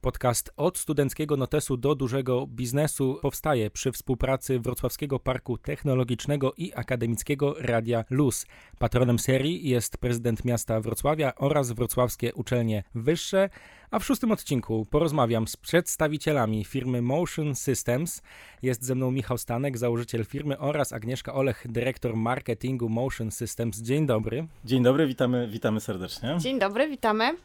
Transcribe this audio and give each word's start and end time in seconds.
Podcast 0.00 0.50
od 0.56 0.78
studenckiego 0.78 1.36
notesu 1.36 1.76
do 1.76 1.94
dużego 1.94 2.46
biznesu 2.46 3.18
powstaje 3.22 3.70
przy 3.70 3.92
współpracy 3.92 4.60
Wrocławskiego 4.60 5.18
Parku 5.18 5.58
Technologicznego 5.58 6.52
i 6.56 6.72
Akademickiego 6.74 7.54
Radia 7.58 8.04
Luz. 8.10 8.46
Patronem 8.78 9.18
serii 9.18 9.68
jest 9.68 9.98
prezydent 9.98 10.44
miasta 10.44 10.80
Wrocławia 10.80 11.34
oraz 11.34 11.72
wrocławskie 11.72 12.34
uczelnie 12.34 12.84
wyższe, 12.94 13.50
a 13.90 13.98
w 13.98 14.04
szóstym 14.04 14.32
odcinku 14.32 14.86
porozmawiam 14.90 15.48
z 15.48 15.56
przedstawicielami 15.56 16.64
firmy 16.64 17.02
Motion 17.02 17.54
Systems. 17.54 18.22
Jest 18.62 18.84
ze 18.84 18.94
mną 18.94 19.10
Michał 19.10 19.38
Stanek, 19.38 19.78
założyciel 19.78 20.24
firmy 20.24 20.58
oraz 20.58 20.92
Agnieszka 20.92 21.34
Olech, 21.34 21.66
dyrektor 21.68 22.16
marketingu 22.16 22.88
Motion 22.88 23.30
Systems. 23.30 23.78
Dzień 23.82 24.06
dobry. 24.06 24.46
Dzień 24.64 24.82
dobry, 24.82 25.06
witamy, 25.06 25.48
witamy 25.48 25.80
serdecznie. 25.80 26.36
Dzień 26.40 26.58
dobry, 26.58 26.88
witamy. 26.88 27.36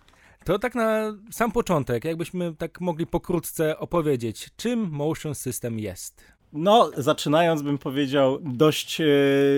To 0.45 0.59
tak 0.59 0.75
na 0.75 1.13
sam 1.31 1.51
początek, 1.51 2.05
jakbyśmy 2.05 2.55
tak 2.55 2.81
mogli 2.81 3.07
pokrótce 3.07 3.77
opowiedzieć, 3.77 4.49
czym 4.57 4.89
Motion 4.89 5.35
System 5.35 5.79
jest. 5.79 6.33
No, 6.53 6.91
zaczynając 6.97 7.61
bym 7.61 7.77
powiedział 7.77 8.39
dość 8.41 9.01
e, 9.01 9.05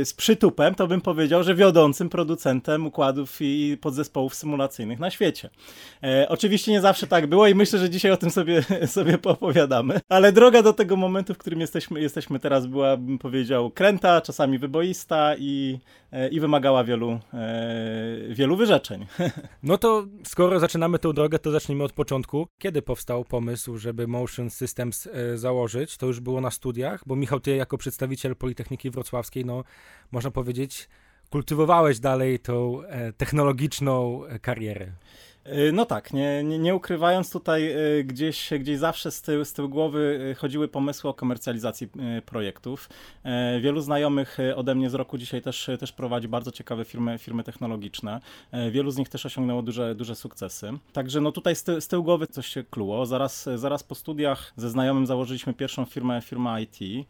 z 0.05 0.13
przytupem, 0.17 0.75
to 0.75 0.87
bym 0.87 1.01
powiedział, 1.01 1.43
że 1.43 1.55
wiodącym 1.55 2.09
producentem 2.09 2.85
układów 2.85 3.37
i 3.39 3.77
podzespołów 3.81 4.35
symulacyjnych 4.35 4.99
na 4.99 5.11
świecie. 5.11 5.49
E, 6.03 6.25
oczywiście 6.29 6.71
nie 6.71 6.81
zawsze 6.81 7.07
tak 7.07 7.27
było 7.27 7.47
i 7.47 7.55
myślę, 7.55 7.79
że 7.79 7.89
dzisiaj 7.89 8.11
o 8.11 8.17
tym 8.17 8.29
sobie, 8.29 8.63
sobie 8.87 9.17
poopowiadamy, 9.17 9.99
ale 10.09 10.31
droga 10.31 10.61
do 10.61 10.73
tego 10.73 10.95
momentu, 10.95 11.33
w 11.33 11.37
którym 11.37 11.61
jesteśmy, 11.61 12.01
jesteśmy 12.01 12.39
teraz 12.39 12.65
była, 12.65 12.97
bym 12.97 13.17
powiedział, 13.17 13.71
kręta, 13.71 14.21
czasami 14.21 14.59
wyboista 14.59 15.35
i, 15.37 15.79
i 16.31 16.39
wymagała 16.39 16.83
wielu, 16.83 17.19
e, 17.33 18.19
wielu 18.29 18.55
wyrzeczeń. 18.55 19.05
No 19.63 19.77
to 19.77 20.05
skoro 20.23 20.59
zaczynamy 20.59 20.99
tę 20.99 21.13
drogę, 21.13 21.39
to 21.39 21.51
zacznijmy 21.51 21.83
od 21.83 21.93
początku. 21.93 22.47
Kiedy 22.57 22.81
powstał 22.81 23.25
pomysł, 23.25 23.77
żeby 23.77 24.07
Motion 24.07 24.49
Systems 24.49 25.07
e, 25.07 25.37
założyć? 25.37 25.97
To 25.97 26.05
już 26.05 26.19
było 26.19 26.41
na 26.41 26.51
studiach 26.51 27.05
bo 27.05 27.15
Michał, 27.15 27.39
ty 27.39 27.55
jako 27.55 27.77
przedstawiciel 27.77 28.35
Politechniki 28.35 28.89
Wrocławskiej, 28.89 29.45
no 29.45 29.63
można 30.11 30.31
powiedzieć, 30.31 30.89
kultywowałeś 31.29 31.99
dalej 31.99 32.39
tą 32.39 32.83
e, 32.83 33.13
technologiczną 33.13 34.25
e, 34.25 34.39
karierę. 34.39 34.91
E, 35.45 35.71
no 35.71 35.85
tak, 35.85 36.13
nie, 36.13 36.43
nie, 36.43 36.59
nie, 36.59 36.75
ukrywając 36.75 37.31
tutaj 37.31 37.71
e, 37.71 38.03
gdzieś, 38.03 38.49
gdzieś 38.59 38.77
zawsze 38.77 39.11
z 39.11 39.21
tyłu, 39.21 39.45
z 39.45 39.53
tyłu 39.53 39.69
głowy 39.69 40.27
e, 40.31 40.35
chodziły 40.35 40.67
pomysły 40.67 41.09
o 41.09 41.13
komercjalizacji 41.13 41.87
projektów. 42.25 42.89
Wielu 43.61 43.81
znajomych 43.81 44.37
ode 44.55 44.75
mnie 44.75 44.89
z 44.89 44.93
roku 44.93 45.17
dzisiaj 45.17 45.41
też, 45.41 45.69
też 45.79 45.91
prowadzi 45.91 46.27
bardzo 46.27 46.51
ciekawe 46.51 46.85
firmy, 46.85 47.17
firmy 47.17 47.43
technologiczne. 47.43 48.19
Wielu 48.71 48.91
z 48.91 48.97
nich 48.97 49.09
też 49.09 49.25
osiągnęło 49.25 49.61
duże, 49.61 49.95
duże 49.95 50.15
sukcesy. 50.15 50.71
Także 50.93 51.21
no 51.21 51.31
tutaj 51.31 51.55
z, 51.55 51.63
ty, 51.63 51.81
z 51.81 51.87
tyłu 51.87 52.03
głowy 52.03 52.27
coś 52.27 52.47
się 52.47 52.63
kluło. 52.63 53.05
Zaraz, 53.05 53.49
zaraz 53.55 53.83
po 53.83 53.95
studiach 53.95 54.53
ze 54.55 54.69
znajomym 54.69 55.05
założyliśmy 55.05 55.53
pierwszą 55.53 55.85
firmę, 55.85 56.21
firmę 56.21 56.61
IT. 56.61 57.07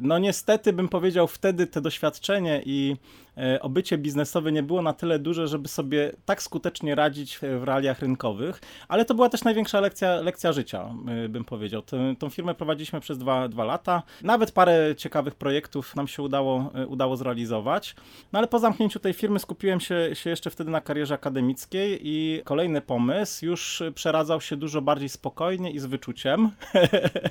No 0.00 0.18
niestety 0.18 0.72
bym 0.72 0.88
powiedział 0.88 1.26
wtedy 1.26 1.66
te 1.66 1.80
doświadczenie 1.80 2.62
i 2.66 2.96
E, 3.40 3.62
obycie 3.62 3.98
biznesowe 3.98 4.52
nie 4.52 4.62
było 4.62 4.82
na 4.82 4.92
tyle 4.92 5.18
duże, 5.18 5.48
żeby 5.48 5.68
sobie 5.68 6.12
tak 6.24 6.42
skutecznie 6.42 6.94
radzić 6.94 7.38
w 7.38 7.64
realiach 7.64 8.00
rynkowych, 8.00 8.60
ale 8.88 9.04
to 9.04 9.14
była 9.14 9.28
też 9.28 9.44
największa 9.44 9.80
lekcja, 9.80 10.14
lekcja 10.14 10.52
życia, 10.52 10.94
e, 11.08 11.28
bym 11.28 11.44
powiedział. 11.44 11.82
Tę, 11.82 12.14
tą 12.18 12.30
firmę 12.30 12.54
prowadziliśmy 12.54 13.00
przez 13.00 13.18
dwa, 13.18 13.48
dwa 13.48 13.64
lata. 13.64 14.02
Nawet 14.22 14.52
parę 14.52 14.94
ciekawych 14.96 15.34
projektów 15.34 15.96
nam 15.96 16.08
się 16.08 16.22
udało, 16.22 16.70
e, 16.74 16.86
udało 16.86 17.16
zrealizować. 17.16 17.94
No 18.32 18.38
ale 18.38 18.48
po 18.48 18.58
zamknięciu 18.58 19.00
tej 19.00 19.12
firmy 19.12 19.38
skupiłem 19.38 19.80
się, 19.80 20.10
się 20.12 20.30
jeszcze 20.30 20.50
wtedy 20.50 20.70
na 20.70 20.80
karierze 20.80 21.14
akademickiej 21.14 22.00
i 22.02 22.42
kolejny 22.44 22.80
pomysł 22.80 23.46
już 23.46 23.82
przeradzał 23.94 24.40
się 24.40 24.56
dużo 24.56 24.82
bardziej 24.82 25.08
spokojnie 25.08 25.70
i 25.70 25.78
z 25.78 25.86
wyczuciem. 25.86 26.50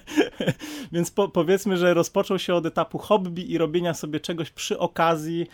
Więc 0.92 1.12
po, 1.12 1.30
powiedzmy, 1.30 1.69
że 1.78 1.94
rozpoczął 1.94 2.40
się 2.40 2.56
od 2.56 2.66
etapu 2.66 2.98
hobby 2.98 3.52
i 3.52 3.58
robienia 3.58 3.94
sobie 3.94 4.20
czegoś 4.20 4.52
przy 4.52 4.80
okazji 4.80 5.48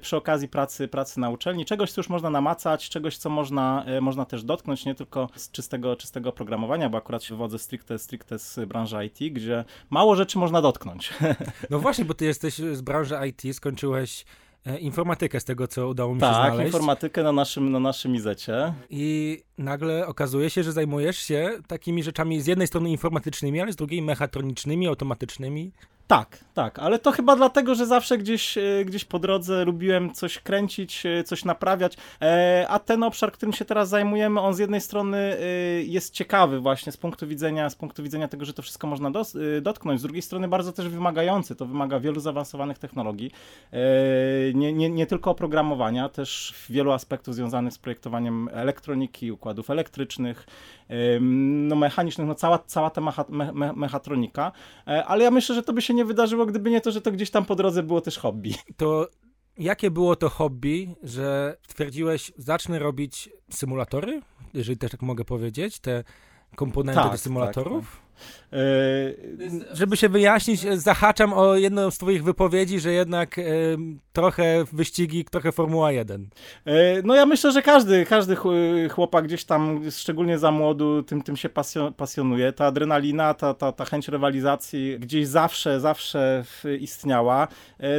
przy 0.00 0.16
okazji 0.16 0.48
pracy, 0.48 0.88
pracy 0.88 1.20
na 1.20 1.30
uczelni, 1.30 1.64
czegoś, 1.64 1.92
co 1.92 2.00
już 2.00 2.08
można 2.08 2.30
namacać, 2.30 2.88
czegoś, 2.88 3.16
co 3.16 3.30
można, 3.30 3.84
e, 3.86 4.00
można 4.00 4.24
też 4.24 4.44
dotknąć, 4.44 4.84
nie 4.84 4.94
tylko 4.94 5.28
z 5.34 5.50
czystego, 5.50 5.96
czystego 5.96 6.32
programowania, 6.32 6.88
bo 6.88 6.98
akurat 6.98 7.22
się 7.22 7.34
wywodzę 7.34 7.58
stricte, 7.58 7.98
stricte 7.98 8.38
z 8.38 8.68
branży 8.68 8.96
IT, 9.06 9.32
gdzie 9.32 9.64
mało 9.90 10.16
rzeczy 10.16 10.38
można 10.38 10.62
dotknąć. 10.62 11.12
No 11.70 11.78
właśnie, 11.78 12.04
bo 12.04 12.14
ty 12.14 12.24
jesteś 12.24 12.54
z 12.54 12.80
branży 12.80 13.14
IT, 13.28 13.56
skończyłeś 13.56 14.22
e, 14.22 14.24
informatykę 14.80 15.40
z 15.40 15.44
tego, 15.44 15.68
co 15.68 15.88
udało 15.88 16.14
mi 16.14 16.20
tak, 16.20 16.28
się 16.28 16.34
znaleźć. 16.34 16.56
Tak, 16.56 16.66
informatykę 16.66 17.22
na 17.22 17.32
naszym, 17.32 17.72
na 17.72 17.80
naszym 17.80 18.14
izecie. 18.14 18.74
I 18.90 19.38
nagle 19.58 20.06
okazuje 20.06 20.50
się, 20.50 20.62
że 20.62 20.72
zajmujesz 20.72 21.18
się 21.18 21.50
takimi 21.66 22.02
rzeczami 22.02 22.40
z 22.40 22.46
jednej 22.46 22.66
strony 22.66 22.90
informatycznymi, 22.90 23.60
ale 23.60 23.72
z 23.72 23.76
drugiej 23.76 24.02
mechatronicznymi, 24.02 24.86
automatycznymi. 24.86 25.72
Tak, 26.08 26.44
tak, 26.54 26.78
ale 26.78 26.98
to 26.98 27.12
chyba 27.12 27.36
dlatego, 27.36 27.74
że 27.74 27.86
zawsze 27.86 28.18
gdzieś, 28.18 28.58
e, 28.58 28.84
gdzieś 28.84 29.04
po 29.04 29.18
drodze 29.18 29.64
lubiłem 29.64 30.14
coś 30.14 30.38
kręcić, 30.38 31.06
e, 31.06 31.24
coś 31.24 31.44
naprawiać, 31.44 31.96
e, 32.22 32.66
a 32.68 32.78
ten 32.78 33.02
obszar, 33.02 33.32
którym 33.32 33.52
się 33.52 33.64
teraz 33.64 33.88
zajmujemy, 33.88 34.40
on 34.40 34.54
z 34.54 34.58
jednej 34.58 34.80
strony 34.80 35.38
jest 35.86 36.14
ciekawy 36.14 36.60
właśnie 36.60 36.92
z 36.92 36.96
punktu 36.96 37.26
widzenia, 37.26 37.70
z 37.70 37.74
punktu 37.74 38.02
widzenia 38.02 38.28
tego, 38.28 38.44
że 38.44 38.52
to 38.52 38.62
wszystko 38.62 38.86
można 38.86 39.10
dotknąć, 39.62 40.00
z 40.00 40.02
drugiej 40.02 40.22
strony 40.22 40.48
bardzo 40.48 40.72
też 40.72 40.88
wymagający, 40.88 41.56
to 41.56 41.66
wymaga 41.66 42.00
wielu 42.00 42.20
zaawansowanych 42.20 42.78
technologii, 42.78 43.30
nie, 44.54 44.72
nie, 44.72 44.90
nie 44.90 45.06
tylko 45.06 45.30
oprogramowania, 45.30 46.08
też 46.08 46.54
wielu 46.70 46.92
aspektów 46.92 47.34
związanych 47.34 47.72
z 47.72 47.78
projektowaniem 47.78 48.48
elektroniki, 48.52 49.32
układów 49.32 49.70
elektrycznych, 49.70 50.46
no 51.60 51.76
mechanicznych, 51.76 52.26
no 52.26 52.34
cała, 52.34 52.58
cała 52.58 52.90
ta 52.90 53.00
mecha, 53.00 53.24
me, 53.28 53.52
me, 53.52 53.72
mechatronika, 53.72 54.52
ale 55.06 55.24
ja 55.24 55.30
myślę, 55.30 55.54
że 55.54 55.62
to 55.62 55.72
by 55.72 55.82
się 55.82 55.94
nie 55.98 56.04
wydarzyło, 56.04 56.46
gdyby 56.46 56.70
nie 56.70 56.80
to, 56.80 56.90
że 56.90 57.00
to 57.00 57.12
gdzieś 57.12 57.30
tam 57.30 57.44
po 57.44 57.54
drodze 57.54 57.82
było 57.82 58.00
też 58.00 58.18
hobby. 58.18 58.54
To 58.76 59.08
jakie 59.58 59.90
było 59.90 60.16
to 60.16 60.28
hobby, 60.28 60.94
że 61.02 61.56
stwierdziłeś, 61.68 62.32
zacznę 62.36 62.78
robić 62.78 63.30
symulatory, 63.50 64.22
jeżeli 64.54 64.78
też 64.78 64.90
tak 64.90 65.02
mogę 65.02 65.24
powiedzieć, 65.24 65.78
te 65.78 66.04
komponenty 66.56 67.02
tak, 67.02 67.12
do 67.12 67.18
symulatorów? 67.18 67.84
Tak, 67.90 68.00
tak. 68.00 68.07
E, 68.52 68.58
żeby 69.72 69.96
się 69.96 70.08
wyjaśnić, 70.08 70.60
zahaczam 70.60 71.32
o 71.32 71.54
jedną 71.54 71.90
z 71.90 71.98
twoich 71.98 72.24
wypowiedzi, 72.24 72.80
że 72.80 72.92
jednak 72.92 73.38
e, 73.38 73.42
trochę 74.12 74.64
wyścigi, 74.72 75.24
trochę 75.24 75.52
Formuła 75.52 75.92
1. 75.92 76.28
E, 76.64 77.02
no 77.02 77.14
ja 77.14 77.26
myślę, 77.26 77.52
że 77.52 77.62
każdy, 77.62 78.06
każdy 78.06 78.36
chłopak 78.90 79.24
gdzieś 79.24 79.44
tam, 79.44 79.80
szczególnie 79.90 80.38
za 80.38 80.50
młodu, 80.50 81.02
tym, 81.02 81.22
tym 81.22 81.36
się 81.36 81.48
pasjonuje. 81.96 82.52
Ta 82.52 82.66
adrenalina, 82.66 83.34
ta, 83.34 83.54
ta, 83.54 83.72
ta 83.72 83.84
chęć 83.84 84.08
rywalizacji 84.08 84.98
gdzieś 84.98 85.26
zawsze, 85.26 85.80
zawsze 85.80 86.44
istniała. 86.80 87.48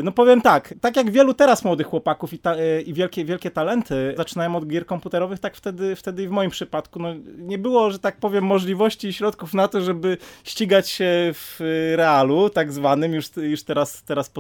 No 0.03 0.12
powiem 0.12 0.41
tak, 0.41 0.74
tak 0.81 0.96
jak 0.96 1.12
wielu 1.12 1.34
teraz 1.34 1.66
młodych 1.66 1.88
chłopaków 1.88 2.34
i, 2.34 2.40
ta, 2.40 2.56
i 2.85 2.94
wielkie, 2.94 3.25
wielkie 3.25 3.52
talenty 3.52 4.13
zaczynają 4.18 4.56
od 4.56 4.68
gier 4.68 4.85
komputerowych, 4.85 5.40
tak 5.40 5.56
wtedy, 5.56 5.96
wtedy 5.96 6.24
i 6.24 6.28
w 6.28 6.31
moim 6.31 6.52
przypadku 6.52 7.00
no, 7.00 7.09
nie 7.38 7.58
było, 7.58 7.91
że 7.91 8.00
tak 8.00 8.18
powiem, 8.18 8.44
możliwości 8.44 9.08
i 9.08 9.13
środków 9.13 9.53
na 9.53 9.68
to, 9.68 9.81
żeby 9.81 10.09
ścigać 10.44 10.90
się 10.90 11.34
w 11.34 11.56
realu, 11.96 12.50
tak 12.50 12.72
zwanym, 12.72 13.14
już, 13.14 13.25
już 13.38 13.64
teraz, 13.64 14.03
teraz 14.03 14.31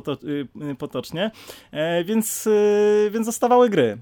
y, 0.71 0.75
potocznie, 0.75 1.31
e, 1.71 2.03
więc, 2.03 2.47
y, 2.47 3.09
więc 3.13 3.25
zostawały 3.25 3.69
gry. 3.69 3.97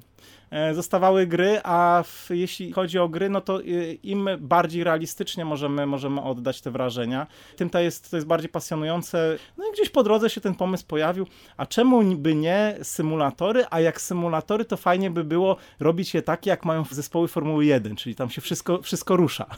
E, 0.52 0.74
zostawały 0.74 1.28
gry, 1.28 1.60
a 1.64 2.04
w, 2.06 2.30
jeśli 2.30 2.72
chodzi 2.72 3.00
o 3.00 3.10
gry, 3.10 3.30
no 3.30 3.42
to 3.42 3.62
y, 3.62 3.98
im 4.04 4.30
bardziej 4.40 4.84
realistycznie 4.84 5.46
możemy, 5.46 5.86
możemy 5.86 6.22
oddać 6.22 6.62
te 6.62 6.72
wrażenia, 6.72 7.28
tym 7.56 7.70
to 7.70 7.80
jest, 7.80 8.12
to 8.12 8.18
jest 8.18 8.28
bardziej 8.28 8.50
pasjonujące. 8.50 9.38
No 9.58 9.64
i 9.70 9.74
gdzieś 9.74 9.90
po 9.90 10.04
drodze 10.04 10.30
się 10.30 10.42
ten 10.42 10.56
pomysł 10.56 10.86
pojawił, 10.88 11.28
a 11.58 11.66
czemu 11.66 12.16
by 12.16 12.36
nie 12.36 12.78
symulatory, 12.84 13.66
a 13.70 13.80
jak 13.80 14.02
symulatory, 14.02 14.66
to 14.66 14.78
fajnie 14.78 15.12
by 15.12 15.24
było 15.24 15.58
robić 15.80 16.14
je 16.14 16.22
takie, 16.22 16.50
jak 16.50 16.66
mają 16.66 16.84
zespoły 16.92 17.28
Formuły 17.28 17.66
1, 17.66 17.96
czyli 17.96 18.16
tam 18.16 18.30
się 18.30 18.42
wszystko, 18.42 18.82
wszystko 18.82 19.16
rusza. 19.16 19.46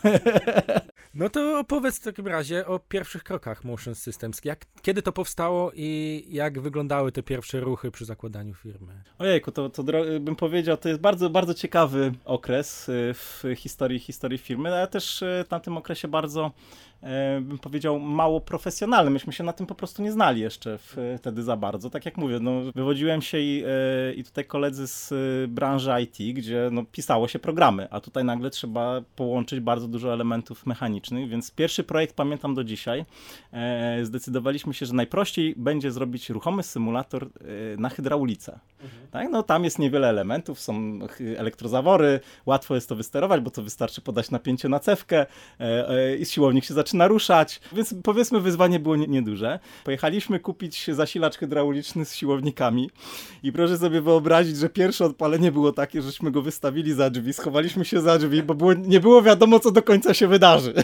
No 1.13 1.29
to 1.29 1.59
opowiedz 1.59 1.99
w 1.99 2.03
takim 2.03 2.27
razie 2.27 2.67
o 2.67 2.79
pierwszych 2.79 3.23
krokach 3.23 3.63
Motion 3.63 3.95
Systems. 3.95 4.45
Jak, 4.45 4.65
kiedy 4.81 5.01
to 5.01 5.11
powstało 5.11 5.71
i 5.75 6.23
jak 6.29 6.59
wyglądały 6.59 7.11
te 7.11 7.23
pierwsze 7.23 7.59
ruchy 7.59 7.91
przy 7.91 8.05
zakładaniu 8.05 8.53
firmy? 8.53 9.03
Ojejku, 9.19 9.51
to, 9.51 9.69
to 9.69 9.83
bym 10.19 10.35
powiedział, 10.35 10.77
to 10.79 10.89
jest 10.89 11.01
bardzo, 11.01 11.29
bardzo 11.29 11.53
ciekawy 11.53 12.11
okres 12.25 12.89
y, 12.89 13.13
w 13.13 13.43
historii, 13.55 13.99
historii 13.99 14.37
firmy, 14.37 14.69
ale 14.69 14.87
też 14.87 15.21
y, 15.21 15.45
na 15.51 15.59
tym 15.59 15.77
okresie 15.77 16.07
bardzo 16.07 16.51
bym 17.41 17.57
powiedział, 17.57 17.99
mało 17.99 18.41
profesjonalny. 18.41 19.11
Myśmy 19.11 19.33
się 19.33 19.43
na 19.43 19.53
tym 19.53 19.65
po 19.65 19.75
prostu 19.75 20.03
nie 20.03 20.11
znali 20.11 20.41
jeszcze 20.41 20.79
wtedy 21.17 21.43
za 21.43 21.57
bardzo. 21.57 21.89
Tak 21.89 22.05
jak 22.05 22.17
mówię, 22.17 22.39
no, 22.39 22.61
wywodziłem 22.75 23.21
się 23.21 23.39
i, 23.39 23.63
e, 23.65 24.13
i 24.13 24.23
tutaj 24.23 24.45
koledzy 24.45 24.87
z 24.87 25.11
e, 25.11 25.47
branży 25.47 25.91
IT, 26.01 26.35
gdzie 26.35 26.69
no, 26.71 26.83
pisało 26.91 27.27
się 27.27 27.39
programy, 27.39 27.87
a 27.91 27.99
tutaj 27.99 28.23
nagle 28.23 28.49
trzeba 28.49 29.01
połączyć 29.15 29.59
bardzo 29.59 29.87
dużo 29.87 30.13
elementów 30.13 30.65
mechanicznych, 30.65 31.29
więc 31.29 31.51
pierwszy 31.51 31.83
projekt 31.83 32.15
pamiętam 32.15 32.55
do 32.55 32.63
dzisiaj. 32.63 33.05
Zdecydowaliśmy 34.03 34.73
się, 34.73 34.85
że 34.85 34.93
najprościej 34.93 35.53
będzie 35.57 35.91
zrobić 35.91 36.29
ruchomy 36.29 36.63
symulator 36.63 37.29
na 37.77 37.89
hydraulice. 37.89 38.59
Mhm. 38.83 39.07
Tak? 39.11 39.29
No, 39.31 39.43
tam 39.43 39.63
jest 39.63 39.79
niewiele 39.79 40.09
elementów, 40.09 40.59
są 40.59 40.99
elektrozawory, 41.37 42.19
łatwo 42.45 42.75
jest 42.75 42.89
to 42.89 42.95
wysterować, 42.95 43.41
bo 43.41 43.51
to 43.51 43.63
wystarczy 43.63 44.01
podać 44.01 44.31
napięcie 44.31 44.69
na 44.69 44.79
cewkę 44.79 45.25
i 46.19 46.25
siłownik 46.25 46.65
się 46.65 46.73
zaczyna 46.73 46.88
ruszać, 47.07 47.61
więc 47.73 47.95
powiedzmy 48.03 48.39
wyzwanie 48.39 48.79
było 48.79 48.95
nieduże. 48.95 49.59
Pojechaliśmy 49.83 50.39
kupić 50.39 50.87
zasilacz 50.91 51.37
hydrauliczny 51.37 52.05
z 52.05 52.15
siłownikami 52.15 52.89
i 53.43 53.51
proszę 53.51 53.77
sobie 53.77 54.01
wyobrazić, 54.01 54.57
że 54.57 54.69
pierwsze 54.69 55.05
odpalenie 55.05 55.51
było 55.51 55.71
takie, 55.71 56.01
żeśmy 56.01 56.31
go 56.31 56.41
wystawili 56.41 56.93
za 56.93 57.09
drzwi, 57.09 57.33
schowaliśmy 57.33 57.85
się 57.85 58.01
za 58.01 58.17
drzwi, 58.17 58.43
bo 58.43 58.53
było, 58.53 58.73
nie 58.73 58.99
było 58.99 59.21
wiadomo, 59.21 59.59
co 59.59 59.71
do 59.71 59.83
końca 59.83 60.13
się 60.13 60.27
wydarzy. 60.27 60.73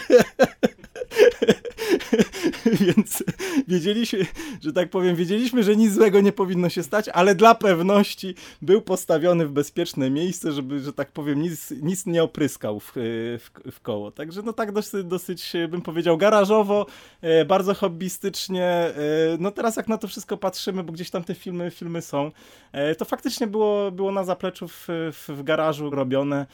Więc 2.95 3.24
wiedzieliśmy, 3.68 4.25
że 4.62 4.74
tak 4.74 4.89
powiem, 4.89 5.16
wiedzieliśmy, 5.16 5.63
że 5.63 5.75
nic 5.75 5.94
złego 5.94 6.22
nie 6.22 6.31
powinno 6.31 6.69
się 6.69 6.83
stać, 6.83 7.10
ale 7.10 7.36
dla 7.36 7.56
pewności 7.56 8.36
był 8.62 8.81
postawiony 8.81 9.48
w 9.48 9.51
bezpieczne 9.51 10.10
miejsce, 10.10 10.51
żeby, 10.51 10.80
że 10.80 10.94
tak 10.94 11.12
powiem, 11.12 11.42
nic, 11.42 11.72
nic 11.72 12.06
nie 12.06 12.24
opryskał 12.24 12.80
w, 12.80 12.92
w, 12.95 13.50
w 13.72 13.80
koło. 13.81 14.12
Także 14.12 14.42
no 14.42 14.54
tak 14.54 14.72
dosyć, 14.72 15.06
dosyć, 15.06 15.54
bym 15.69 15.81
powiedział, 15.81 16.18
garażowo, 16.18 16.86
e, 17.22 17.45
bardzo 17.45 17.74
hobbystycznie. 17.74 18.66
E, 18.66 18.94
no 19.39 19.51
teraz 19.51 19.75
jak 19.75 19.88
na 19.88 19.98
to 19.98 20.07
wszystko 20.07 20.38
patrzymy, 20.38 20.83
bo 20.83 20.94
gdzieś 20.94 21.10
tam 21.10 21.24
te 21.24 21.36
filmy, 21.36 21.72
filmy 21.72 22.01
są, 22.01 22.31
e, 22.72 22.95
to 22.95 23.06
faktycznie 23.06 23.48
było, 23.48 23.92
było 23.92 24.12
na 24.12 24.24
zapleczu 24.24 24.68
w, 24.68 24.88
w, 24.88 25.30
w 25.30 25.44
garażu 25.44 25.89
robione 25.89 26.45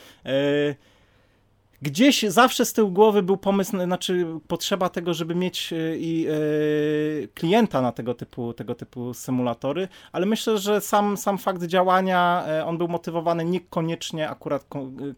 gdzieś 1.82 2.24
zawsze 2.24 2.66
z 2.66 2.74
tyłu 2.74 2.92
głowy 2.92 3.24
był 3.24 3.38
pomysł, 3.38 3.72
znaczy 3.86 4.26
potrzeba 4.48 4.90
tego, 4.90 5.14
żeby 5.14 5.36
mieć 5.36 5.74
e, 5.74 5.98
i 5.98 6.28
e, 6.28 7.28
klienta 7.28 7.82
na 7.82 7.92
tego 7.92 8.14
typu, 8.14 8.54
tego 8.54 8.76
typu 8.76 9.14
symulatory, 9.14 9.88
ale 10.12 10.26
myślę, 10.26 10.58
że 10.58 10.82
sam, 10.82 11.18
sam 11.18 11.38
fakt 11.38 11.64
działania, 11.64 12.44
e, 12.48 12.66
on 12.66 12.78
był 12.78 12.88
motywowany 12.88 13.46
niekoniecznie 13.46 14.30
akurat 14.30 14.66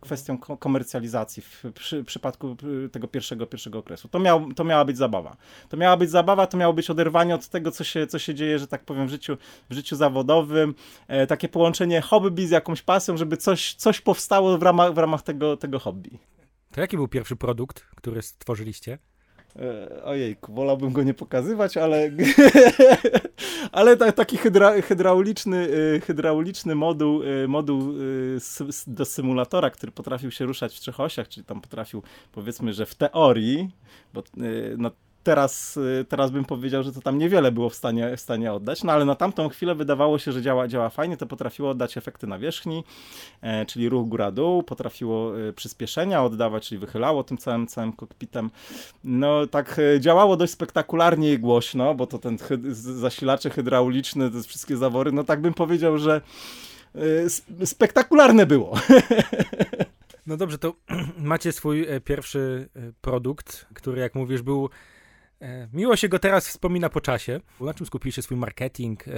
kwestią 0.02 0.38
komercjalizacji 0.38 1.44
w 1.44 1.64
przy, 1.74 2.04
przypadku 2.04 2.56
tego 2.92 3.08
pierwszego, 3.08 3.48
pierwszego 3.48 3.80
okresu. 3.80 4.08
To, 4.08 4.20
miał, 4.20 4.54
to 4.54 4.64
miała 4.64 4.86
być 4.86 4.98
zabawa. 4.98 5.38
To 5.70 5.78
miała 5.78 5.98
być 5.98 6.10
zabawa, 6.10 6.48
to 6.48 6.58
miało 6.58 6.74
być 6.74 6.90
oderwanie 6.90 7.36
od 7.36 7.48
tego, 7.48 7.72
co 7.72 7.84
się, 7.84 8.08
co 8.08 8.20
się 8.20 8.36
dzieje, 8.36 8.60
że 8.60 8.68
tak 8.68 8.84
powiem, 8.84 9.08
w 9.08 9.10
życiu, 9.10 9.38
w 9.70 9.74
życiu 9.74 9.96
zawodowym. 9.96 10.76
takie 11.28 11.50
połączenie 11.50 12.02
hobby 12.02 12.48
z 12.48 12.52
jakąś 12.52 12.82
pasją, 12.82 13.18
żeby 13.18 13.38
coś, 13.38 13.74
coś 13.74 14.02
powstało 14.02 14.58
w 14.58 14.64
ramach, 14.64 14.94
w 14.94 14.98
ramach 14.98 15.22
tego, 15.22 15.58
tego 15.58 15.80
hobby. 15.80 16.20
To 16.74 16.82
jaki 16.82 16.98
był 16.98 17.08
pierwszy 17.08 17.36
produkt, 17.36 17.86
który 17.96 18.22
stworzyliście? 18.22 18.98
E, 19.60 20.04
ojejku, 20.04 20.54
wolałbym 20.54 20.94
go 20.94 21.04
nie 21.04 21.14
pokazywać, 21.14 21.78
ale, 21.78 22.12
ale 23.72 23.98
taki 23.98 24.38
hydra, 24.38 24.82
hydrauliczny, 24.82 25.70
e, 25.96 26.00
hydrauliczny 26.00 26.76
moduł, 26.76 27.24
e, 27.24 27.48
moduł 27.48 27.94
do 28.88 29.06
symulatora, 29.06 29.70
który 29.70 29.92
potrafił 29.92 30.32
się 30.32 30.46
ruszać 30.46 30.76
w 30.76 30.80
trzech 30.80 31.00
osiach, 31.00 31.28
czyli 31.28 31.46
tam 31.46 31.62
potrafił, 31.62 32.04
powiedzmy, 32.32 32.74
że 32.74 32.86
w 32.86 32.96
teorii, 32.96 33.72
bo 34.14 34.24
no, 34.78 34.92
teraz, 35.24 35.78
y, 35.78 36.06
teraz 36.10 36.32
bym 36.32 36.46
powiedział, 36.46 36.84
że 36.84 36.92
to 36.92 37.02
tam 37.02 37.18
niewiele 37.18 37.52
było 37.52 37.70
w 37.70 37.76
stanie, 37.76 38.18
w 38.18 38.20
stanie 38.20 38.54
oddać, 38.54 38.84
no 38.84 38.94
ale 38.94 39.06
na 39.06 39.16
tamtą 39.16 39.50
chwilę 39.50 39.76
wydawało 39.76 40.20
się, 40.20 40.32
że 40.32 40.42
działa, 40.42 40.68
działa 40.68 40.90
fajnie, 40.90 41.18
to 41.18 41.26
potrafiło 41.26 41.70
oddać 41.70 41.98
efekty 41.98 42.28
nawierzchni, 42.28 42.84
e, 43.42 43.66
czyli 43.66 43.90
ruch 43.90 44.08
góra-dół, 44.08 44.64
potrafiło 44.64 45.40
e, 45.40 45.54
przyspieszenia 45.54 46.24
oddawać, 46.24 46.68
czyli 46.68 46.80
wychylało 46.80 47.24
tym 47.24 47.38
całym, 47.38 47.68
całym 47.68 47.94
kokpitem. 47.94 48.50
No 49.04 49.48
tak 49.48 49.80
e, 49.80 50.00
działało 50.00 50.38
dość 50.38 50.54
spektakularnie 50.54 51.34
i 51.34 51.40
głośno, 51.40 51.96
bo 51.96 52.08
to 52.08 52.20
ten 52.20 52.38
hy 52.38 52.58
zasilacze 52.74 53.50
hydrauliczne, 53.50 54.32
te 54.32 54.44
wszystkie 54.44 54.78
zawory, 54.78 55.12
no 55.12 55.24
tak 55.24 55.42
bym 55.42 55.54
powiedział, 55.54 55.98
że 55.98 56.22
e, 57.60 57.66
spektakularne 57.66 58.46
było. 58.46 58.74
No 60.28 60.38
dobrze, 60.38 60.58
to 60.58 60.74
macie 61.18 61.52
swój 61.52 61.86
e, 61.90 62.00
pierwszy 62.00 62.70
produkt, 63.02 63.66
który 63.74 64.02
jak 64.02 64.16
mówisz 64.16 64.42
był 64.42 64.70
E, 64.70 64.70
miło 65.74 65.96
się 65.96 66.10
go 66.10 66.20
teraz 66.20 66.48
wspomina 66.48 66.90
po 66.90 67.02
czasie. 67.02 67.40
Na 67.60 67.74
czym 67.74 67.86
skupiliście 67.86 68.22
swój 68.22 68.38
marketing, 68.38 69.08
e, 69.08 69.12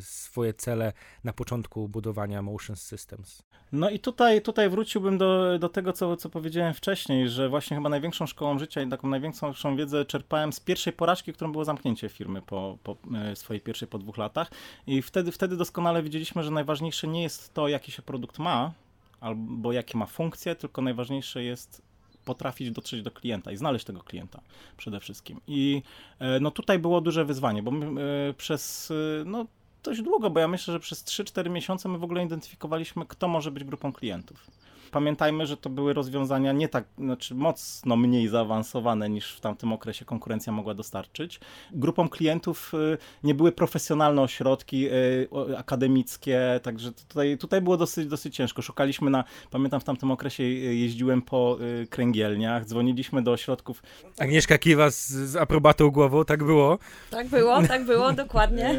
swoje 0.00 0.54
cele 0.54 0.92
na 1.24 1.32
początku 1.32 1.88
budowania 1.88 2.42
Motion 2.42 2.76
Systems? 2.76 3.42
No 3.72 3.90
i 3.90 3.98
tutaj, 3.98 4.42
tutaj 4.42 4.70
wróciłbym 4.70 5.18
do, 5.18 5.58
do 5.58 5.68
tego, 5.68 5.92
co, 5.92 6.16
co 6.16 6.30
powiedziałem 6.30 6.74
wcześniej, 6.74 7.28
że 7.28 7.48
właśnie 7.48 7.76
chyba 7.76 7.88
największą 7.88 8.26
szkołą 8.26 8.58
życia 8.58 8.82
i 8.82 8.88
taką 8.88 9.08
największą 9.08 9.76
wiedzę 9.76 10.04
czerpałem 10.04 10.52
z 10.52 10.60
pierwszej 10.60 10.92
porażki, 10.92 11.32
którą 11.32 11.52
było 11.52 11.64
zamknięcie 11.64 12.08
firmy 12.08 12.42
po, 12.42 12.78
po 12.82 12.96
e, 13.14 13.36
swojej 13.36 13.60
pierwszej 13.60 13.88
po 13.88 13.98
dwóch 13.98 14.16
latach. 14.16 14.50
I 14.86 15.02
wtedy, 15.02 15.32
wtedy 15.32 15.56
doskonale 15.56 16.02
widzieliśmy, 16.02 16.42
że 16.42 16.50
najważniejsze 16.50 17.08
nie 17.08 17.22
jest 17.22 17.54
to, 17.54 17.68
jaki 17.68 17.92
się 17.92 18.02
produkt 18.02 18.38
ma, 18.38 18.72
albo 19.20 19.72
jakie 19.72 19.98
ma 19.98 20.06
funkcje, 20.06 20.54
tylko 20.54 20.82
najważniejsze 20.82 21.44
jest 21.44 21.89
potrafić 22.24 22.70
dotrzeć 22.70 23.02
do 23.02 23.10
klienta 23.10 23.52
i 23.52 23.56
znaleźć 23.56 23.84
tego 23.84 24.00
klienta 24.02 24.40
przede 24.76 25.00
wszystkim. 25.00 25.40
I 25.46 25.82
e, 26.18 26.40
no 26.40 26.50
tutaj 26.50 26.78
było 26.78 27.00
duże 27.00 27.24
wyzwanie, 27.24 27.62
bo 27.62 27.70
e, 27.70 28.34
przez 28.34 28.90
e, 28.90 29.24
no, 29.24 29.46
dość 29.82 30.02
długo, 30.02 30.30
bo 30.30 30.40
ja 30.40 30.48
myślę, 30.48 30.72
że 30.72 30.80
przez 30.80 31.04
3-4 31.04 31.50
miesiące 31.50 31.88
my 31.88 31.98
w 31.98 32.04
ogóle 32.04 32.24
identyfikowaliśmy, 32.24 33.06
kto 33.06 33.28
może 33.28 33.50
być 33.50 33.64
grupą 33.64 33.92
klientów. 33.92 34.46
Pamiętajmy, 34.90 35.46
że 35.46 35.56
to 35.56 35.70
były 35.70 35.92
rozwiązania 35.92 36.52
nie 36.52 36.68
tak, 36.68 36.84
znaczy 36.98 37.34
mocno 37.34 37.96
mniej 37.96 38.28
zaawansowane 38.28 39.10
niż 39.10 39.34
w 39.34 39.40
tamtym 39.40 39.72
okresie 39.72 40.04
konkurencja 40.04 40.52
mogła 40.52 40.74
dostarczyć. 40.74 41.40
Grupą 41.72 42.08
klientów 42.08 42.72
y, 42.74 42.98
nie 43.22 43.34
były 43.34 43.52
profesjonalne 43.52 44.22
ośrodki 44.22 44.88
y, 44.88 45.28
akademickie, 45.58 46.60
także 46.62 46.92
tutaj, 46.92 47.38
tutaj 47.38 47.60
było 47.60 47.76
dosyć, 47.76 48.06
dosyć 48.06 48.36
ciężko. 48.36 48.62
Szukaliśmy 48.62 49.10
na, 49.10 49.24
pamiętam 49.50 49.80
w 49.80 49.84
tamtym 49.84 50.10
okresie 50.10 50.42
y, 50.42 50.46
jeździłem 50.74 51.22
po 51.22 51.58
kręgielniach, 51.90 52.64
dzwoniliśmy 52.64 53.22
do 53.22 53.32
ośrodków. 53.32 53.82
Agnieszka 54.18 54.58
kiwa 54.58 54.90
z, 54.90 55.08
z 55.08 55.36
aprobatą 55.36 55.90
głową, 55.90 56.24
tak 56.24 56.44
było? 56.44 56.78
Tak 57.10 57.28
było, 57.28 57.62
tak 57.62 57.84
było, 57.84 58.12
dokładnie. 58.24 58.74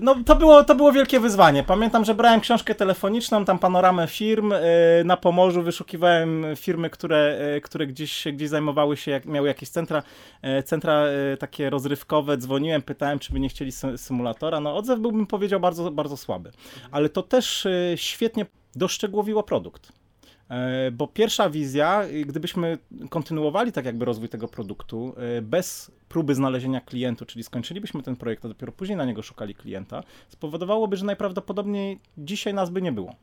No 0.00 0.14
to 0.26 0.36
było, 0.36 0.64
to 0.64 0.74
było 0.74 0.92
wielkie 0.92 1.20
wyzwanie. 1.20 1.62
Pamiętam, 1.62 2.04
że 2.04 2.14
brałem 2.14 2.40
książkę 2.40 2.74
telefoniczną, 2.74 3.44
tam 3.44 3.58
panoramę 3.58 4.06
firm 4.06 4.52
na 5.04 5.16
pomoc 5.16 5.37
Pomorzu 5.38 5.62
wyszukiwałem 5.62 6.46
firmy, 6.56 6.90
które, 6.90 7.38
e, 7.56 7.60
które 7.60 7.86
gdzieś, 7.86 8.24
gdzieś 8.32 8.48
zajmowały 8.48 8.96
się, 8.96 9.10
jak, 9.10 9.26
miały 9.26 9.48
jakieś 9.48 9.68
centra, 9.68 10.02
e, 10.42 10.62
centra 10.62 10.92
e, 10.92 11.36
takie 11.36 11.70
rozrywkowe, 11.70 12.36
dzwoniłem, 12.36 12.82
pytałem, 12.82 13.18
czy 13.18 13.32
by 13.32 13.40
nie 13.40 13.48
chcieli 13.48 13.72
symulatora. 13.96 14.60
No 14.60 14.76
odzew 14.76 15.00
byłbym 15.00 15.26
powiedział 15.26 15.60
bardzo, 15.60 15.90
bardzo 15.90 16.16
słaby. 16.16 16.50
Ale 16.90 17.08
to 17.08 17.22
też 17.22 17.68
świetnie 17.96 18.46
doszczegółowiło 18.74 19.42
produkt. 19.42 19.92
Bo 20.92 21.06
pierwsza 21.06 21.50
wizja, 21.50 22.04
gdybyśmy 22.26 22.78
kontynuowali 23.10 23.72
tak 23.72 23.84
jakby 23.84 24.04
rozwój 24.04 24.28
tego 24.28 24.48
produktu 24.48 25.14
bez 25.42 25.90
próby 26.08 26.34
znalezienia 26.34 26.80
klientu, 26.80 27.26
czyli 27.26 27.44
skończylibyśmy 27.44 28.02
ten 28.02 28.16
projekt, 28.16 28.44
a 28.44 28.48
dopiero 28.48 28.72
później 28.72 28.96
na 28.98 29.04
niego 29.04 29.22
szukali 29.22 29.54
klienta, 29.54 30.02
spowodowałoby, 30.28 30.96
że 30.96 31.04
najprawdopodobniej 31.04 31.98
dzisiaj 32.18 32.54
nas 32.54 32.70
by 32.70 32.82
nie 32.82 32.92
było. 32.92 33.14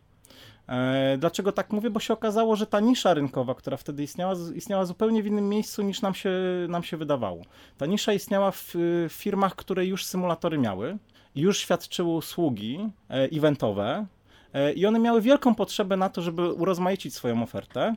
E, 0.70 1.18
dlaczego 1.18 1.52
tak 1.52 1.72
mówię? 1.72 1.90
Bo 1.90 2.00
się 2.00 2.14
okazało, 2.14 2.56
że 2.56 2.68
ta 2.68 2.80
nisza 2.80 3.14
rynkowa, 3.14 3.56
która 3.56 3.78
wtedy 3.78 4.04
istniała, 4.04 4.34
istniała 4.56 4.86
zupełnie 4.86 5.24
w 5.24 5.28
innym 5.28 5.50
miejscu 5.50 5.84
niż 5.84 6.02
nam 6.02 6.14
się, 6.14 6.32
nam 6.70 6.84
się 6.84 6.98
wydawało. 6.98 7.42
Ta 7.78 7.86
nisza 7.86 8.14
istniała 8.14 8.52
w, 8.52 8.74
firmach, 9.10 9.56
które 9.56 9.86
już 9.86 10.06
symulatory 10.06 10.58
miały, 10.58 10.98
już 11.36 11.60
świadczyły 11.60 12.14
usługi 12.14 12.90
e, 13.10 13.14
eventowe 13.14 14.06
e, 14.54 14.74
i 14.74 14.86
one 14.86 15.00
miały 15.00 15.22
wielką 15.22 15.56
potrzebę 15.56 15.98
na 15.98 16.10
to, 16.10 16.22
żeby 16.22 16.54
urozmaicić 16.54 17.14
swoją 17.14 17.44
ofertę 17.44 17.96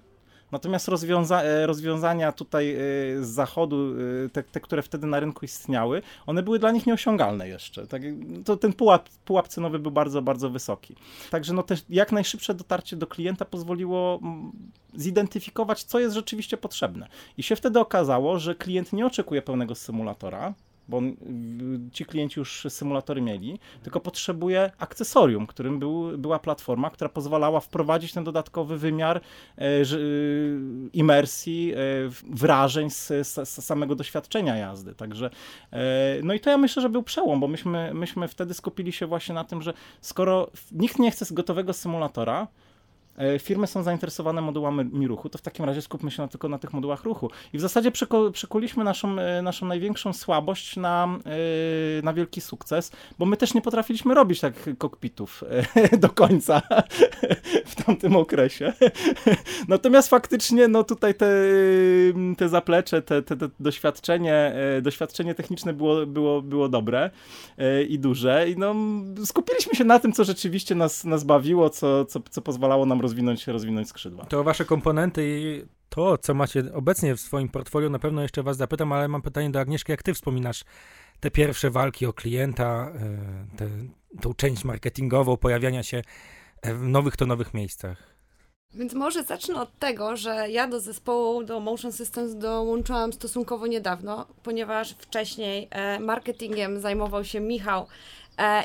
Natomiast 0.52 0.88
rozwiąza 0.88 1.42
e, 1.42 1.66
rozwiązania 1.66 2.32
tutaj 2.32 2.74
e, 2.74 2.78
z 3.20 3.28
zachodu, 3.28 3.94
e, 4.24 4.28
te, 4.28 4.42
te, 4.42 4.60
które 4.60 4.82
wtedy 4.82 5.06
na 5.06 5.20
rynku 5.20 5.44
istniały, 5.44 6.02
one 6.26 6.42
były 6.42 6.58
dla 6.58 6.70
nich 6.70 6.86
nieosiągalne 6.86 7.48
jeszcze. 7.48 7.86
Tak, 7.86 8.02
to 8.44 8.56
ten 8.56 8.72
pułap, 8.72 9.08
pułap 9.24 9.48
cenowy 9.48 9.78
był 9.78 9.90
bardzo, 9.90 10.22
bardzo 10.22 10.50
wysoki. 10.50 10.94
Także 11.30 11.52
no 11.52 11.62
też 11.62 11.84
jak 11.88 12.12
najszybsze 12.12 12.54
dotarcie 12.54 12.96
do 12.96 13.06
klienta 13.06 13.44
pozwoliło 13.44 14.20
zidentyfikować, 14.94 15.84
co 15.84 16.00
jest 16.00 16.14
rzeczywiście 16.14 16.56
potrzebne. 16.56 17.08
I 17.36 17.42
się 17.42 17.56
wtedy 17.56 17.80
okazało, 17.80 18.38
że 18.38 18.54
klient 18.54 18.92
nie 18.92 19.06
oczekuje 19.06 19.42
pełnego 19.42 19.74
symulatora, 19.74 20.54
bo 20.88 21.00
ci 21.92 22.04
klienci 22.04 22.40
już 22.40 22.66
symulatory 22.68 23.20
mieli, 23.20 23.58
tylko 23.82 24.00
potrzebuje 24.00 24.70
akcesorium, 24.78 25.46
którym 25.46 25.78
był, 25.78 26.18
była 26.18 26.38
platforma, 26.38 26.90
która 26.90 27.08
pozwalała 27.08 27.60
wprowadzić 27.60 28.12
ten 28.12 28.24
dodatkowy 28.24 28.78
wymiar 28.78 29.16
e, 29.16 29.20
e, 29.60 29.84
imersji, 30.92 31.72
e, 31.74 31.76
wrażeń 32.30 32.90
z, 32.90 33.06
z, 33.06 33.48
z, 33.48 33.64
samego 33.64 33.94
doświadczenia 33.94 34.56
jazdy. 34.56 34.94
Także, 34.94 35.30
no 36.22 36.34
i 36.34 36.40
to 36.40 36.50
ja 36.50 36.58
myślę, 36.58 36.82
że 36.82 36.88
był 36.88 37.02
przełom, 37.02 37.40
bo 37.40 37.48
myśmy, 37.48 37.94
myśmy 37.94 38.28
wtedy 38.28 38.54
skupili 38.54 38.92
się 38.92 39.06
właśnie 39.06 39.34
na 39.34 39.44
tym, 39.44 39.62
że 39.62 39.72
skoro 40.00 40.50
nikt 40.72 40.98
nie 40.98 41.10
chce 41.10 41.24
z 41.24 41.32
gotowego 41.32 41.72
symulatora, 41.72 42.46
firmy 43.38 43.66
są 43.66 43.82
zainteresowane 43.82 44.40
modułami 44.40 45.06
ruchu, 45.06 45.28
to 45.28 45.38
w 45.38 45.42
takim 45.42 45.64
razie 45.64 45.82
skupmy 45.82 46.10
się 46.10 46.22
na, 46.22 46.28
tylko 46.28 46.48
na 46.48 46.58
tych 46.58 46.72
modułach 46.72 47.04
ruchu. 47.04 47.30
I 47.52 47.58
w 47.58 47.60
zasadzie 47.60 47.92
przykuliśmy 48.32 48.84
naszą, 48.84 49.18
e, 49.18 49.42
naszą 49.42 49.66
największą 49.66 50.12
słabość 50.12 50.76
na, 50.76 51.18
na 52.02 52.12
wielki 52.12 52.40
sukces, 52.40 52.92
bo 53.18 53.26
my 53.26 53.36
też 53.36 53.54
nie 53.54 53.62
potrafiliśmy 53.62 54.14
robić 54.14 54.40
tak 54.40 54.54
kokpitów 54.78 55.44
do 55.98 56.08
końca 56.08 56.62
w 57.66 57.84
tamtym 57.84 58.16
okresie. 58.16 58.72
Natomiast 59.68 60.08
faktycznie, 60.08 60.68
no 60.68 60.84
tutaj 60.84 61.14
te, 61.14 61.32
te 62.36 62.48
zaplecze, 62.48 63.02
te, 63.02 63.22
te, 63.22 63.36
te 63.36 63.48
doświadczenie, 63.60 64.54
doświadczenie 64.82 65.34
techniczne 65.34 65.72
było, 65.72 66.06
było, 66.06 66.42
było 66.42 66.68
dobre 66.68 67.10
i 67.88 67.98
duże. 67.98 68.50
I 68.50 68.56
no, 68.56 68.74
skupiliśmy 69.24 69.74
się 69.74 69.84
na 69.84 69.98
tym, 69.98 70.12
co 70.12 70.24
rzeczywiście 70.24 70.74
nas, 70.74 71.04
nas 71.04 71.24
bawiło, 71.24 71.70
co, 71.70 72.04
co, 72.04 72.20
co 72.30 72.42
pozwalało 72.42 72.86
nam 72.86 73.00
rozwinąć, 73.08 73.46
rozwinąć 73.46 73.88
skrzydła. 73.88 74.24
To 74.24 74.44
wasze 74.44 74.64
komponenty 74.64 75.22
i 75.26 75.64
to, 75.88 76.18
co 76.18 76.34
macie 76.34 76.64
obecnie 76.74 77.16
w 77.16 77.20
swoim 77.20 77.48
portfolio, 77.48 77.90
na 77.90 77.98
pewno 77.98 78.22
jeszcze 78.22 78.42
was 78.42 78.56
zapytam, 78.56 78.92
ale 78.92 79.08
mam 79.08 79.22
pytanie 79.22 79.50
do 79.50 79.60
Agnieszki, 79.60 79.92
jak 79.92 80.02
ty 80.02 80.14
wspominasz 80.14 80.64
te 81.20 81.30
pierwsze 81.30 81.70
walki 81.70 82.06
o 82.06 82.12
klienta, 82.12 82.92
e, 82.94 83.56
te, 83.56 83.68
tą 84.20 84.34
część 84.34 84.64
marketingową, 84.64 85.36
pojawiania 85.36 85.82
się 85.82 86.02
w 86.62 86.82
nowych 86.82 87.16
to 87.16 87.26
nowych 87.26 87.54
miejscach? 87.54 88.18
Więc 88.74 88.94
może 88.94 89.22
zacznę 89.22 89.60
od 89.60 89.78
tego, 89.78 90.16
że 90.16 90.50
ja 90.50 90.68
do 90.68 90.80
zespołu, 90.80 91.44
do 91.44 91.60
Motion 91.60 91.92
Systems 91.92 92.34
dołączyłam 92.34 93.12
stosunkowo 93.12 93.66
niedawno, 93.66 94.26
ponieważ 94.42 94.90
wcześniej 94.90 95.68
e, 95.70 96.00
marketingiem 96.00 96.80
zajmował 96.80 97.24
się 97.24 97.40
Michał 97.40 97.82
e, 97.82 97.86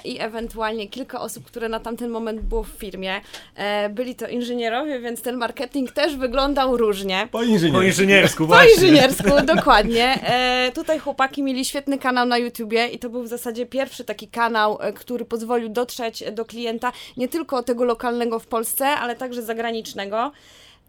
i 0.03 0.20
ewentualnie 0.20 0.88
kilka 0.88 1.22
osób, 1.22 1.46
które 1.46 1.70
na 1.70 1.80
tamten 1.80 2.10
moment 2.10 2.42
było 2.42 2.63
w 2.63 2.68
firmie. 2.68 3.22
E, 3.56 3.89
byli 3.89 4.15
to 4.15 4.27
inżynierowie, 4.27 5.00
więc 5.00 5.22
ten 5.22 5.38
marketing 5.38 5.92
też 5.92 6.15
wyglądał 6.15 6.77
różnie. 6.77 7.27
Po 7.32 7.44
inżyniersku. 7.44 7.80
Po 7.80 7.84
inżyniersku, 7.84 8.46
właśnie. 8.48 8.70
Po 8.70 8.74
inżyniersku, 8.75 9.30
dokładnie. 9.56 10.06
E, 10.24 10.72
tutaj 10.75 11.00
chłopaki 11.00 11.44
mieli 11.44 11.65
świetny 11.65 11.98
kanał 11.98 12.25
na 12.25 12.38
YouTubie 12.38 12.88
i 12.88 13.00
to 13.00 13.10
był 13.10 13.24
w 13.24 13.27
zasadzie 13.27 13.65
pierwszy 13.65 14.03
taki 14.03 14.27
kanał, 14.27 14.77
e, 14.82 14.94
który 14.94 15.25
pozwolił 15.25 15.70
dotrzeć 15.70 16.24
do 16.32 16.46
klienta 16.46 16.92
nie 17.18 17.27
tylko 17.27 17.63
tego 17.63 17.84
lokalnego 17.84 18.39
w 18.39 18.48
Polsce, 18.48 18.88
ale 18.88 19.15
także 19.15 19.42
zagranicznego. 19.42 20.32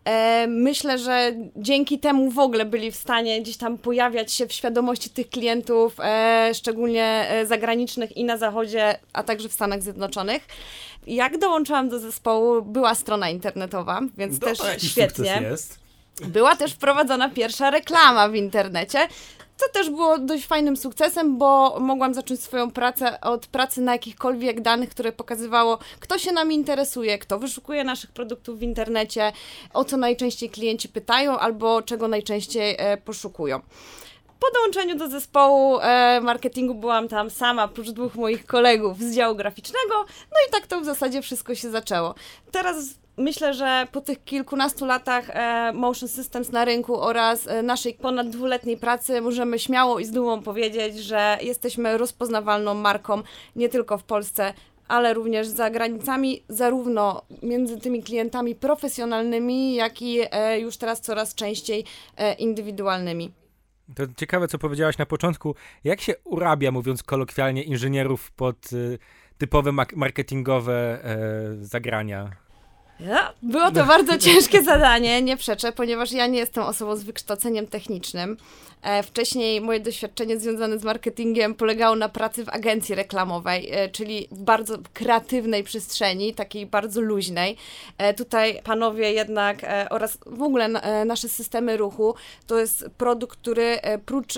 E, 0.04 0.46
myślę, 0.46 0.98
że 0.98 1.32
dzięki 1.56 1.98
temu 1.98 2.30
w 2.30 2.38
ogóle 2.38 2.64
byli 2.64 2.92
w 2.92 2.96
stanie 2.96 3.42
gdzieś 3.42 3.56
tam 3.56 3.78
pojawiać 3.78 4.32
się 4.32 4.46
w 4.46 4.52
świadomości 4.52 5.10
tych 5.10 5.30
klientów, 5.30 5.94
e, 6.00 6.50
szczególnie 6.54 7.26
e, 7.28 7.46
zagranicznych 7.46 8.16
i 8.16 8.24
na 8.24 8.36
Zachodzie, 8.36 8.98
a 9.12 9.22
także 9.22 9.48
w 9.48 9.52
Stanach 9.52 9.82
Zjednoczonych. 9.82 10.46
Jak 11.06 11.38
dołączyłam 11.38 11.88
do 11.88 11.98
zespołu, 11.98 12.62
była 12.62 12.94
strona 12.94 13.30
internetowa, 13.30 14.00
więc 14.18 14.40
no, 14.40 14.46
też 14.46 14.58
świetnie. 14.82 15.42
Była 16.22 16.56
też 16.56 16.72
wprowadzona 16.72 17.28
pierwsza 17.28 17.70
reklama 17.70 18.28
w 18.28 18.34
internecie, 18.34 18.98
co 19.56 19.68
też 19.72 19.90
było 19.90 20.18
dość 20.18 20.46
fajnym 20.46 20.76
sukcesem, 20.76 21.38
bo 21.38 21.80
mogłam 21.80 22.14
zacząć 22.14 22.42
swoją 22.42 22.70
pracę 22.70 23.20
od 23.20 23.46
pracy 23.46 23.80
na 23.80 23.92
jakichkolwiek 23.92 24.60
danych, 24.60 24.90
które 24.90 25.12
pokazywało, 25.12 25.78
kto 26.00 26.18
się 26.18 26.32
nami 26.32 26.54
interesuje, 26.54 27.18
kto 27.18 27.38
wyszukuje 27.38 27.84
naszych 27.84 28.12
produktów 28.12 28.58
w 28.58 28.62
internecie, 28.62 29.32
o 29.74 29.84
co 29.84 29.96
najczęściej 29.96 30.50
klienci 30.50 30.88
pytają 30.88 31.38
albo 31.38 31.82
czego 31.82 32.08
najczęściej 32.08 32.76
e, 32.78 32.96
poszukują. 32.96 33.60
Po 34.40 34.50
dołączeniu 34.54 34.96
do 34.96 35.08
zespołu 35.08 35.78
e, 35.80 36.20
marketingu 36.20 36.74
byłam 36.74 37.08
tam 37.08 37.30
sama, 37.30 37.68
prócz 37.68 37.90
dwóch 37.90 38.14
moich 38.14 38.46
kolegów 38.46 38.98
z 38.98 39.14
działu 39.14 39.36
graficznego, 39.36 39.94
no 40.32 40.38
i 40.48 40.52
tak 40.52 40.66
to 40.66 40.80
w 40.80 40.84
zasadzie 40.84 41.22
wszystko 41.22 41.54
się 41.54 41.70
zaczęło. 41.70 42.14
Teraz 42.50 43.03
Myślę, 43.16 43.54
że 43.54 43.86
po 43.92 44.00
tych 44.00 44.24
kilkunastu 44.24 44.86
latach 44.86 45.30
e, 45.30 45.72
Motion 45.72 46.08
Systems 46.08 46.52
na 46.52 46.64
rynku 46.64 47.00
oraz 47.00 47.46
e, 47.46 47.62
naszej 47.62 47.94
ponad 47.94 48.28
dwuletniej 48.28 48.76
pracy 48.76 49.20
możemy 49.20 49.58
śmiało 49.58 49.98
i 49.98 50.04
z 50.04 50.10
dumą 50.10 50.42
powiedzieć, 50.42 50.98
że 50.98 51.38
jesteśmy 51.42 51.98
rozpoznawalną 51.98 52.74
marką 52.74 53.22
nie 53.56 53.68
tylko 53.68 53.98
w 53.98 54.04
Polsce, 54.04 54.54
ale 54.88 55.14
również 55.14 55.46
za 55.46 55.70
granicami, 55.70 56.42
zarówno 56.48 57.22
między 57.42 57.80
tymi 57.80 58.02
klientami 58.02 58.54
profesjonalnymi, 58.54 59.74
jak 59.74 60.02
i 60.02 60.18
e, 60.30 60.60
już 60.60 60.76
teraz 60.76 61.00
coraz 61.00 61.34
częściej 61.34 61.84
indywidualnymi. 62.38 63.30
To 63.94 64.02
ciekawe, 64.16 64.48
co 64.48 64.58
powiedziałaś 64.58 64.98
na 64.98 65.06
początku. 65.06 65.54
Jak 65.84 66.00
się 66.00 66.14
urabia, 66.24 66.70
mówiąc 66.70 67.02
kolokwialnie, 67.02 67.62
inżynierów 67.62 68.30
pod 68.32 68.56
typowe 69.38 69.72
marketingowe 69.96 70.98
zagrania? 71.60 72.43
Było 73.42 73.70
to 73.70 73.84
bardzo 73.84 74.18
ciężkie 74.26 74.62
zadanie, 74.62 75.22
nie 75.22 75.36
przeczę, 75.36 75.72
ponieważ 75.72 76.12
ja 76.12 76.26
nie 76.26 76.38
jestem 76.38 76.64
osobą 76.64 76.96
z 76.96 77.02
wykształceniem 77.02 77.66
technicznym. 77.66 78.36
E, 78.84 79.02
wcześniej 79.02 79.60
moje 79.60 79.80
doświadczenie 79.80 80.40
związane 80.40 80.78
z 80.78 80.84
marketingiem 80.84 81.54
polegało 81.54 81.96
na 81.96 82.08
pracy 82.08 82.44
w 82.44 82.48
agencji 82.48 82.94
reklamowej, 82.94 83.68
e, 83.70 83.88
czyli 83.88 84.28
w 84.30 84.38
bardzo 84.42 84.78
kreatywnej 84.94 85.64
przestrzeni, 85.64 86.34
takiej 86.34 86.66
bardzo 86.66 87.00
luźnej. 87.00 87.56
E, 87.98 88.14
tutaj 88.14 88.60
panowie 88.64 89.12
jednak 89.12 89.56
oraz 89.90 90.18
w 90.26 90.42
ogóle 90.42 90.68
nasze 91.04 91.28
systemy 91.28 91.76
ruchu 91.76 92.14
to 92.46 92.58
jest 92.58 92.84
produkt, 92.98 93.38
który 93.38 93.78
prócz 94.06 94.34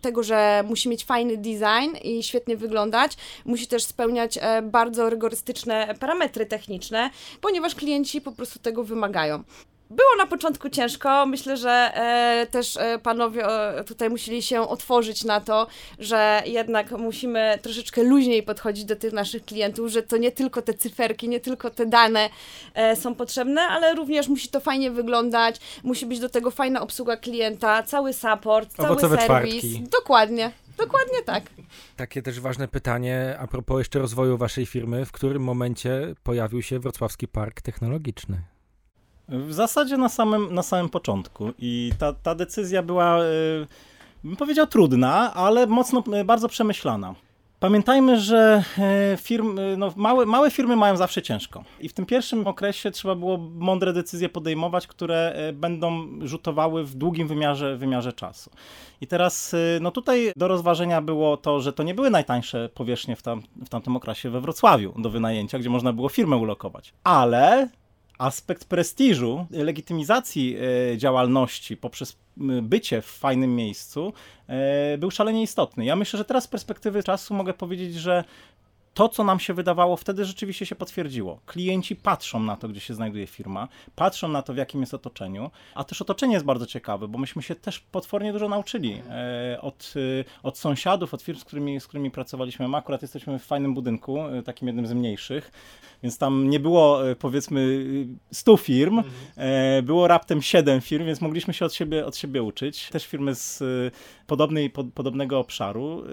tego, 0.00 0.22
że 0.22 0.64
musi 0.68 0.88
mieć 0.88 1.04
fajny 1.04 1.36
design 1.36 1.96
i 2.02 2.22
świetnie 2.22 2.56
wyglądać, 2.56 3.12
musi 3.44 3.66
też 3.66 3.84
spełniać 3.84 4.38
bardzo 4.62 5.10
rygorystyczne 5.10 5.94
parametry 6.00 6.46
techniczne, 6.46 7.10
ponieważ 7.40 7.74
klienci 7.82 8.20
po 8.20 8.32
prostu 8.32 8.58
tego 8.58 8.84
wymagają. 8.84 9.44
Było 9.90 10.08
na 10.18 10.26
początku 10.26 10.68
ciężko. 10.68 11.26
Myślę, 11.26 11.56
że 11.56 11.70
e, 11.70 12.46
też 12.50 12.76
e, 12.76 12.98
panowie 12.98 13.46
e, 13.46 13.84
tutaj 13.84 14.10
musieli 14.10 14.42
się 14.42 14.60
otworzyć 14.60 15.24
na 15.24 15.40
to, 15.40 15.66
że 15.98 16.42
jednak 16.46 16.90
musimy 16.90 17.58
troszeczkę 17.62 18.02
luźniej 18.02 18.42
podchodzić 18.42 18.84
do 18.84 18.96
tych 18.96 19.12
naszych 19.12 19.44
klientów, 19.44 19.88
że 19.88 20.02
to 20.02 20.16
nie 20.16 20.32
tylko 20.32 20.62
te 20.62 20.74
cyferki, 20.74 21.28
nie 21.28 21.40
tylko 21.40 21.70
te 21.70 21.86
dane 21.86 22.30
e, 22.74 22.96
są 22.96 23.14
potrzebne, 23.14 23.62
ale 23.62 23.94
również 23.94 24.28
musi 24.28 24.48
to 24.48 24.60
fajnie 24.60 24.90
wyglądać, 24.90 25.56
musi 25.82 26.06
być 26.06 26.20
do 26.20 26.28
tego 26.28 26.50
fajna 26.50 26.80
obsługa 26.80 27.16
klienta, 27.16 27.82
cały 27.82 28.12
support, 28.12 28.76
cały 28.76 28.88
Owocowe 28.88 29.16
serwis. 29.16 29.54
Czwartki. 29.54 29.84
Dokładnie. 30.00 30.52
Dokładnie 30.76 31.22
tak. 31.22 31.44
Takie 31.96 32.22
też 32.22 32.40
ważne 32.40 32.68
pytanie 32.68 33.36
a 33.38 33.46
propos 33.46 33.78
jeszcze 33.78 33.98
rozwoju 33.98 34.38
waszej 34.38 34.66
firmy. 34.66 35.06
W 35.06 35.12
którym 35.12 35.42
momencie 35.42 36.14
pojawił 36.22 36.62
się 36.62 36.78
Wrocławski 36.78 37.28
Park 37.28 37.60
Technologiczny? 37.60 38.42
W 39.28 39.52
zasadzie 39.52 39.96
na 39.96 40.08
samym, 40.08 40.54
na 40.54 40.62
samym 40.62 40.88
początku. 40.88 41.52
I 41.58 41.92
ta, 41.98 42.12
ta 42.12 42.34
decyzja 42.34 42.82
była, 42.82 43.18
e, 43.18 43.26
bym 44.24 44.36
powiedział, 44.36 44.66
trudna, 44.66 45.34
ale 45.34 45.66
mocno, 45.66 46.02
e, 46.12 46.24
bardzo 46.24 46.48
przemyślana. 46.48 47.14
Pamiętajmy, 47.62 48.20
że 48.20 48.64
e, 48.78 49.16
firm, 49.16 49.60
no, 49.76 49.92
małe, 49.96 50.26
małe 50.26 50.50
firmy 50.50 50.76
mają 50.76 50.96
zawsze 50.96 51.22
ciężko. 51.22 51.64
I 51.80 51.88
w 51.88 51.92
tym 51.92 52.06
pierwszym 52.06 52.46
okresie 52.46 52.90
trzeba 52.90 53.14
było 53.14 53.38
mądre 53.38 53.92
decyzje 53.92 54.28
podejmować, 54.28 54.86
które 54.86 55.34
będą 55.52 56.08
rzutowały 56.20 56.84
w 56.84 56.94
długim 56.94 57.28
wymiarze, 57.28 57.76
wymiarze 57.76 58.12
czasu. 58.12 58.50
I 59.00 59.06
teraz 59.06 59.54
no 59.80 59.90
tutaj 59.90 60.32
do 60.36 60.48
rozważenia 60.48 61.02
było 61.02 61.36
to, 61.36 61.60
że 61.60 61.72
to 61.72 61.82
nie 61.82 61.94
były 61.94 62.10
najtańsze 62.10 62.68
powierzchnie 62.74 63.16
w, 63.16 63.22
tam, 63.22 63.42
w 63.64 63.68
tamtym 63.68 63.96
okresie 63.96 64.30
we 64.30 64.40
Wrocławiu 64.40 64.94
do 64.98 65.10
wynajęcia, 65.10 65.58
gdzie 65.58 65.70
można 65.70 65.92
było 65.92 66.08
firmę 66.08 66.36
ulokować. 66.36 66.94
Ale 67.04 67.68
aspekt 68.18 68.64
prestiżu, 68.64 69.46
legitymizacji 69.50 70.56
e, 70.92 70.98
działalności 70.98 71.76
poprzez 71.76 72.16
bycie 72.62 73.02
w 73.02 73.06
fajnym 73.06 73.56
miejscu 73.56 74.12
e, 74.46 74.98
był 74.98 75.10
szalenie 75.10 75.42
istotny. 75.42 75.84
Ja 75.84 75.96
myślę, 75.96 76.18
że 76.18 76.24
teraz 76.24 76.44
z 76.44 76.48
perspektywy 76.48 77.02
czasu 77.02 77.34
mogę 77.34 77.54
powiedzieć, 77.54 77.94
że 77.94 78.24
to, 78.94 79.08
co 79.08 79.24
nam 79.24 79.40
się 79.40 79.54
wydawało 79.54 79.96
wtedy, 79.96 80.24
rzeczywiście 80.24 80.66
się 80.66 80.74
potwierdziło. 80.74 81.40
Klienci 81.46 81.96
patrzą 81.96 82.40
na 82.40 82.56
to, 82.56 82.68
gdzie 82.68 82.80
się 82.80 82.94
znajduje 82.94 83.26
firma, 83.26 83.68
patrzą 83.96 84.28
na 84.28 84.42
to, 84.42 84.54
w 84.54 84.56
jakim 84.56 84.80
jest 84.80 84.94
otoczeniu, 84.94 85.50
a 85.74 85.84
też 85.84 86.02
otoczenie 86.02 86.32
jest 86.32 86.46
bardzo 86.46 86.66
ciekawe, 86.66 87.08
bo 87.08 87.18
myśmy 87.18 87.42
się 87.42 87.54
też 87.54 87.80
potwornie 87.80 88.32
dużo 88.32 88.48
nauczyli 88.48 89.02
e, 89.10 89.58
od, 89.60 89.94
e, 90.20 90.24
od 90.42 90.58
sąsiadów, 90.58 91.14
od 91.14 91.22
firm, 91.22 91.38
z 91.38 91.44
którymi, 91.44 91.80
z 91.80 91.86
którymi 91.86 92.10
pracowaliśmy. 92.10 92.68
My 92.68 92.76
akurat 92.76 93.02
jesteśmy 93.02 93.38
w 93.38 93.44
fajnym 93.44 93.74
budynku, 93.74 94.18
e, 94.18 94.42
takim 94.42 94.68
jednym 94.68 94.86
z 94.86 94.92
mniejszych, 94.92 95.50
więc 96.02 96.18
tam 96.18 96.50
nie 96.50 96.60
było 96.60 97.00
powiedzmy 97.18 97.84
100 98.32 98.56
firm, 98.56 98.98
mhm. 98.98 99.84
było 99.84 100.08
raptem 100.08 100.42
7 100.42 100.80
firm, 100.80 101.06
więc 101.06 101.20
mogliśmy 101.20 101.54
się 101.54 101.64
od 101.64 101.74
siebie, 101.74 102.06
od 102.06 102.16
siebie 102.16 102.42
uczyć. 102.42 102.88
Też 102.88 103.06
firmy 103.06 103.34
z 103.34 103.62
podobnej, 104.26 104.70
pod, 104.70 104.92
podobnego 104.92 105.38
obszaru. 105.38 106.04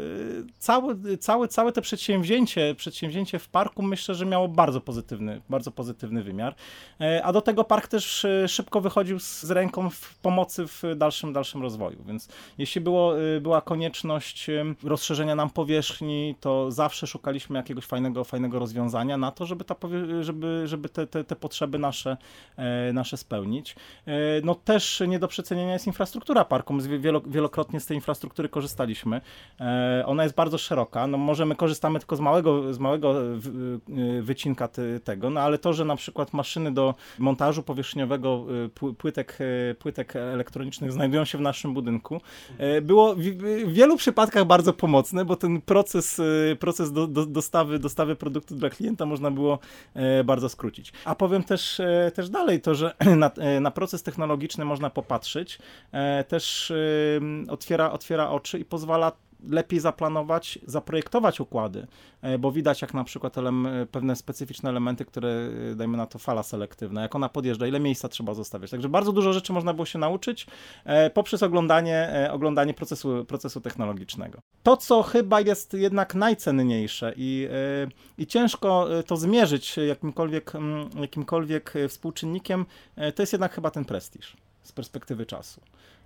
Całe, 0.60 0.96
całe, 1.20 1.48
całe 1.48 1.72
to 1.72 1.82
przedsięwzięcie 1.82 2.69
przedsięwzięcie 2.76 3.40
w 3.40 3.50
parku 3.50 3.84
myślę, 3.84 4.16
że 4.16 4.26
miało 4.26 4.48
bardzo 4.48 4.82
pozytywny, 4.82 5.42
bardzo 5.50 5.72
pozytywny 5.72 6.24
wymiar. 6.24 6.56
A 7.24 7.34
do 7.34 7.42
tego 7.42 7.64
park 7.64 7.88
też 7.88 8.26
szybko 8.48 8.82
wychodził 8.82 9.20
z 9.20 9.52
ręką 9.52 9.90
w 9.90 10.18
pomocy 10.18 10.68
w 10.68 10.84
dalszym, 10.96 11.34
dalszym 11.34 11.62
rozwoju, 11.62 12.04
więc 12.04 12.30
jeśli 12.58 12.82
było, 12.82 13.14
była 13.42 13.62
konieczność 13.62 14.48
rozszerzenia 14.84 15.36
nam 15.36 15.50
powierzchni, 15.50 16.36
to 16.40 16.72
zawsze 16.72 17.08
szukaliśmy 17.08 17.58
jakiegoś 17.58 17.86
fajnego, 17.86 18.24
fajnego 18.24 18.60
rozwiązania 18.60 19.18
na 19.18 19.32
to, 19.32 19.46
żeby, 19.46 19.64
ta, 19.64 19.76
żeby, 20.22 20.68
żeby 20.68 20.90
te, 20.90 21.08
te, 21.08 21.24
te 21.24 21.36
potrzeby 21.36 21.80
nasze, 21.80 22.18
nasze 22.94 23.18
spełnić. 23.18 23.76
No 24.44 24.56
też 24.56 25.04
nie 25.08 25.20
do 25.20 25.28
przecenienia 25.28 25.74
jest 25.74 25.88
infrastruktura 25.88 26.46
parku. 26.46 26.74
My 26.74 27.00
wielokrotnie 27.28 27.80
z 27.80 27.86
tej 27.86 27.98
infrastruktury 27.98 28.50
korzystaliśmy. 28.50 29.22
E, 29.60 30.04
ona 30.06 30.24
jest 30.24 30.36
bardzo 30.36 30.58
szeroka. 30.58 31.08
No 31.08 31.18
może 31.18 31.46
my 31.46 31.56
korzystamy 31.56 32.00
tylko 32.00 32.16
z 32.16 32.20
małego, 32.20 32.59
z 32.74 32.80
małego 32.80 33.16
wycinka 34.22 34.70
tego, 35.04 35.30
no 35.30 35.42
ale 35.42 35.58
to, 35.58 35.74
że 35.74 35.86
na 35.86 35.96
przykład 35.96 36.34
maszyny 36.34 36.72
do 36.72 36.96
montażu 37.20 37.64
powierzchniowego 37.64 38.46
e, 38.90 38.94
płytek, 38.94 39.38
e, 39.72 39.76
płytek 39.76 40.16
elektronicznych 40.16 40.92
znajdują 40.92 41.26
się 41.26 41.38
w 41.38 41.42
naszym 41.42 41.74
budynku, 41.74 42.22
było 42.82 43.16
w 43.16 43.74
wielu 43.74 43.98
przypadkach 43.98 44.46
bardzo 44.46 44.74
pomocne, 44.74 45.26
bo 45.26 45.36
ten 45.36 45.62
proces, 45.62 46.22
proces 46.60 46.92
do, 46.92 47.08
do, 47.08 47.26
dostawy, 47.26 47.80
dostawy 47.80 48.16
produktu 48.16 48.56
dla 48.56 48.70
klienta 48.70 49.06
można 49.06 49.32
było 49.32 49.60
bardzo 50.26 50.50
skrócić. 50.50 50.94
A 51.06 51.16
powiem 51.16 51.44
też, 51.44 51.82
też 52.14 52.30
dalej 52.30 52.62
to, 52.62 52.76
że 52.76 52.96
na, 53.16 53.32
na 53.62 53.72
proces 53.72 54.04
technologiczny 54.04 54.66
można 54.66 54.90
popatrzeć, 54.90 55.60
też 56.28 56.74
otwiera, 57.50 57.92
otwiera 57.92 58.30
oczy 58.30 58.60
i 58.60 58.66
pozwala 58.66 59.12
lepiej 59.48 59.80
zaplanować, 59.80 60.60
zaprojektować 60.66 61.40
układy, 61.40 61.88
e, 62.22 62.38
bo 62.38 62.52
widać 62.52 62.82
jak 62.82 62.94
na 62.94 63.04
przykład 63.04 63.36
pewne 63.92 64.16
specyficzne 64.16 64.70
elementy, 64.70 65.06
które 65.06 65.30
e, 65.72 65.76
dajmy 65.76 65.98
na 65.98 66.06
to 66.06 66.20
fala 66.20 66.44
selektywna, 66.44 67.02
jak 67.02 67.16
ona 67.16 67.30
podjeżdża, 67.30 67.68
ile 67.68 67.80
miejsca 67.80 68.10
trzeba 68.10 68.34
zostawiać. 68.34 68.72
Także 68.72 68.90
bardzo 68.90 69.12
dużo 69.12 69.34
rzeczy 69.34 69.54
można 69.54 69.74
było 69.74 69.86
się 69.86 70.00
nauczyć 70.00 70.48
e, 70.86 71.10
poprzez 71.10 71.44
oglądanie, 71.44 72.30
oglądanie 72.32 72.74
procesu, 72.74 73.26
procesu 73.26 73.62
technologicznego. 73.62 74.40
To, 74.64 74.78
co 74.78 75.04
chyba 75.04 75.42
jest 75.42 75.74
jednak 75.74 76.16
najcenniejsze 76.16 77.14
i, 77.18 77.48
i 78.18 78.28
ciężko 78.28 78.88
to 79.08 79.18
zmierzyć 79.18 79.78
jakimkolwiek, 79.78 80.54
jakimkolwiek 81.00 81.74
współczynnikiem, 81.88 82.66
to 83.16 83.22
jest 83.22 83.34
jednak 83.34 83.54
chyba 83.54 83.72
ten 83.72 83.86
prestiż 83.86 84.38
z 84.64 84.72
perspektywy 84.72 85.26
czasu. 85.26 85.62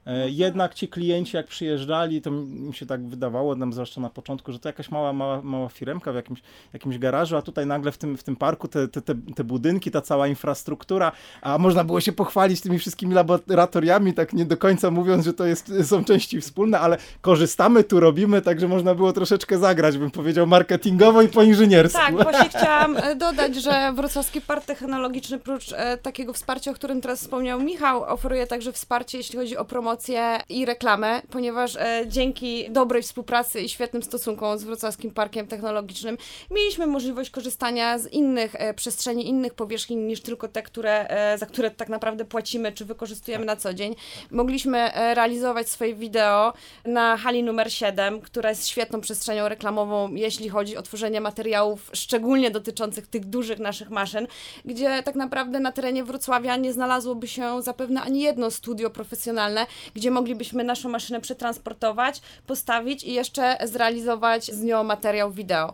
E, 0.05 0.29
jednak 0.29 0.73
ci 0.73 0.87
klienci, 0.87 1.37
jak 1.37 1.47
przyjeżdżali, 1.47 2.21
to 2.21 2.31
mi 2.31 2.73
się 2.73 2.85
tak 2.85 3.07
wydawało, 3.07 3.55
nam 3.55 3.73
zwłaszcza 3.73 4.01
na 4.01 4.09
początku, 4.09 4.51
że 4.51 4.59
to 4.59 4.69
jakaś 4.69 4.91
mała, 4.91 5.13
mała, 5.13 5.41
mała 5.41 5.69
firemka 5.69 6.11
w 6.11 6.15
jakimś, 6.15 6.41
jakimś 6.73 6.97
garażu, 6.97 7.37
a 7.37 7.41
tutaj 7.41 7.65
nagle 7.65 7.91
w 7.91 7.97
tym, 7.97 8.17
w 8.17 8.23
tym 8.23 8.35
parku 8.35 8.67
te, 8.67 8.87
te, 8.87 9.01
te, 9.01 9.15
te 9.35 9.43
budynki, 9.43 9.91
ta 9.91 10.01
cała 10.01 10.27
infrastruktura, 10.27 11.11
a 11.41 11.57
można 11.57 11.83
było 11.83 12.01
się 12.01 12.11
pochwalić 12.11 12.61
tymi 12.61 12.79
wszystkimi 12.79 13.15
laboratoriami, 13.15 14.13
tak 14.13 14.33
nie 14.33 14.45
do 14.45 14.57
końca 14.57 14.91
mówiąc, 14.91 15.25
że 15.25 15.33
to 15.33 15.45
jest, 15.45 15.73
są 15.83 16.03
części 16.03 16.41
wspólne, 16.41 16.79
ale 16.79 16.97
korzystamy, 17.21 17.83
tu 17.83 17.99
robimy, 17.99 18.41
także 18.41 18.67
można 18.67 18.95
było 18.95 19.13
troszeczkę 19.13 19.57
zagrać, 19.57 19.97
bym 19.97 20.11
powiedział, 20.11 20.47
marketingowo 20.47 21.21
i 21.21 21.27
po 21.27 21.43
inżyniersku. 21.43 21.99
Tak, 21.99 22.13
właśnie 22.13 22.49
chciałam 22.59 22.97
e, 22.97 23.15
dodać, 23.15 23.55
że 23.55 23.93
Wrocławski 23.95 24.41
Park 24.41 24.65
Technologiczny, 24.65 25.39
prócz 25.39 25.73
e, 25.73 25.97
takiego 25.97 26.33
wsparcia, 26.33 26.71
o 26.71 26.73
którym 26.73 27.01
teraz 27.01 27.19
wspomniał 27.19 27.61
Michał, 27.61 28.03
oferuje 28.03 28.47
także 28.47 28.71
wsparcie, 28.71 29.17
jeśli 29.17 29.39
chodzi 29.39 29.57
o 29.57 29.65
promocję 29.65 29.92
promocję 29.93 30.39
i 30.49 30.65
reklamę, 30.65 31.21
ponieważ 31.29 31.75
e, 31.75 32.03
dzięki 32.07 32.69
dobrej 32.69 33.03
współpracy 33.03 33.61
i 33.61 33.69
świetnym 33.69 34.03
stosunkom 34.03 34.57
z 34.57 34.63
Wrocławskim 34.63 35.11
Parkiem 35.11 35.47
Technologicznym 35.47 36.17
mieliśmy 36.51 36.87
możliwość 36.87 37.29
korzystania 37.29 37.99
z 37.99 38.07
innych 38.07 38.55
e, 38.55 38.73
przestrzeni, 38.73 39.27
innych 39.27 39.53
powierzchni 39.53 39.95
niż 39.95 40.21
tylko 40.21 40.47
te, 40.47 40.63
które, 40.63 41.07
e, 41.07 41.37
za 41.37 41.45
które 41.45 41.71
tak 41.71 41.89
naprawdę 41.89 42.25
płacimy 42.25 42.71
czy 42.71 42.85
wykorzystujemy 42.85 43.45
na 43.45 43.55
co 43.55 43.73
dzień. 43.73 43.95
Mogliśmy 44.31 44.93
e, 44.93 45.15
realizować 45.15 45.69
swoje 45.69 45.95
wideo 45.95 46.53
na 46.85 47.17
hali 47.17 47.43
numer 47.43 47.73
7, 47.73 48.21
która 48.21 48.49
jest 48.49 48.67
świetną 48.67 49.01
przestrzenią 49.01 49.49
reklamową, 49.49 50.13
jeśli 50.13 50.49
chodzi 50.49 50.77
o 50.77 50.81
tworzenie 50.81 51.21
materiałów, 51.21 51.89
szczególnie 51.93 52.51
dotyczących 52.51 53.07
tych 53.07 53.25
dużych 53.25 53.59
naszych 53.59 53.89
maszyn, 53.89 54.27
gdzie 54.65 55.03
tak 55.03 55.15
naprawdę 55.15 55.59
na 55.59 55.71
terenie 55.71 56.03
Wrocławia 56.03 56.55
nie 56.57 56.73
znalazłoby 56.73 57.27
się 57.27 57.61
zapewne 57.61 58.01
ani 58.01 58.21
jedno 58.21 58.51
studio 58.51 58.89
profesjonalne, 58.89 59.67
gdzie 59.95 60.11
moglibyśmy 60.11 60.63
naszą 60.63 60.89
maszynę 60.89 61.21
przetransportować, 61.21 62.21
postawić 62.47 63.03
i 63.03 63.13
jeszcze 63.13 63.57
zrealizować 63.63 64.45
z 64.45 64.63
nią 64.63 64.83
materiał 64.83 65.31
wideo. 65.31 65.73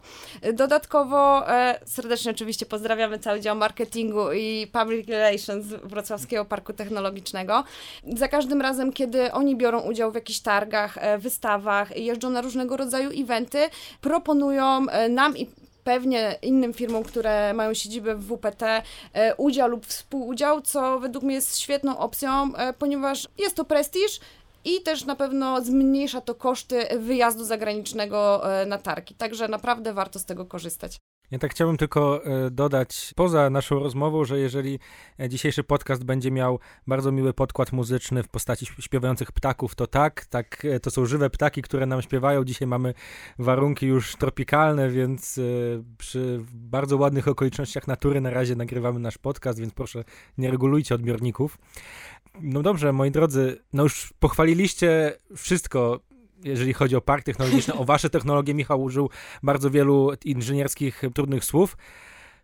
Dodatkowo 0.54 1.50
e, 1.50 1.80
serdecznie 1.86 2.32
oczywiście 2.32 2.66
pozdrawiamy 2.66 3.20
cały 3.20 3.40
dział 3.40 3.56
marketingu 3.56 4.34
i 4.34 4.68
public 4.72 5.08
relations 5.08 5.66
Wrocławskiego 5.66 6.46
Parku 6.46 6.74
Technologicznego. 6.74 7.64
Za 8.16 8.28
każdym 8.28 8.62
razem, 8.62 8.94
kiedy 8.94 9.32
oni 9.32 9.56
biorą 9.56 9.80
udział 9.80 10.12
w 10.12 10.16
jakichś 10.16 10.40
targach, 10.40 10.98
e, 10.98 11.18
wystawach, 11.18 11.98
jeżdżą 11.98 12.30
na 12.30 12.42
różnego 12.42 12.78
rodzaju 12.78 13.10
eventy, 13.24 13.60
proponują 14.02 14.90
e, 14.90 15.10
nam 15.10 15.38
i 15.38 15.48
pewnie 15.84 16.36
innym 16.42 16.74
firmom, 16.74 17.04
które 17.04 17.54
mają 17.54 17.74
siedzibę 17.74 18.16
w 18.16 18.28
WPT, 18.28 18.82
e, 19.14 19.36
udział 19.36 19.70
lub 19.70 19.86
współudział, 19.86 20.62
co 20.62 21.00
według 21.00 21.24
mnie 21.24 21.36
jest 21.36 21.60
świetną 21.60 21.98
opcją, 21.98 22.56
e, 22.56 22.74
ponieważ 22.74 23.28
jest 23.38 23.56
to 23.56 23.66
prestiż, 23.66 24.20
i 24.66 24.82
też 24.82 25.06
na 25.06 25.16
pewno 25.16 25.62
zmniejsza 25.62 26.22
to 26.22 26.36
koszty 26.36 26.86
wyjazdu 27.00 27.44
zagranicznego 27.44 28.52
e, 28.62 28.66
na 28.66 28.78
targi. 28.78 29.16
Także 29.16 29.48
naprawdę 29.48 29.94
warto 29.94 30.20
z 30.20 30.26
tego 30.26 30.46
korzystać. 30.46 30.98
Ja 31.32 31.40
tak 31.40 31.52
chciałbym 31.52 31.78
tylko 31.78 32.26
e, 32.26 32.52
dodać 32.52 33.14
poza 33.16 33.50
naszą 33.50 33.80
rozmową, 33.80 34.26
że 34.26 34.40
jeżeli 34.40 34.80
e, 35.20 35.30
dzisiejszy 35.30 35.64
podcast 35.64 36.04
będzie 36.04 36.32
miał 36.32 36.60
bardzo 36.88 37.12
miły 37.12 37.34
podkład 37.34 37.72
muzyczny 37.72 38.24
w 38.24 38.28
postaci 38.28 38.66
śpiewających 38.80 39.32
ptaków, 39.32 39.76
to 39.76 39.88
tak, 39.88 40.26
tak, 40.26 40.66
e, 40.66 40.80
to 40.80 40.92
są 40.92 41.06
żywe 41.06 41.30
ptaki, 41.30 41.62
które 41.62 41.86
nam 41.86 42.02
śpiewają. 42.02 42.44
Dzisiaj 42.44 42.68
mamy 42.68 42.94
warunki 43.40 43.88
już 43.88 44.16
tropikalne, 44.16 44.90
więc 44.90 45.40
przy 45.98 46.46
bardzo 46.54 46.98
ładnych 46.98 47.28
okolicznościach 47.28 47.88
natury 47.88 48.22
na 48.22 48.30
razie 48.30 48.56
nagrywamy 48.56 49.00
nasz 49.00 49.18
podcast, 49.18 49.60
więc 49.60 49.74
proszę 49.74 50.04
nie 50.38 50.52
regulujcie 50.52 50.96
odbiorników. 50.96 51.58
No 52.42 52.62
dobrze, 52.62 52.94
moi 52.94 53.12
drodzy, 53.12 53.58
no 53.74 53.84
już 53.84 54.14
pochwaliliście 54.20 55.18
wszystko, 55.36 56.00
jeżeli 56.44 56.74
chodzi 56.74 56.96
o 56.96 57.02
park 57.02 57.26
technologiczny, 57.26 57.74
o 57.74 57.86
wasze 57.86 58.10
technologie. 58.10 58.54
Michał 58.54 58.84
użył 58.84 59.10
bardzo 59.44 59.70
wielu 59.70 60.12
inżynierskich, 60.26 61.02
trudnych 61.14 61.46
słów. 61.46 61.78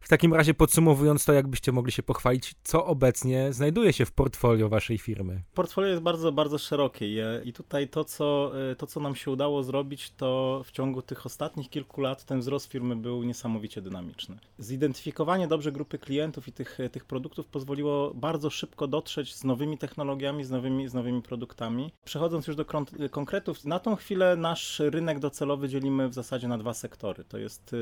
W 0.05 0.07
takim 0.07 0.33
razie 0.33 0.53
podsumowując 0.53 1.25
to, 1.25 1.33
jakbyście 1.33 1.71
mogli 1.71 1.91
się 1.91 2.03
pochwalić, 2.03 2.55
co 2.63 2.85
obecnie 2.85 3.53
znajduje 3.53 3.93
się 3.93 4.05
w 4.05 4.11
portfolio 4.11 4.69
waszej 4.69 4.97
firmy? 4.97 5.41
Portfolio 5.53 5.89
jest 5.89 6.01
bardzo, 6.01 6.31
bardzo 6.31 6.57
szerokie 6.57 7.41
i 7.45 7.53
tutaj 7.53 7.87
to 7.87 8.03
co, 8.03 8.51
e, 8.71 8.75
to, 8.75 8.87
co 8.87 8.99
nam 8.99 9.15
się 9.15 9.31
udało 9.31 9.63
zrobić, 9.63 10.11
to 10.11 10.61
w 10.65 10.71
ciągu 10.71 11.01
tych 11.01 11.25
ostatnich 11.25 11.69
kilku 11.69 12.01
lat 12.01 12.25
ten 12.25 12.39
wzrost 12.39 12.71
firmy 12.71 12.95
był 12.95 13.23
niesamowicie 13.23 13.81
dynamiczny. 13.81 14.37
Zidentyfikowanie 14.59 15.47
dobrze 15.47 15.71
grupy 15.71 15.97
klientów 15.97 16.47
i 16.47 16.51
tych, 16.51 16.77
tych 16.91 17.05
produktów 17.05 17.47
pozwoliło 17.47 18.11
bardzo 18.13 18.49
szybko 18.49 18.87
dotrzeć 18.87 19.35
z 19.35 19.43
nowymi 19.43 19.77
technologiami, 19.77 20.43
z 20.43 20.49
nowymi, 20.49 20.87
z 20.87 20.93
nowymi 20.93 21.21
produktami. 21.21 21.91
Przechodząc 22.03 22.47
już 22.47 22.55
do 22.55 22.65
konkretów, 23.11 23.65
na 23.65 23.79
tą 23.79 23.95
chwilę 23.95 24.35
nasz 24.35 24.79
rynek 24.79 25.19
docelowy 25.19 25.69
dzielimy 25.69 26.09
w 26.09 26.13
zasadzie 26.13 26.47
na 26.47 26.57
dwa 26.57 26.73
sektory. 26.73 27.23
To 27.23 27.37
jest 27.37 27.75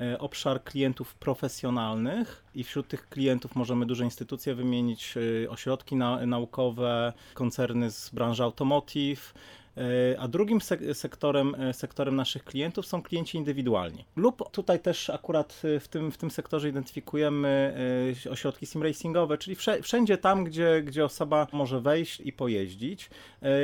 e, 0.00 0.18
obszar 0.18 0.64
klientów 0.64 1.14
profesjonalnych, 1.14 1.63
profesjonalnych 1.64 2.44
i 2.54 2.64
wśród 2.64 2.88
tych 2.88 3.08
klientów 3.08 3.56
możemy 3.56 3.86
duże 3.86 4.04
instytucje 4.04 4.54
wymienić, 4.54 5.16
y, 5.16 5.50
ośrodki 5.50 5.96
na, 5.96 6.26
naukowe, 6.26 7.12
koncerny 7.34 7.90
z 7.90 8.10
branży 8.10 8.42
automotive, 8.42 9.34
a 10.18 10.28
drugim 10.28 10.58
sektorem, 10.92 11.54
y, 11.54 11.72
sektorem 11.72 12.16
naszych 12.16 12.44
klientów 12.44 12.86
są 12.86 13.02
klienci 13.02 13.38
indywidualni. 13.38 14.04
Lub 14.16 14.50
tutaj 14.50 14.80
też 14.80 15.10
akurat 15.10 15.62
w 15.80 15.88
tym, 15.88 16.12
w 16.12 16.16
tym 16.16 16.30
sektorze 16.30 16.68
identyfikujemy 16.68 17.74
ośrodki 18.30 18.66
simracingowe, 18.66 19.38
czyli 19.38 19.56
wszędzie 19.82 20.18
tam, 20.18 20.44
gdzie, 20.44 20.82
gdzie 20.82 21.04
osoba 21.04 21.46
może 21.52 21.80
wejść 21.80 22.20
i 22.20 22.32
pojeździć. 22.32 23.10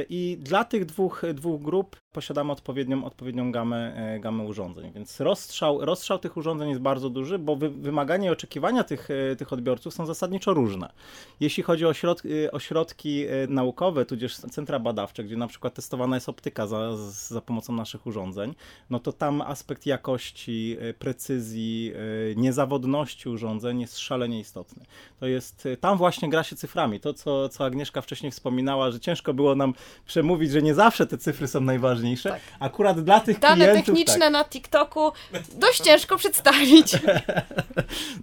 I 0.09 0.39
dla 0.41 0.65
tych 0.65 0.85
dwóch, 0.85 1.23
dwóch 1.35 1.63
grup 1.63 1.97
posiadamy 2.13 2.53
odpowiednią, 2.53 3.05
odpowiednią 3.05 3.53
gamę, 3.53 3.95
e, 3.97 4.21
gamę 4.21 4.45
urządzeń. 4.45 4.93
Więc 4.93 5.21
rozstrzał, 5.21 5.85
rozstrzał 5.85 6.19
tych 6.19 6.37
urządzeń 6.37 6.69
jest 6.69 6.81
bardzo 6.81 7.11
duży, 7.11 7.39
bo 7.39 7.57
wy, 7.57 7.71
wymagania 7.71 8.29
i 8.29 8.33
oczekiwania 8.33 8.85
tych, 8.85 9.09
e, 9.11 9.37
tych 9.37 9.53
odbiorców 9.53 9.95
są 9.95 10.07
zasadniczo 10.07 10.55
różne. 10.55 10.93
Jeśli 11.41 11.63
chodzi 11.63 11.87
o 11.87 11.89
ośrodki, 11.89 12.33
e, 12.33 12.53
ośrodki 12.53 13.25
naukowe, 13.49 14.07
tudzież 14.07 14.37
centra 14.37 14.79
badawcze, 14.79 15.25
gdzie 15.25 15.37
na 15.37 15.47
przykład 15.47 15.75
testowaliśmy 15.75 16.00
projektowana 16.01 16.17
jest 16.17 16.29
optyka 16.29 16.67
za, 16.67 16.97
za 17.29 17.41
pomocą 17.41 17.73
naszych 17.73 18.07
urządzeń, 18.07 18.55
no 18.91 19.01
to 19.01 19.13
tam 19.13 19.41
aspekt 19.41 19.87
jakości, 19.87 20.77
precyzji, 20.99 21.93
niezawodności 22.37 23.29
urządzeń 23.29 23.81
jest 23.81 23.99
szalenie 23.99 24.41
istotny. 24.41 24.85
To 25.21 25.27
jest, 25.27 25.69
tam 25.81 25.99
właśnie 25.99 26.29
gra 26.31 26.43
się 26.43 26.57
cyframi. 26.57 27.01
To, 27.01 27.15
co, 27.15 27.49
co 27.49 27.65
Agnieszka 27.65 28.01
wcześniej 28.01 28.33
wspominała, 28.33 28.91
że 28.91 29.01
ciężko 29.01 29.35
było 29.35 29.55
nam 29.55 29.75
przemówić, 30.07 30.51
że 30.51 30.63
nie 30.63 30.75
zawsze 30.75 31.07
te 31.07 31.19
cyfry 31.19 31.49
są 31.49 31.61
najważniejsze. 31.61 32.31
Tak. 32.31 32.41
Akurat 32.61 33.01
dla 33.01 33.21
tych 33.21 33.39
Dane 33.39 33.55
klientów... 33.55 33.75
Dane 33.75 33.87
techniczne 33.87 34.21
tak. 34.21 34.33
na 34.33 34.45
TikToku 34.45 35.13
dość 35.59 35.81
ciężko 35.81 36.17
przedstawić. 36.17 36.93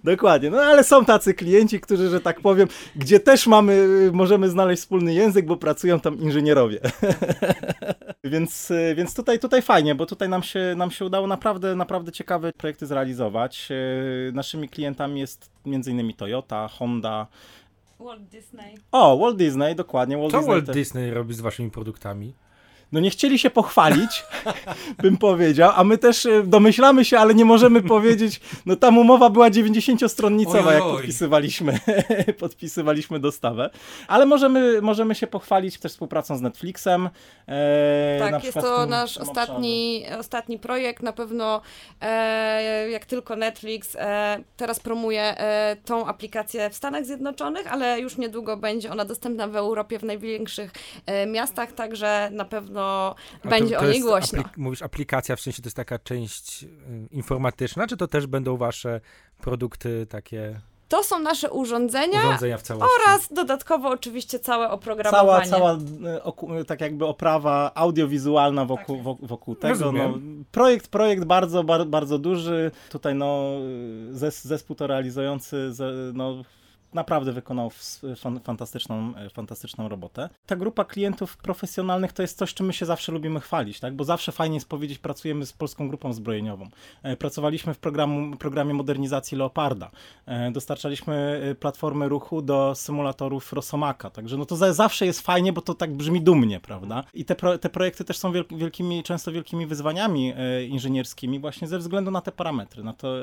Dokładnie, 0.04 0.50
no 0.50 0.58
ale 0.58 0.84
są 0.84 1.04
tacy 1.04 1.34
klienci, 1.34 1.80
którzy, 1.80 2.08
że 2.08 2.20
tak 2.20 2.40
powiem, 2.40 2.68
gdzie 2.96 3.20
też 3.20 3.46
mamy, 3.46 3.86
możemy 4.12 4.48
znaleźć 4.48 4.82
wspólny 4.82 5.14
język, 5.14 5.46
bo 5.46 5.56
pracują 5.56 6.00
tam 6.00 6.18
inżynierowie. 6.20 6.80
więc 8.24 8.72
więc 8.94 9.14
tutaj, 9.14 9.38
tutaj 9.38 9.62
fajnie, 9.62 9.94
bo 9.94 10.06
tutaj 10.06 10.28
nam 10.28 10.42
się, 10.42 10.74
nam 10.76 10.90
się 10.90 11.04
udało 11.04 11.26
naprawdę, 11.26 11.76
naprawdę 11.76 12.12
ciekawe 12.12 12.52
projekty 12.52 12.86
zrealizować. 12.86 13.68
E, 13.70 14.32
naszymi 14.32 14.68
klientami 14.68 15.20
jest 15.20 15.50
m.in. 15.66 16.12
Toyota, 16.14 16.68
Honda, 16.68 17.26
Walt 18.00 18.22
Disney. 18.22 18.74
O, 18.92 19.18
Walt 19.18 19.36
Disney, 19.36 19.74
dokładnie. 19.74 20.18
Walt 20.18 20.32
Co 20.32 20.38
Disney 20.38 20.54
Walt 20.54 20.66
te... 20.66 20.72
Disney 20.72 21.10
robi 21.10 21.34
z 21.34 21.40
waszymi 21.40 21.70
produktami? 21.70 22.34
No 22.92 23.00
nie 23.00 23.10
chcieli 23.10 23.38
się 23.38 23.50
pochwalić, 23.50 24.24
bym 25.02 25.16
powiedział, 25.16 25.72
a 25.74 25.84
my 25.84 25.98
też 25.98 26.26
e, 26.26 26.42
domyślamy 26.42 27.04
się, 27.04 27.18
ale 27.18 27.34
nie 27.34 27.44
możemy 27.44 27.82
powiedzieć, 27.94 28.40
no 28.66 28.76
tam 28.76 28.98
umowa 28.98 29.30
była 29.30 29.50
90-stronnicowa, 29.50 30.72
jak 30.72 30.82
podpisywaliśmy, 30.82 31.78
podpisywaliśmy 32.40 33.20
dostawę, 33.20 33.70
ale 34.08 34.26
możemy, 34.26 34.82
możemy 34.82 35.14
się 35.14 35.26
pochwalić 35.26 35.78
też 35.78 35.92
współpracą 35.92 36.36
z 36.36 36.40
Netflixem. 36.40 37.08
E, 37.48 38.18
tak, 38.18 38.44
jest 38.44 38.60
to 38.60 38.86
nasz 38.86 39.18
ostatni, 39.18 40.04
ostatni 40.18 40.58
projekt, 40.58 41.02
na 41.02 41.12
pewno 41.12 41.60
e, 42.00 42.90
jak 42.90 43.06
tylko 43.06 43.36
Netflix 43.36 43.96
e, 43.96 44.38
teraz 44.56 44.80
promuje 44.80 45.22
e, 45.22 45.76
tą 45.84 46.06
aplikację 46.06 46.70
w 46.70 46.74
Stanach 46.74 47.04
Zjednoczonych, 47.04 47.72
ale 47.72 48.00
już 48.00 48.16
niedługo 48.16 48.56
będzie 48.56 48.92
ona 48.92 49.04
dostępna 49.04 49.48
w 49.48 49.56
Europie, 49.56 49.98
w 49.98 50.04
największych 50.04 50.72
e, 51.06 51.26
miastach, 51.26 51.72
także 51.72 52.28
na 52.32 52.44
pewno 52.44 52.77
pewno 52.78 53.50
będzie 53.50 53.74
to, 53.74 53.80
to 53.80 53.86
o 53.86 53.90
niej 53.90 54.00
głośno. 54.00 54.38
Aplik 54.38 54.56
mówisz 54.56 54.82
aplikacja, 54.82 55.36
w 55.36 55.40
sensie 55.40 55.62
to 55.62 55.66
jest 55.66 55.76
taka 55.76 55.98
część 55.98 56.62
y, 56.62 56.68
informatyczna, 57.10 57.86
czy 57.86 57.96
to 57.96 58.08
też 58.08 58.26
będą 58.26 58.56
wasze 58.56 59.00
produkty 59.40 60.06
takie... 60.06 60.60
To 60.88 61.04
są 61.04 61.18
nasze 61.18 61.50
urządzenia, 61.50 62.20
urządzenia 62.20 62.58
oraz 63.00 63.32
dodatkowo 63.32 63.88
oczywiście 63.88 64.38
całe 64.38 64.70
oprogramowanie. 64.70 65.50
Cała, 65.50 65.76
cała 65.76 66.60
y, 66.60 66.64
tak 66.64 66.80
jakby 66.80 67.06
oprawa 67.06 67.72
audiowizualna 67.74 68.64
wokół, 68.64 68.96
tak 68.96 69.04
wokół, 69.04 69.28
wokół 69.28 69.56
tego. 69.56 69.92
No, 69.92 70.18
projekt, 70.52 70.88
projekt 70.88 71.24
bardzo, 71.24 71.64
bardzo 71.86 72.18
duży. 72.18 72.70
Tutaj 72.90 73.14
no, 73.14 73.52
zespół 74.42 74.76
to 74.76 74.86
realizujący 74.86 75.72
no, 76.14 76.42
naprawdę 76.94 77.32
wykonał 77.32 77.70
fantastyczną, 78.44 79.14
e, 79.16 79.30
fantastyczną 79.30 79.88
robotę. 79.88 80.28
Ta 80.46 80.56
grupa 80.56 80.84
klientów 80.84 81.36
profesjonalnych 81.36 82.12
to 82.12 82.22
jest 82.22 82.38
coś, 82.38 82.54
czym 82.54 82.66
my 82.66 82.72
się 82.72 82.86
zawsze 82.86 83.12
lubimy 83.12 83.40
chwalić, 83.40 83.80
tak? 83.80 83.94
bo 83.94 84.04
zawsze 84.04 84.32
fajnie 84.32 84.56
jest 84.56 84.68
powiedzieć, 84.68 84.98
pracujemy 84.98 85.46
z 85.46 85.52
polską 85.52 85.88
grupą 85.88 86.12
zbrojeniową. 86.12 86.68
E, 87.02 87.16
pracowaliśmy 87.16 87.74
w 87.74 87.78
programu, 87.78 88.36
programie 88.36 88.74
modernizacji 88.74 89.38
Leoparda. 89.38 89.90
E, 90.26 90.50
dostarczaliśmy 90.50 91.38
platformy 91.60 92.08
ruchu 92.08 92.42
do 92.42 92.74
symulatorów 92.74 93.52
Rosomaka, 93.52 94.10
także 94.10 94.36
no 94.36 94.46
to 94.46 94.72
zawsze 94.74 95.06
jest 95.06 95.20
fajnie, 95.20 95.52
bo 95.52 95.60
to 95.60 95.74
tak 95.74 95.94
brzmi 95.94 96.20
dumnie, 96.20 96.60
prawda? 96.60 97.04
I 97.14 97.24
te, 97.24 97.34
pro, 97.34 97.58
te 97.58 97.68
projekty 97.68 98.04
też 98.04 98.18
są 98.18 98.32
wielkimi, 98.50 99.02
często 99.02 99.32
wielkimi 99.32 99.66
wyzwaniami 99.66 100.34
inżynierskimi 100.68 101.40
właśnie 101.40 101.68
ze 101.68 101.78
względu 101.78 102.10
na 102.10 102.20
te 102.20 102.32
parametry, 102.32 102.84
na, 102.84 102.92
to, 102.92 103.14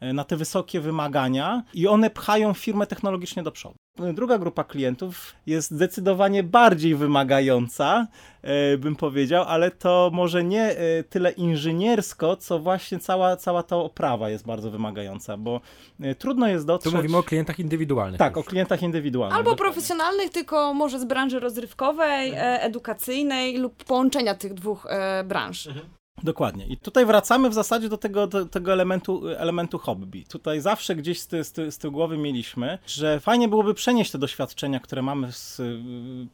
na 0.00 0.24
te 0.24 0.36
wysokie 0.36 0.80
wymagania 0.80 1.62
i 1.74 1.86
one 1.86 2.10
pchają 2.10 2.54
firmę 2.54 2.86
technologicznie 2.96 3.42
do 3.42 3.52
przodu. 3.52 3.76
Druga 4.14 4.38
grupa 4.38 4.64
klientów 4.64 5.34
jest 5.46 5.70
zdecydowanie 5.70 6.42
bardziej 6.42 6.94
wymagająca, 6.94 8.06
e, 8.42 8.78
bym 8.78 8.96
powiedział, 8.96 9.44
ale 9.48 9.70
to 9.70 10.10
może 10.12 10.44
nie 10.44 10.62
e, 10.62 11.04
tyle 11.04 11.30
inżyniersko, 11.30 12.36
co 12.36 12.58
właśnie 12.58 12.98
cała, 12.98 13.36
cała 13.36 13.62
ta 13.62 13.76
oprawa 13.76 14.30
jest 14.30 14.46
bardzo 14.46 14.70
wymagająca, 14.70 15.36
bo 15.36 15.60
e, 16.00 16.14
trudno 16.14 16.48
jest 16.48 16.66
dotrzeć... 16.66 16.92
Tu 16.92 16.96
mówimy 16.96 17.16
o 17.16 17.22
klientach 17.22 17.58
indywidualnych. 17.58 18.18
Tak, 18.18 18.36
już. 18.36 18.46
o 18.46 18.48
klientach 18.48 18.82
indywidualnych. 18.82 19.38
Albo 19.38 19.50
dokładnie. 19.50 19.72
profesjonalnych, 19.72 20.30
tylko 20.30 20.74
może 20.74 21.00
z 21.00 21.04
branży 21.04 21.40
rozrywkowej, 21.40 22.32
edukacyjnej 22.36 23.58
lub 23.58 23.84
połączenia 23.84 24.34
tych 24.34 24.54
dwóch 24.54 24.86
branż. 25.24 25.66
Mhm. 25.66 25.86
Dokładnie. 26.22 26.66
I 26.66 26.76
tutaj 26.76 27.06
wracamy 27.06 27.50
w 27.50 27.54
zasadzie 27.54 27.88
do 27.88 27.98
tego, 27.98 28.26
do 28.26 28.46
tego 28.46 28.72
elementu, 28.72 29.28
elementu 29.28 29.78
hobby. 29.78 30.24
Tutaj 30.28 30.60
zawsze 30.60 30.96
gdzieś 30.96 31.20
z, 31.20 31.26
ty, 31.26 31.44
z, 31.44 31.52
ty, 31.52 31.72
z 31.72 31.78
tyłu 31.78 31.92
głowy 31.92 32.18
mieliśmy, 32.18 32.78
że 32.86 33.20
fajnie 33.20 33.48
byłoby 33.48 33.74
przenieść 33.74 34.10
te 34.10 34.18
doświadczenia, 34.18 34.80
które 34.80 35.02
mamy 35.02 35.32
z, 35.32 35.60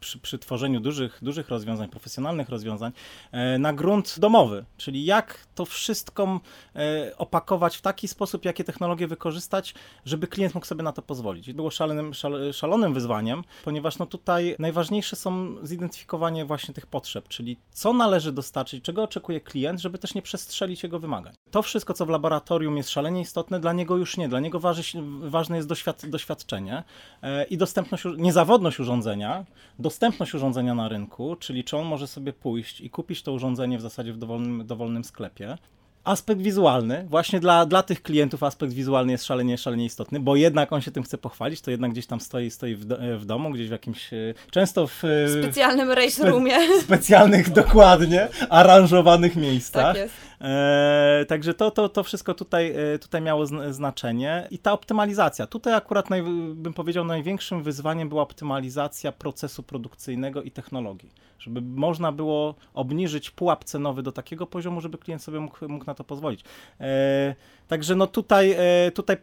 przy, 0.01 0.19
przy, 0.19 0.39
tworzeniu 0.39 0.81
dużych, 0.81 1.19
dużych 1.23 1.49
rozwiązań, 1.49 1.89
profesjonalnych 1.89 2.49
rozwiązań, 2.49 2.93
e, 3.33 3.59
na 3.59 3.73
grunt 3.73 4.19
domowy. 4.19 4.65
Czyli 4.77 5.05
jak 5.05 5.47
to 5.55 5.65
wszystko 5.65 6.41
e, 6.77 7.13
opakować 7.19 7.77
w 7.77 7.81
taki 7.81 8.09
sposób, 8.09 8.45
jakie 8.45 8.65
technologie 8.65 9.07
wykorzystać, 9.07 9.75
żeby 10.05 10.27
klient 10.27 10.55
mógł 10.55 10.67
sobie 10.67 10.83
na 10.83 10.93
to 10.93 11.03
pozwolić. 11.03 11.49
I 11.49 11.55
było 11.55 11.71
szalonym, 11.71 12.15
szal, 12.15 12.53
szalonym 12.53 12.95
wyzwaniem, 12.95 13.45
ponieważ 13.65 13.99
no 13.99 14.07
tutaj 14.07 14.57
najważniejsze 14.59 15.17
są 15.17 15.55
zidentyfikowanie 15.63 16.45
właśnie 16.45 16.75
tych 16.75 16.87
potrzeb, 16.87 17.29
czyli 17.29 17.57
co 17.71 17.93
należy 17.93 18.33
dostarczyć, 18.33 18.85
czego 18.85 19.03
oczekuje 19.03 19.41
klient, 19.41 19.72
klient, 19.73 19.83
żeby 19.83 19.99
też 19.99 20.15
nie 20.15 20.23
przestrzelić 20.23 20.83
jego 20.83 20.99
wymagań. 20.99 21.35
To 21.51 21.63
wszystko, 21.63 21.95
co 21.95 22.07
w 22.07 22.09
laboratorium 22.09 22.77
jest 22.77 22.91
szalenie 22.91 23.21
istotne, 23.21 23.61
dla 23.61 23.73
niego 23.73 23.97
już 23.97 24.17
nie. 24.17 24.29
Dla 24.29 24.41
niego 24.41 24.61
waży, 24.61 24.83
ważne 25.21 25.57
jest 25.57 25.69
doświad 25.69 26.07
doświadczenie 26.07 26.83
e, 27.23 27.45
i 27.45 27.57
dostępność, 27.57 28.05
niezawodność 28.17 28.81
urządzenia, 28.81 29.45
dostępność 29.79 30.35
urządzenia 30.35 30.75
na 30.75 30.89
rynku, 30.89 31.37
czyli 31.37 31.65
czy 31.65 31.77
on 31.77 31.87
może 31.87 32.07
sobie 32.07 32.33
pójść 32.33 32.81
i 32.81 32.91
kupić 32.91 33.23
to 33.23 33.33
urządzenie 33.33 33.79
w 33.79 33.81
zasadzie 33.81 34.13
w 34.13 34.19
dowolnym, 34.19 34.67
dowolnym 34.67 35.05
sklepie, 35.05 35.59
aspekt 36.05 36.41
wizualny, 36.41 37.07
właśnie 37.09 37.41
dla, 37.41 37.67
dla 37.67 37.83
tych 37.83 38.03
klientów 38.03 38.43
aspekt 38.43 38.73
wizualny 38.73 39.13
jest 39.13 39.25
szalenie, 39.25 39.59
szalenie 39.59 39.85
istotny, 39.85 40.21
bo 40.21 40.37
jednak 40.37 40.73
on 40.73 40.81
się 40.81 40.91
tym 40.91 41.03
chce 41.03 41.19
pochwalić, 41.19 41.61
to 41.61 41.71
jednak 41.71 41.91
gdzieś 41.91 42.07
tam 42.07 42.21
stoi, 42.21 42.51
stoi 42.51 42.75
w, 42.75 42.85
do, 42.85 42.97
w 43.19 43.25
domu, 43.25 43.51
gdzieś 43.51 43.69
w 43.69 43.73
jakimś, 43.73 44.13
e, 44.13 44.35
często 44.51 44.87
w... 44.87 45.05
E, 45.05 45.43
specjalnym 45.43 45.91
race 45.91 46.31
roomie. 46.31 46.67
Spe, 46.67 46.81
specjalnych, 46.81 47.51
dokładnie, 47.63 48.29
aranżowanych 48.51 49.37
miejscach. 49.37 49.83
Tak 49.85 49.97
jest. 49.97 50.15
E, 50.43 51.25
także 51.29 51.55
to, 51.55 51.71
to, 51.71 51.89
to 51.89 52.03
wszystko 52.03 52.35
tutaj, 52.35 52.75
e, 52.95 52.99
tutaj 52.99 53.23
miało 53.23 53.47
znaczenie 53.71 54.47
i 54.51 54.59
ta 54.59 54.73
optymalizacja. 54.73 55.47
Tutaj 55.47 55.75
akurat 55.75 56.11
naj, 56.11 56.23
bym 56.55 56.75
powiedział 56.75 57.05
największym 57.05 57.63
wyzwaniem 57.63 58.09
była 58.09 58.23
optymalizacja 58.23 59.13
procesu 59.13 59.63
produkcyjnego 59.63 60.43
i 60.43 60.51
technologii, 60.51 61.11
żeby 61.39 61.61
można 61.61 62.13
było 62.13 62.55
obniżyć 62.75 63.31
pułap 63.31 63.65
cenowy 63.65 64.03
do 64.03 64.13
takiego 64.13 64.47
poziomu, 64.47 64.81
żeby 64.81 64.99
klient 64.99 65.23
sobie 65.23 65.41
mógł, 65.41 65.69
mógł 65.69 65.85
na 65.93 65.97
to 65.97 66.05
pozwolić. 66.05 66.45
E, 66.81 67.35
także 67.69 67.95
no 67.95 68.07
tutaj, 68.07 68.55
e, 68.59 68.91
tutaj 68.91 69.17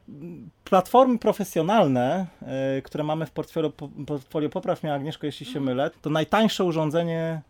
platformy 0.63 1.19
profesjonalne, 1.19 2.27
e, 2.41 2.81
które 2.81 3.03
mamy 3.03 3.25
w 3.25 3.31
portfolio, 3.31 3.71
portfolio 4.07 4.49
popraw 4.49 4.83
mnie 4.83 4.93
Agnieszko, 4.93 5.25
jeśli 5.25 5.45
się 5.45 5.59
mylę, 5.59 5.91
to 6.01 6.09
najtańsze 6.09 6.63
urządzenie 6.63 7.41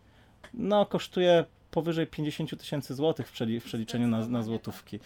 no, 0.54 0.86
kosztuje 0.86 1.44
powyżej 1.70 2.06
50 2.06 2.58
tysięcy 2.58 2.94
złotych 2.94 3.28
w, 3.28 3.32
przeliczeniu 3.64 4.08
na, 4.08 4.26
na 4.26 4.42
złotówki. 4.42 5.00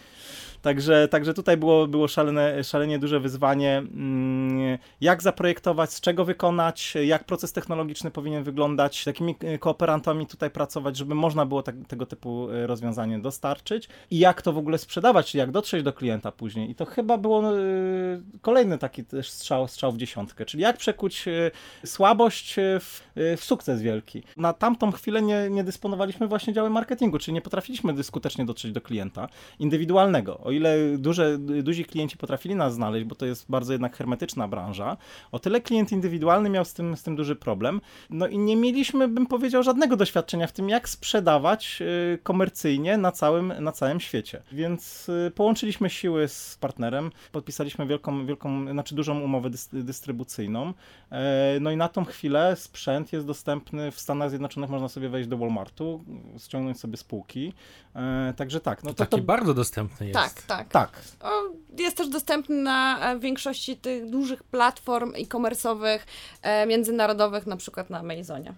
Także, 0.61 1.07
także 1.07 1.33
tutaj 1.33 1.57
było, 1.57 1.87
było 1.87 2.07
szalene, 2.07 2.63
szalenie 2.63 2.99
duże 2.99 3.19
wyzwanie, 3.19 3.77
mm, 3.77 4.77
jak 5.01 5.23
zaprojektować, 5.23 5.93
z 5.93 6.01
czego 6.01 6.25
wykonać, 6.25 6.93
jak 7.05 7.23
proces 7.23 7.53
technologiczny 7.53 8.11
powinien 8.11 8.43
wyglądać, 8.43 9.03
z 9.03 9.05
jakimi 9.05 9.35
e, 9.39 9.57
kooperantami 9.57 10.27
tutaj 10.27 10.49
pracować, 10.49 10.97
żeby 10.97 11.15
można 11.15 11.45
było 11.45 11.63
tak, 11.63 11.75
tego 11.87 12.05
typu 12.05 12.49
e, 12.49 12.67
rozwiązanie 12.67 13.19
dostarczyć 13.19 13.89
i 14.11 14.19
jak 14.19 14.41
to 14.41 14.53
w 14.53 14.57
ogóle 14.57 14.77
sprzedawać, 14.77 15.31
czyli 15.31 15.39
jak 15.39 15.51
dotrzeć 15.51 15.83
do 15.83 15.93
klienta 15.93 16.31
później. 16.31 16.71
I 16.71 16.75
to 16.75 16.85
chyba 16.85 17.17
było 17.17 17.43
e, 17.43 17.57
kolejny 18.41 18.77
taki 18.77 19.03
też 19.03 19.29
strzał, 19.29 19.67
strzał 19.67 19.91
w 19.91 19.97
dziesiątkę, 19.97 20.45
czyli 20.45 20.63
jak 20.63 20.77
przekuć 20.77 21.25
słabość 21.85 22.55
w, 22.79 23.01
w 23.37 23.43
sukces 23.43 23.81
wielki. 23.81 24.23
Na 24.37 24.53
tamtą 24.53 24.91
chwilę 24.91 25.21
nie, 25.21 25.49
nie 25.49 25.63
dysponowaliśmy 25.63 26.27
właśnie 26.27 26.53
działy 26.55 26.69
marketingu, 26.69 27.19
czyli 27.19 27.33
nie 27.33 27.41
potrafiliśmy 27.41 28.03
skutecznie 28.03 28.45
dotrzeć 28.45 28.71
do 28.71 28.81
klienta 28.81 29.29
indywidualnego. 29.59 30.37
O 30.37 30.51
ile 30.51 30.97
duże, 30.97 31.37
duzi 31.37 31.85
klienci 31.85 32.17
potrafili 32.17 32.55
nas 32.55 32.73
znaleźć, 32.73 33.05
bo 33.05 33.15
to 33.15 33.25
jest 33.25 33.45
bardzo 33.49 33.73
jednak 33.73 33.97
hermetyczna 33.97 34.47
branża, 34.47 34.97
o 35.31 35.39
tyle 35.39 35.61
klient 35.61 35.91
indywidualny 35.91 36.49
miał 36.49 36.65
z 36.65 36.73
tym, 36.73 36.97
z 36.97 37.03
tym 37.03 37.15
duży 37.15 37.35
problem. 37.35 37.81
No 38.09 38.27
i 38.27 38.37
nie 38.37 38.55
mieliśmy, 38.55 39.07
bym 39.07 39.25
powiedział, 39.25 39.63
żadnego 39.63 39.97
doświadczenia 39.97 40.47
w 40.47 40.51
tym, 40.51 40.69
jak 40.69 40.89
sprzedawać 40.89 41.81
y, 41.81 42.19
komercyjnie 42.23 42.97
na 42.97 43.11
całym, 43.11 43.53
na 43.59 43.71
całym 43.71 43.99
świecie. 43.99 44.41
Więc 44.51 45.09
y, 45.09 45.31
połączyliśmy 45.35 45.89
siły 45.89 46.27
z 46.27 46.57
partnerem, 46.61 47.11
podpisaliśmy 47.31 47.87
wielką, 47.87 48.25
wielką 48.25 48.71
znaczy 48.71 48.95
dużą 48.95 49.19
umowę 49.19 49.49
dystrybucyjną. 49.73 50.73
E, 51.11 51.57
no 51.61 51.71
i 51.71 51.77
na 51.77 51.89
tą 51.89 52.05
chwilę 52.05 52.55
sprzęt 52.55 53.13
jest 53.13 53.25
dostępny 53.27 53.91
w 53.91 53.99
Stanach 53.99 54.29
Zjednoczonych, 54.29 54.69
można 54.69 54.87
sobie 54.87 55.09
wejść 55.09 55.29
do 55.29 55.37
Walmartu, 55.37 56.03
ściągnąć 56.45 56.79
sobie 56.79 56.97
spółki. 56.97 57.53
E, 57.95 58.33
także 58.37 58.59
tak. 58.59 58.83
No 58.83 58.89
to, 58.89 58.95
to 58.95 59.05
taki 59.05 59.17
to... 59.21 59.23
bardzo 59.23 59.53
dostępny 59.53 60.07
jest. 60.07 60.19
Tak, 60.19 60.41
tak. 60.41 60.69
tak. 60.69 61.01
O, 61.21 61.29
jest 61.77 61.97
też 61.97 62.09
dostępny 62.09 62.55
na 62.55 63.11
e, 63.11 63.19
większości 63.19 63.77
tych 63.77 64.09
dużych 64.09 64.43
platform 64.43 65.13
e-commerce'owych, 65.15 65.99
międzynarodowych, 66.67 67.47
na 67.47 67.57
przykład 67.57 67.89
na 67.89 67.99
Amazonie. 67.99 68.53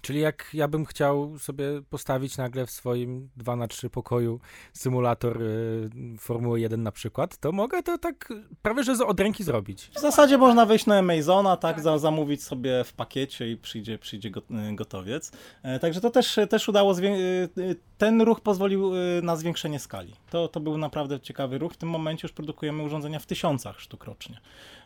Czyli 0.00 0.20
jak 0.20 0.50
ja 0.54 0.68
bym 0.68 0.84
chciał 0.84 1.38
sobie 1.38 1.64
postawić 1.90 2.36
nagle 2.36 2.66
w 2.66 2.70
swoim 2.70 3.30
2 3.36 3.56
na 3.56 3.68
3 3.68 3.90
pokoju 3.90 4.40
symulator 4.72 5.42
y, 5.42 5.90
Formuły 6.18 6.60
1 6.60 6.82
na 6.82 6.92
przykład, 6.92 7.36
to 7.38 7.52
mogę 7.52 7.82
to 7.82 7.98
tak 7.98 8.32
prawie 8.62 8.82
że 8.82 9.06
od 9.06 9.20
ręki 9.20 9.44
zrobić. 9.44 9.90
W 9.96 10.00
zasadzie 10.00 10.38
można 10.38 10.66
wejść 10.66 10.86
na 10.86 10.98
Amazona, 10.98 11.56
tak. 11.56 11.80
Za, 11.80 11.98
zamówić 11.98 12.42
sobie 12.42 12.84
w 12.84 12.92
pakiecie 12.92 13.50
i 13.50 13.56
przyjdzie, 13.56 13.98
przyjdzie 13.98 14.28
y, 14.28 14.74
gotowiec. 14.74 15.32
E, 15.62 15.78
także 15.78 16.00
to 16.00 16.10
też, 16.10 16.38
też 16.50 16.68
udało, 16.68 16.98
y, 16.98 17.76
ten 17.98 18.22
ruch 18.22 18.40
pozwolił 18.40 18.92
na 19.22 19.36
zwiększenie 19.36 19.78
skali. 19.78 20.14
To, 20.30 20.48
to 20.48 20.60
był 20.60 20.78
naprawdę 20.78 21.20
ciekawy 21.20 21.58
ruch. 21.58 21.72
W 21.72 21.76
tym 21.76 21.88
momencie 21.88 22.28
już 22.28 22.32
produkujemy 22.32 22.82
urządzenia 22.82 23.18
w 23.18 23.26
tysiącach 23.26 23.80
sztuk 23.80 24.04
rocznie. 24.04 24.40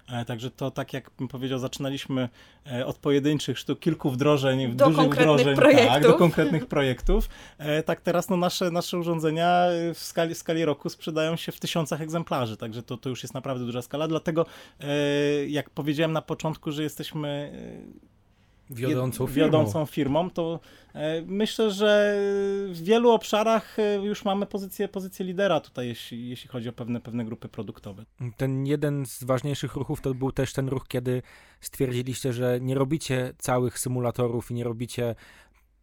E, 0.09 0.25
także 0.25 0.51
to 0.51 0.71
tak 0.71 0.93
jak 0.93 1.11
bym 1.19 1.29
powiedział, 1.29 1.59
zaczynaliśmy 1.59 2.29
e, 2.73 2.87
od 2.87 2.99
pojedynczych 2.99 3.59
sztuk, 3.59 3.81
kilku 3.81 4.11
wdrożeń, 4.11 4.77
do 4.77 4.91
dużych 4.91 5.13
wdrożeń, 5.13 5.57
projektów. 5.57 5.89
Tak, 5.89 6.03
do 6.03 6.15
konkretnych 6.25 6.67
projektów. 6.67 7.29
E, 7.59 7.83
tak 7.83 8.01
teraz 8.01 8.29
no, 8.29 8.37
nasze, 8.37 8.71
nasze 8.71 8.99
urządzenia 8.99 9.67
w 9.95 9.99
skali, 9.99 10.35
w 10.35 10.39
skali 10.39 10.65
roku 10.65 10.89
sprzedają 10.89 11.37
się 11.37 11.53
w 11.53 11.61
tysiącach 11.61 12.01
egzemplarzy, 12.01 12.57
także 12.57 12.83
to, 12.83 12.97
to 12.97 13.09
już 13.09 13.23
jest 13.23 13.35
naprawdę 13.35 13.65
duża 13.65 13.83
skala. 13.83 14.09
Dlatego 14.09 14.47
jak 15.49 15.71
powiedziałem 15.71 16.13
na 16.13 16.23
początku, 16.23 16.73
że 16.73 16.83
jesteśmy 16.83 17.53
wiodącą 18.71 19.27
firmą. 19.27 19.45
wiodącą 19.45 19.87
firmą, 19.87 20.31
to 20.31 20.61
e, 20.95 21.23
myślę, 21.23 21.71
że 21.71 22.19
w 22.69 22.83
wielu 22.83 23.11
obszarach 23.11 23.79
e, 23.79 24.05
już 24.05 24.25
mamy 24.25 24.47
pozycję, 24.47 24.89
pozycję 24.89 25.27
lidera 25.27 25.61
tutaj, 25.61 25.89
jeśli, 25.89 26.29
jeśli 26.29 26.49
chodzi 26.49 26.69
o 26.69 26.73
pewne, 26.73 27.01
pewne 27.01 27.25
grupy 27.25 27.49
produktowe. 27.49 28.05
Ten 28.37 28.67
jeden 28.67 29.07
z 29.07 29.25
ważniejszych 29.25 29.75
ruchów 29.75 30.01
to 30.01 30.15
był 30.15 30.33
też 30.33 30.53
ten 30.53 30.69
ruch, 30.69 30.89
kiedy 30.89 31.23
stwierdziliście, 31.61 32.33
że 32.33 32.59
nie 32.61 32.75
robicie 32.75 33.35
całych 33.39 33.79
symulatorów 33.79 34.51
i 34.51 34.55
nie 34.55 34.65
robicie 34.65 35.15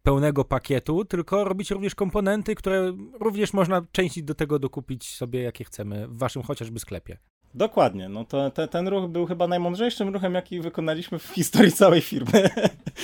pełnego 0.02 0.44
pakietu, 0.44 1.04
tylko 1.04 1.44
robicie 1.44 1.74
również 1.74 1.94
komponenty, 1.94 2.54
które 2.54 2.92
również 3.20 3.52
można 3.52 3.82
części 3.92 4.24
do 4.24 4.34
tego 4.34 4.58
dokupić 4.58 5.16
sobie, 5.16 5.42
jakie 5.42 5.64
chcemy, 5.64 6.08
w 6.08 6.18
waszym 6.18 6.42
chociażby 6.42 6.80
sklepie. 6.80 7.18
Dokładnie, 7.54 8.08
no 8.08 8.24
to 8.24 8.50
te, 8.50 8.68
ten 8.68 8.88
ruch 8.88 9.10
był 9.10 9.26
chyba 9.26 9.46
najmądrzejszym 9.46 10.08
ruchem, 10.08 10.34
jaki 10.34 10.60
wykonaliśmy 10.60 11.18
w 11.18 11.26
historii 11.26 11.72
całej 11.72 12.00
firmy. 12.00 12.50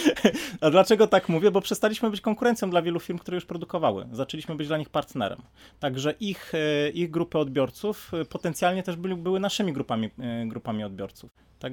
A 0.60 0.70
dlaczego 0.70 1.06
tak 1.06 1.28
mówię? 1.28 1.50
Bo 1.50 1.60
przestaliśmy 1.60 2.10
być 2.10 2.20
konkurencją 2.20 2.70
dla 2.70 2.82
wielu 2.82 3.00
firm, 3.00 3.18
które 3.18 3.34
już 3.34 3.44
produkowały. 3.44 4.06
Zaczęliśmy 4.12 4.54
być 4.54 4.68
dla 4.68 4.78
nich 4.78 4.88
partnerem. 4.88 5.38
Także 5.80 6.14
ich, 6.20 6.52
e, 6.54 6.90
ich 6.90 7.10
grupy 7.10 7.38
odbiorców 7.38 8.14
e, 8.14 8.24
potencjalnie 8.24 8.82
też 8.82 8.96
byli, 8.96 9.16
były 9.16 9.40
naszymi 9.40 9.72
grupami, 9.72 10.10
e, 10.18 10.46
grupami 10.46 10.84
odbiorców. 10.84 11.30
Tak, 11.58 11.72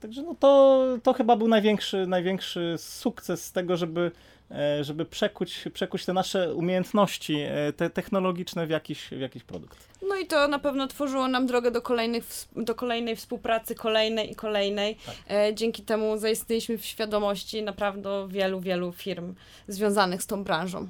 także 0.00 0.22
no 0.22 0.34
to, 0.34 0.84
to 1.02 1.12
chyba 1.12 1.36
był 1.36 1.48
największy, 1.48 2.06
największy 2.06 2.74
sukces 2.78 3.52
tego, 3.52 3.76
żeby 3.76 4.10
E, 4.50 4.84
żeby 4.84 5.04
przekuć, 5.04 5.64
przekuć 5.72 6.04
te 6.04 6.12
nasze 6.12 6.54
umiejętności 6.54 7.36
e, 7.40 7.72
te 7.72 7.90
technologiczne 7.90 8.66
w 8.66 8.70
jakiś, 8.70 9.08
w 9.08 9.20
jakiś 9.20 9.44
produkt. 9.44 9.88
No 10.08 10.16
i 10.16 10.26
to 10.26 10.48
na 10.48 10.58
pewno 10.58 10.86
tworzyło 10.86 11.28
nam 11.28 11.46
drogę 11.46 11.70
do, 11.70 11.82
kolejnych, 11.82 12.24
do 12.56 12.74
kolejnej 12.74 13.16
współpracy, 13.16 13.74
kolejnej 13.74 14.32
i 14.32 14.34
kolejnej. 14.34 14.96
Tak. 15.06 15.14
E, 15.28 15.54
dzięki 15.54 15.82
temu 15.82 16.18
zaistnieliśmy 16.18 16.78
w 16.78 16.84
świadomości 16.84 17.62
naprawdę 17.62 18.28
wielu, 18.28 18.60
wielu 18.60 18.92
firm 18.92 19.34
związanych 19.68 20.22
z 20.22 20.26
tą 20.26 20.44
branżą. 20.44 20.88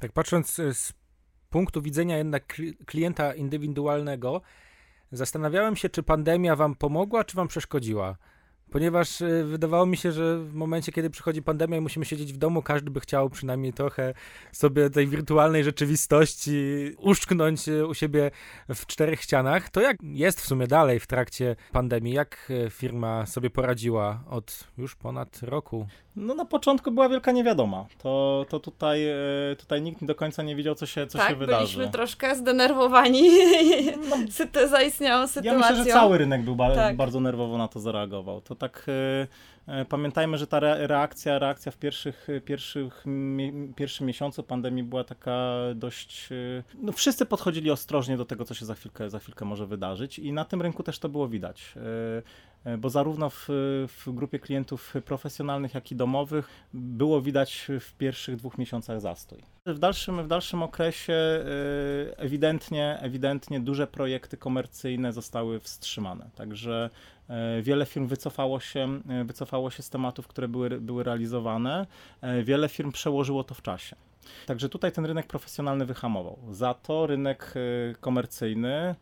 Tak 0.00 0.12
patrząc 0.12 0.54
z 0.54 0.92
punktu 1.50 1.82
widzenia 1.82 2.18
jednak 2.18 2.56
klienta 2.86 3.34
indywidualnego, 3.34 4.40
zastanawiałem 5.12 5.76
się, 5.76 5.88
czy 5.88 6.02
pandemia 6.02 6.56
wam 6.56 6.74
pomogła, 6.74 7.24
czy 7.24 7.36
wam 7.36 7.48
przeszkodziła 7.48 8.16
ponieważ 8.72 9.20
y, 9.20 9.44
wydawało 9.44 9.86
mi 9.86 9.96
się, 9.96 10.12
że 10.12 10.38
w 10.38 10.54
momencie, 10.54 10.92
kiedy 10.92 11.10
przychodzi 11.10 11.42
pandemia 11.42 11.76
i 11.76 11.80
musimy 11.80 12.04
siedzieć 12.04 12.32
w 12.32 12.36
domu, 12.36 12.62
każdy 12.62 12.90
by 12.90 13.00
chciał 13.00 13.30
przynajmniej 13.30 13.72
trochę 13.72 14.14
sobie 14.52 14.90
tej 14.90 15.06
wirtualnej 15.06 15.64
rzeczywistości 15.64 16.52
uszczknąć 16.98 17.68
y, 17.68 17.86
u 17.86 17.94
siebie 17.94 18.30
w 18.74 18.86
czterech 18.86 19.20
ścianach. 19.20 19.70
To 19.70 19.80
jak 19.80 19.96
jest 20.02 20.40
w 20.40 20.46
sumie 20.46 20.66
dalej 20.66 21.00
w 21.00 21.06
trakcie 21.06 21.56
pandemii? 21.72 22.14
Jak 22.14 22.50
y, 22.50 22.70
firma 22.70 23.26
sobie 23.26 23.50
poradziła 23.50 24.24
od 24.30 24.68
już 24.78 24.94
ponad 24.94 25.42
roku? 25.42 25.86
No 26.16 26.34
na 26.34 26.44
początku 26.44 26.90
była 26.90 27.08
wielka 27.08 27.32
niewiadoma. 27.32 27.86
To, 27.98 28.46
to 28.48 28.60
tutaj, 28.60 29.06
tutaj 29.58 29.82
nikt 29.82 30.04
do 30.04 30.14
końca 30.14 30.42
nie 30.42 30.56
wiedział, 30.56 30.74
co 30.74 30.86
się, 30.86 31.06
co 31.06 31.18
tak, 31.18 31.30
się 31.30 31.36
wydarzy. 31.36 31.58
byliśmy 31.58 31.88
troszkę 31.88 32.36
zdenerwowani 32.36 33.30
no, 34.10 34.16
zaistniałą 34.68 35.26
sytuacją. 35.28 35.52
Ja 35.52 35.58
myślę, 35.58 35.84
że 35.84 35.90
cały 35.90 36.18
rynek 36.18 36.42
był 36.42 36.56
ba 36.56 36.74
tak. 36.74 36.96
bardzo 36.96 37.20
nerwowo 37.20 37.58
na 37.58 37.68
to 37.68 37.80
zareagował. 37.80 38.40
To 38.40 38.54
tak 38.54 38.86
e, 38.88 38.92
e, 38.92 39.26
pamiętajmy, 39.88 40.38
że 40.38 40.46
ta 40.46 40.60
reakcja, 40.60 41.38
reakcja 41.38 41.72
w 41.72 41.76
pierwszych, 41.76 42.28
pierwszych 42.44 43.04
pierwszym 43.76 44.06
miesiącu 44.06 44.42
pandemii 44.42 44.84
była 44.84 45.04
taka 45.04 45.58
dość. 45.74 46.28
E, 46.32 46.62
no 46.82 46.92
wszyscy 46.92 47.26
podchodzili 47.26 47.70
ostrożnie 47.70 48.16
do 48.16 48.24
tego, 48.24 48.44
co 48.44 48.54
się 48.54 48.66
za 48.66 48.74
chwilkę, 48.74 49.10
za 49.10 49.18
chwilkę 49.18 49.44
może 49.44 49.66
wydarzyć, 49.66 50.18
i 50.18 50.32
na 50.32 50.44
tym 50.44 50.62
rynku 50.62 50.82
też 50.82 50.98
to 50.98 51.08
było 51.08 51.28
widać. 51.28 51.74
Bo 52.78 52.90
zarówno 52.90 53.30
w, 53.30 53.46
w 53.88 54.04
grupie 54.06 54.38
klientów 54.38 54.94
profesjonalnych, 55.04 55.74
jak 55.74 55.92
i 55.92 55.96
domowych 55.96 56.48
było 56.74 57.20
widać 57.20 57.66
w 57.80 57.92
pierwszych 57.92 58.36
dwóch 58.36 58.58
miesiącach 58.58 59.00
zastój. 59.00 59.51
W 59.66 59.78
dalszym, 59.78 60.22
w 60.22 60.28
dalszym 60.28 60.62
okresie 60.62 61.44
ewidentnie, 62.16 62.98
ewidentnie 63.00 63.60
duże 63.60 63.86
projekty 63.86 64.36
komercyjne 64.36 65.12
zostały 65.12 65.60
wstrzymane. 65.60 66.30
Także 66.34 66.90
E, 67.32 67.62
wiele 67.62 67.86
firm 67.86 68.06
wycofało 68.06 68.60
się, 68.60 69.00
e, 69.08 69.24
wycofało 69.24 69.70
się 69.70 69.82
z 69.82 69.90
tematów, 69.90 70.26
które 70.28 70.48
były, 70.48 70.70
były 70.80 71.04
realizowane. 71.04 71.86
Wiele 72.44 72.68
firm 72.68 72.92
przełożyło 72.92 73.44
to 73.44 73.54
w 73.54 73.62
czasie. 73.62 73.96
Także 74.46 74.68
tutaj 74.68 74.92
ten 74.92 75.06
rynek 75.06 75.26
profesjonalny 75.26 75.86
wyhamował. 75.86 76.38
Za 76.50 76.74
to 76.74 77.06
rynek 77.06 77.54
komercyjny 78.00 78.94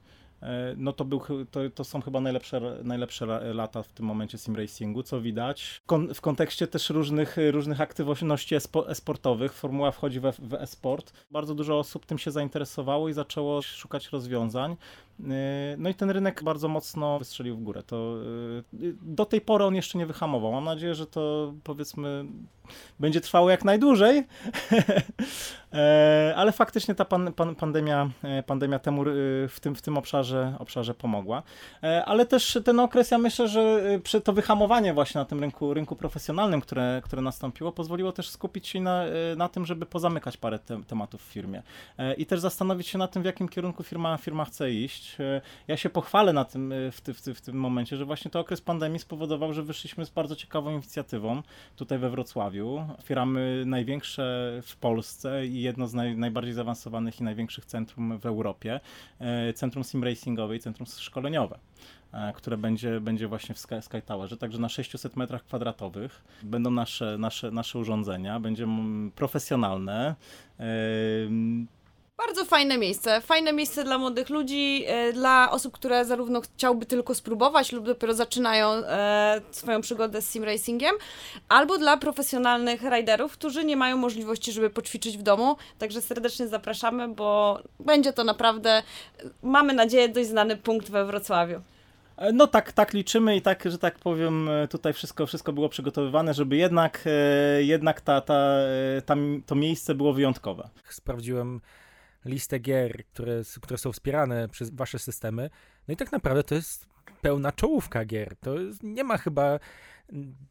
no 0.77 0.93
to, 0.93 1.05
był, 1.05 1.21
to, 1.51 1.61
to 1.75 1.85
są 1.85 2.01
chyba 2.01 2.21
najlepsze, 2.21 2.61
najlepsze 2.85 3.27
lata 3.55 3.83
w 3.83 3.93
tym 3.93 4.07
momencie 4.07 4.39
sim 4.39 4.57
racingu, 4.57 5.03
co 5.03 5.21
widać. 5.21 5.83
Kon, 5.87 6.15
w 6.15 6.21
kontekście 6.21 6.67
też 6.67 6.91
różnych, 6.91 7.37
różnych 7.51 7.81
aktywności 7.81 8.55
esportowych, 8.87 9.53
formuła 9.53 9.91
wchodzi 9.91 10.21
w, 10.21 10.33
w 10.39 10.55
e-sport. 10.55 11.13
Bardzo 11.31 11.55
dużo 11.55 11.79
osób 11.79 12.07
tym 12.07 12.19
się 12.19 12.31
zainteresowało 12.31 13.09
i 13.09 13.13
zaczęło 13.13 13.63
szukać 13.63 14.09
rozwiązań. 14.09 14.77
E, 15.29 15.77
no 15.79 15.89
i 15.89 15.95
ten 15.95 16.11
rynek 16.11 16.43
bardzo 16.45 16.69
mocno 16.69 17.19
wystrzelił 17.19 17.57
w 17.57 17.63
górę. 17.63 17.83
To, 17.83 18.17
e, 18.17 18.93
do 19.03 19.25
tej 19.25 19.41
pory 19.41 19.65
on 19.65 19.75
jeszcze 19.75 19.99
nie 19.99 20.07
wyhamował. 20.07 20.53
Mam 20.53 20.65
nadzieję, 20.65 20.95
że 20.95 21.07
to 21.07 21.55
powiedzmy 21.65 22.25
będzie 23.01 23.21
trwało 23.21 23.51
jak 23.51 23.65
najdłużej, 23.65 24.27
e, 25.73 26.35
ale 26.37 26.53
faktycznie 26.53 26.95
ta 26.95 27.05
pan, 27.05 27.33
pan, 27.33 27.55
pandemia, 27.55 28.11
pandemia 28.47 28.79
temu 28.79 29.05
w 29.49 29.57
tym, 29.61 29.75
w 29.75 29.83
tym 29.83 29.99
obszarze, 29.99 30.57
obszarze 30.59 30.95
pomogła. 30.95 31.43
Ale 32.07 32.27
też 32.27 32.59
ten 32.65 32.81
okres, 32.81 33.11
ja 33.11 33.19
myślę, 33.19 33.49
że 33.49 33.83
to 34.25 34.33
wyhamowanie 34.33 34.95
właśnie 34.95 35.19
na 35.19 35.25
tym 35.25 35.41
rynku, 35.41 35.75
rynku 35.75 35.97
profesjonalnym, 35.97 36.61
które, 36.61 37.01
które 37.05 37.23
nastąpiło, 37.23 37.73
pozwoliło 37.73 38.13
też 38.13 38.29
skupić 38.31 38.69
się 38.69 38.81
na, 38.81 39.05
na 39.37 39.49
tym, 39.49 39.67
żeby 39.67 39.87
pozamykać 39.87 40.37
parę 40.37 40.59
te, 40.59 40.83
tematów 40.85 41.23
w 41.23 41.33
firmie 41.33 41.63
i 42.17 42.27
też 42.27 42.41
zastanowić 42.41 42.89
się 42.89 42.99
na 42.99 43.09
tym, 43.09 43.23
w 43.23 43.27
jakim 43.27 43.49
kierunku 43.49 43.83
firma, 43.83 44.17
firma 44.17 44.45
chce 44.45 44.73
iść. 44.73 45.10
Ja 45.69 45.77
się 45.77 45.91
pochwalę 45.91 46.33
na 46.33 46.45
tym 46.45 46.75
w, 46.93 47.01
ty, 47.01 47.15
w, 47.15 47.23
ty, 47.23 47.35
w 47.35 47.41
tym 47.41 47.57
momencie, 47.57 47.97
że 47.97 48.05
właśnie 48.05 48.31
to 48.31 48.41
okres 48.41 48.61
pandemii 48.61 48.99
spowodował, 48.99 49.53
że 49.53 49.63
wyszliśmy 49.63 50.07
z 50.07 50.11
bardzo 50.11 50.37
ciekawą 50.37 50.71
inicjatywą 50.71 51.43
tutaj 51.77 51.99
we 51.99 52.11
Wrocławiu, 52.11 52.87
Otwieramy 52.99 53.63
największe 53.67 54.53
w 54.63 54.77
Polsce 54.77 55.47
i 55.47 55.63
jedno 55.63 55.87
z 55.87 55.95
naj, 55.95 56.17
najbardziej 56.17 56.55
zaawansowanych 56.55 57.21
i 57.21 57.25
największych 57.25 57.65
centrum 57.65 58.19
w 58.19 58.27
Europie. 58.27 58.81
E, 59.19 59.53
centrum 59.53 59.85
sim 59.85 60.05
racingowe 60.05 60.57
i 60.57 60.61
centrum 60.61 60.87
szkoleniowe. 60.87 61.59
które 62.35 62.57
będzie, 62.57 63.01
będzie 63.01 63.29
właśnie 63.29 63.55
w 63.55 63.59
Sky, 63.59 63.83
Sky 63.83 64.03
Towerze. 64.03 64.37
Także 64.37 64.59
na 64.59 64.69
600 64.69 65.17
metrach 65.17 65.45
kwadratowych 65.45 66.25
będą 66.43 66.71
nasze, 66.71 67.19
nasze, 67.19 67.51
nasze 67.51 67.79
urządzenia, 67.79 68.41
będzie 68.41 68.67
profesjonalne. 69.15 70.15
Bardzo 72.27 72.45
fajne 72.45 72.79
miejsce. 72.79 73.21
Fajne 73.21 73.53
miejsce 73.53 73.85
dla 73.85 73.99
młodych 73.99 74.31
ludzi, 74.31 74.85
e, 74.87 75.13
dla 75.13 75.51
osób, 75.51 75.75
które 75.75 76.05
zarówno 76.05 76.41
chciałby 76.41 76.87
tylko 76.87 77.15
spróbować 77.15 77.73
lub 77.73 77.87
dopiero 77.87 78.15
zaczynają 78.15 78.69
e, 78.69 79.41
swoją 79.51 79.81
przygodę 79.81 80.23
z 80.23 80.31
sim 80.31 80.45
racingiem, 80.45 80.95
albo 81.49 81.79
dla 81.79 81.97
profesjonalnych 81.97 82.83
riderów, 82.83 83.33
którzy 83.33 83.65
nie 83.65 83.77
mają 83.77 83.97
możliwości, 83.97 84.53
żeby 84.53 84.71
poćwiczyć 84.71 85.19
w 85.19 85.23
domu. 85.23 85.57
Także 85.79 86.03
serdecznie 86.03 86.49
zapraszamy, 86.49 87.09
bo 87.09 87.59
będzie 87.81 88.13
to 88.13 88.25
naprawdę, 88.25 88.83
mamy 89.43 89.73
nadzieję, 89.73 90.09
dość 90.09 90.29
znany 90.29 90.57
punkt 90.57 90.91
we 90.91 91.05
Wrocławiu. 91.05 91.61
E, 92.17 92.33
no 92.33 92.47
tak, 92.47 92.73
tak 92.73 92.93
liczymy 92.93 93.37
i 93.37 93.43
tak, 93.43 93.65
że 93.71 93.79
tak 93.79 93.99
powiem, 93.99 94.51
tutaj 94.71 94.93
wszystko, 94.93 95.27
wszystko 95.27 95.53
było 95.53 95.69
przygotowywane, 95.69 96.35
żeby 96.35 96.57
jednak, 96.57 97.05
jednak 97.59 98.01
ta, 98.01 98.21
ta, 98.21 98.57
ta, 99.07 99.15
to 99.47 99.55
miejsce 99.55 99.95
było 99.95 100.13
wyjątkowe. 100.13 100.69
Sprawdziłem 100.89 101.61
listę 102.25 102.59
gier, 102.59 103.05
które, 103.13 103.43
które 103.61 103.79
są 103.79 103.93
wspierane 103.93 104.49
przez 104.49 104.71
wasze 104.71 104.99
systemy. 104.99 105.51
No 105.89 105.95
i 105.95 105.97
tak 105.97 106.13
naprawdę 106.13 106.43
to 106.43 106.55
jest 106.55 106.87
pełna 107.21 107.53
czołówka 107.53 108.05
gier. 108.05 108.37
To 108.37 108.55
nie 108.83 109.05
ma 109.05 109.19
chyba 109.19 109.59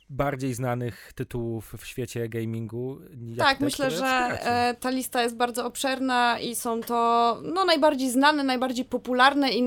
bardziej 0.09 0.53
znanych 0.53 1.11
tytułów 1.15 1.75
w 1.77 1.85
świecie 1.85 2.29
gamingu. 2.29 2.99
tak, 3.37 3.57
te, 3.57 3.65
myślę, 3.65 3.91
że 3.91 4.05
e, 4.05 4.75
ta 4.79 4.89
lista 4.89 5.23
jest 5.23 5.35
bardzo 5.35 5.65
obszerna 5.65 6.39
i 6.39 6.55
są 6.55 6.81
to 6.81 7.37
no, 7.43 7.65
najbardziej 7.65 8.09
znane, 8.09 8.43
najbardziej 8.43 8.85
popularne 8.85 9.49
i 9.49 9.63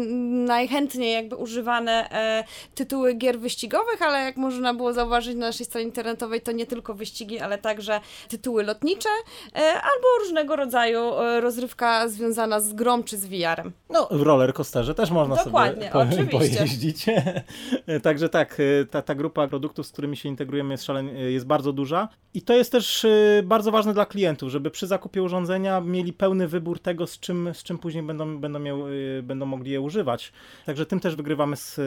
najchętniej 0.46 1.12
jakby 1.12 1.36
używane 1.36 2.10
e, 2.10 2.44
tytuły 2.74 3.14
gier 3.14 3.40
wyścigowych, 3.40 4.02
ale 4.02 4.24
jak 4.24 4.36
można 4.36 4.74
było 4.74 4.92
zauważyć 4.92 5.36
na 5.36 5.46
naszej 5.46 5.66
stronie 5.66 5.86
internetowej, 5.86 6.40
to 6.40 6.52
nie 6.52 6.66
tylko 6.66 6.94
wyścigi, 6.94 7.40
ale 7.40 7.58
także 7.58 8.00
tytuły 8.28 8.62
lotnicze 8.62 9.08
e, 9.54 9.58
albo 9.58 10.06
różnego 10.20 10.56
rodzaju 10.56 11.00
e, 11.00 11.40
rozrywka 11.40 12.08
związana 12.08 12.60
z 12.60 12.72
grą 12.72 13.02
czy 13.02 13.16
z 13.16 13.26
VR-em. 13.26 13.72
No, 13.90 14.08
w 14.10 14.22
roller 14.22 14.54
coasterze 14.54 14.94
też 14.94 15.10
można 15.10 15.36
Dokładnie, 15.44 15.90
sobie 15.90 15.92
po, 15.92 15.98
oczywiście. 15.98 16.56
pojeździć. 16.56 17.06
Także 18.02 18.28
tak, 18.28 18.60
e, 18.60 18.86
ta, 18.86 19.02
ta 19.02 19.14
grupa 19.14 19.48
produktów 19.48 19.81
produktów, 19.82 19.86
z 19.86 19.92
którymi 19.92 20.16
się 20.16 20.28
integrujemy 20.28 20.74
jest, 20.74 20.84
szalenie, 20.84 21.12
jest 21.12 21.46
bardzo 21.46 21.72
duża. 21.72 22.08
I 22.34 22.42
to 22.42 22.54
jest 22.54 22.72
też 22.72 23.04
y, 23.04 23.42
bardzo 23.44 23.70
ważne 23.70 23.94
dla 23.94 24.06
klientów, 24.06 24.50
żeby 24.50 24.70
przy 24.70 24.86
zakupie 24.86 25.22
urządzenia 25.22 25.80
mieli 25.80 26.12
pełny 26.12 26.48
wybór 26.48 26.78
tego, 26.78 27.06
z 27.06 27.18
czym, 27.18 27.50
z 27.54 27.62
czym 27.62 27.78
później 27.78 28.02
będą, 28.02 28.38
będą, 28.38 28.58
miał, 28.58 28.88
y, 28.88 29.22
będą 29.22 29.46
mogli 29.46 29.70
je 29.70 29.80
używać. 29.80 30.32
Także 30.66 30.86
tym 30.86 31.00
też 31.00 31.16
wygrywamy 31.16 31.56
z 31.56 31.80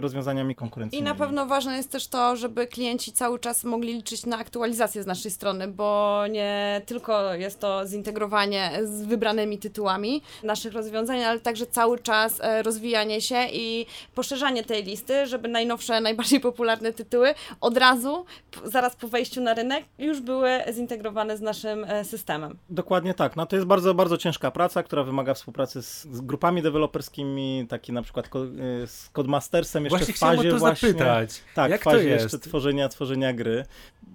rozwiązaniami 0.00 0.54
konkurencyjnymi. 0.54 1.10
I 1.10 1.12
na 1.12 1.14
pewno 1.14 1.46
ważne 1.46 1.76
jest 1.76 1.90
też 1.90 2.08
to, 2.08 2.36
żeby 2.36 2.66
klienci 2.66 3.12
cały 3.12 3.38
czas 3.38 3.64
mogli 3.64 3.94
liczyć 3.94 4.26
na 4.26 4.38
aktualizację 4.38 5.02
z 5.02 5.06
naszej 5.06 5.30
strony, 5.30 5.68
bo 5.68 6.22
nie 6.30 6.82
tylko 6.86 7.34
jest 7.34 7.60
to 7.60 7.86
zintegrowanie 7.86 8.70
z 8.84 9.02
wybranymi 9.02 9.58
tytułami 9.58 10.22
naszych 10.42 10.72
rozwiązań, 10.72 11.24
ale 11.24 11.40
także 11.40 11.66
cały 11.66 11.98
czas 11.98 12.40
e, 12.40 12.62
rozwijanie 12.62 13.20
się 13.20 13.46
i 13.52 13.86
poszerzanie 14.14 14.64
tej 14.64 14.84
listy, 14.84 15.26
żeby 15.26 15.48
najnowsze, 15.48 16.00
najbardziej 16.00 16.40
popularne 16.40 16.92
tytuły 16.92 17.34
od 17.60 17.76
razu, 17.76 18.24
zaraz 18.64 18.96
po 18.96 19.08
wejściu 19.08 19.40
na 19.40 19.54
rynek, 19.54 19.84
już 19.98 20.20
były 20.20 20.50
zintegrowane 20.72 21.36
z 21.36 21.40
naszym 21.40 21.84
e, 21.84 22.04
systemem. 22.04 22.58
Dokładnie 22.70 23.14
tak. 23.14 23.36
No 23.36 23.46
to 23.46 23.56
jest 23.56 23.68
bardzo, 23.68 23.94
bardzo 23.94 24.18
ciężka 24.18 24.50
praca, 24.50 24.82
która 24.82 25.02
wymaga 25.02 25.34
współpracy 25.34 25.82
z, 25.82 26.04
z 26.04 26.20
grupami 26.20 26.62
deweloperskimi, 26.62 27.66
taki 27.68 27.92
na 27.92 28.02
przykład 28.02 28.28
ko, 28.28 28.44
e, 28.44 28.86
z 28.86 29.10
Codemastersem 29.12 29.84
jeszcze 29.84 29.98
właśnie 29.98 30.14
w 30.14 30.18
fazie 30.18 30.50
to 30.50 30.58
właśnie. 30.58 30.88
Zapytać. 30.88 31.40
Tak, 31.54 31.70
Jak 31.70 31.80
w 31.80 31.84
fazie 31.84 31.96
to 31.96 32.02
jest? 32.02 32.22
jeszcze 32.22 32.38
tworzenia, 32.38 32.88
tworzenia 32.88 33.32
gry. 33.32 33.64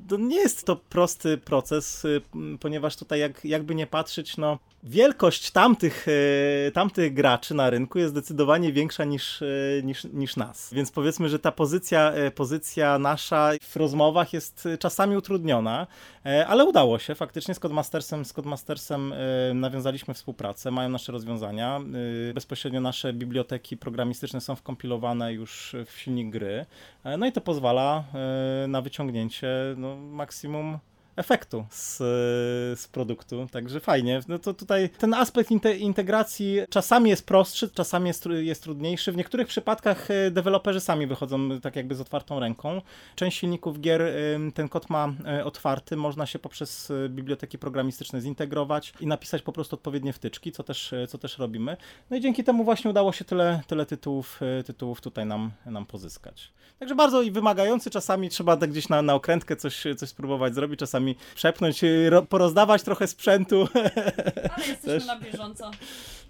To 0.10 0.17
nie 0.17 0.36
jest 0.36 0.65
to 0.65 0.75
prosty 0.75 1.38
proces, 1.38 2.05
y, 2.05 2.21
ponieważ 2.60 2.95
tutaj 2.95 3.19
jak, 3.19 3.45
jakby 3.45 3.75
nie 3.75 3.88
patrzeć, 3.88 4.38
no 4.38 4.60
wielkość 4.84 5.52
tamtych, 5.52 6.06
e, 6.67 6.72
tamtych 6.72 7.13
graczy 7.13 7.54
na 7.54 7.70
rynku 7.70 8.00
jest 8.00 8.12
zdecydowanie 8.12 8.74
większa 8.74 9.04
niż, 9.04 9.44
niż, 9.84 10.04
niż 10.04 10.36
nas. 10.36 10.74
Więc 10.74 10.91
powiedzmy, 10.91 11.30
że 11.30 11.39
ta 11.39 11.52
pozycja, 11.52 12.13
pozycja 12.36 13.00
nasza 13.00 13.52
w 13.62 13.76
rozmowach 13.76 14.34
jest 14.34 14.67
czasami 14.80 15.17
utrudniona, 15.17 15.88
e, 16.26 16.48
ale 16.48 16.65
udało 16.65 17.00
się. 17.00 17.15
Faktycznie 17.15 17.54
z 17.54 17.60
Codemastersem, 17.60 18.26
z 18.26 18.34
Codemastersem 18.34 19.13
e, 19.13 19.54
nawiązaliśmy 19.54 20.13
współpracę, 20.13 20.72
mają 20.72 20.89
nasze 20.89 21.12
rozwiązania. 21.12 21.80
E, 22.30 22.34
bezpośrednio 22.34 22.82
nasze 22.82 23.13
biblioteki 23.13 23.78
programistyczne 23.78 24.41
są 24.41 24.56
wkompilowane 24.56 25.34
już 25.34 25.76
w 25.86 26.00
silnik 26.00 26.30
gry. 26.30 26.65
No 27.17 27.26
i 27.26 27.32
to 27.32 27.41
pozwala 27.41 28.04
na 28.67 28.82
wyciągnięcie 28.82 29.48
no, 29.78 29.96
maksimum 29.96 30.80
efektu 31.15 31.65
z, 31.69 31.97
z 32.80 32.88
produktu, 32.88 33.47
także 33.52 33.80
fajnie. 33.80 34.21
No 34.28 34.39
to 34.39 34.54
tutaj 34.54 34.89
ten 34.89 35.13
aspekt 35.13 35.52
inte, 35.52 35.78
integracji 35.78 36.60
czasami 36.69 37.10
jest 37.10 37.26
prostszy, 37.26 37.69
czasami 37.69 38.08
jest, 38.08 38.26
jest 38.26 38.63
trudniejszy. 38.63 39.12
W 39.12 39.17
niektórych 39.17 39.47
przypadkach 39.47 40.12
e, 40.12 40.32
deweloperzy 40.32 40.80
sami 40.80 41.08
wychodzą 41.08 41.60
tak 41.62 41.76
jakby 41.76 41.95
z 41.95 42.02
otwartą 42.02 42.39
ręką. 42.39 42.82
Część 43.15 43.39
silników 43.39 43.82
gier 43.82 44.02
ten 44.54 44.69
kod 44.69 44.89
ma 44.89 45.13
e, 45.26 45.45
otwarty, 45.45 45.97
można 45.97 46.26
się 46.26 46.39
poprzez 46.39 46.91
e, 46.91 47.10
biblioteki 47.10 47.58
programistyczne 47.58 48.21
zintegrować 48.21 48.93
i 49.00 49.08
napisać 49.08 49.41
po 49.41 49.52
prostu 49.52 49.76
odpowiednie 49.76 50.13
wtyczki, 50.13 50.52
co 50.52 50.63
też, 50.63 50.93
co 51.10 51.17
też 51.17 51.38
robimy. 51.38 51.78
No 52.10 52.17
i 52.17 52.21
dzięki 52.21 52.43
temu 52.43 52.63
właśnie 52.63 52.91
udało 52.91 53.12
się 53.12 53.26
tyle, 53.26 53.62
tyle 53.67 53.86
tytułów, 53.86 54.39
tytułów 54.65 55.02
tutaj 55.02 55.26
nam, 55.26 55.52
nam 55.65 55.86
pozyskać. 55.86 56.52
Także 56.80 56.95
bardzo 56.95 57.24
wymagający, 57.32 57.89
czasami 57.89 58.30
trzeba 58.30 58.58
tak 58.58 58.69
gdzieś 58.69 58.89
na, 58.89 59.02
na 59.02 59.13
okrętkę 59.13 59.56
coś, 59.56 59.84
coś 59.97 60.10
spróbować 60.10 60.56
zrobić, 60.56 60.80
czasami 60.80 61.01
przepnąć, 61.36 61.84
y, 61.84 62.12
porozdawać 62.30 62.84
trochę 62.84 63.08
sprzętu. 63.08 63.68
Ale 63.76 64.68
jesteśmy 64.68 64.78
też. 65.00 65.06
na 65.08 65.20
bieżąco. 65.20 65.72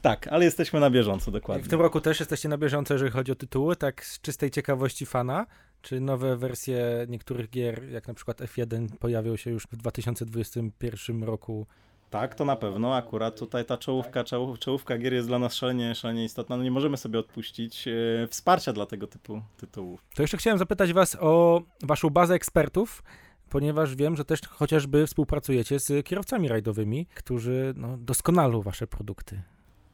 Tak, 0.01 0.27
ale 0.27 0.45
jesteśmy 0.45 0.79
na 0.79 0.89
bieżąco, 0.89 1.31
dokładnie. 1.31 1.63
W 1.63 1.67
tym 1.67 1.81
roku 1.81 2.01
też 2.01 2.19
jesteście 2.19 2.49
na 2.49 2.57
bieżąco, 2.57 2.93
jeżeli 2.93 3.11
chodzi 3.11 3.31
o 3.31 3.35
tytuły, 3.35 3.75
tak 3.75 4.05
z 4.05 4.21
czystej 4.21 4.51
ciekawości 4.51 5.05
fana. 5.05 5.45
Czy 5.81 5.99
nowe 5.99 6.37
wersje 6.37 7.05
niektórych 7.09 7.49
gier, 7.49 7.89
jak 7.91 8.07
na 8.07 8.13
przykład 8.13 8.37
F1, 8.37 8.87
pojawią 8.99 9.35
się 9.35 9.51
już 9.51 9.63
w 9.71 9.75
2021 9.75 11.23
roku? 11.23 11.67
Tak, 12.09 12.35
to 12.35 12.45
na 12.45 12.55
pewno. 12.55 12.95
Akurat 12.95 13.39
tutaj 13.39 13.65
ta 13.65 13.77
czołówka, 13.77 14.23
czołówka 14.59 14.97
gier 14.97 15.13
jest 15.13 15.27
dla 15.27 15.39
nas 15.39 15.53
szalenie, 15.55 15.95
szalenie 15.95 16.25
istotna. 16.25 16.57
No 16.57 16.63
nie 16.63 16.71
możemy 16.71 16.97
sobie 16.97 17.19
odpuścić 17.19 17.87
e, 17.87 17.91
wsparcia 18.27 18.73
dla 18.73 18.85
tego 18.85 19.07
typu 19.07 19.41
tytułów. 19.57 20.03
To 20.15 20.21
jeszcze 20.23 20.37
chciałem 20.37 20.59
zapytać 20.59 20.93
Was 20.93 21.17
o 21.19 21.61
Waszą 21.83 22.09
bazę 22.09 22.33
ekspertów 22.33 23.03
ponieważ 23.51 23.95
wiem, 23.95 24.15
że 24.15 24.25
też 24.25 24.39
chociażby 24.49 25.07
współpracujecie 25.07 25.79
z 25.79 26.05
kierowcami 26.05 26.47
rajdowymi, 26.47 27.07
którzy 27.15 27.73
no, 27.77 27.97
doskonalą 27.97 28.61
wasze 28.61 28.87
produkty. 28.87 29.41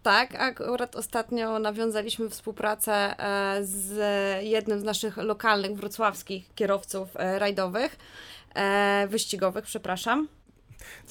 Tak, 0.04 0.36
akurat 0.36 0.96
ostatnio 0.96 1.60
nawiązaliśmy 1.60 2.30
współpracę 2.30 2.93
e, 2.93 3.63
z 3.63 4.00
jednym 4.43 4.80
z 4.80 4.84
naszych 4.84 5.17
lokalnych 5.17 5.74
wrocławskich 5.74 6.54
kierowców 6.56 7.10
e, 7.15 7.39
rajdowych, 7.39 7.98
e, 8.56 9.08
wyścigowych, 9.10 9.65
przepraszam. 9.65 10.28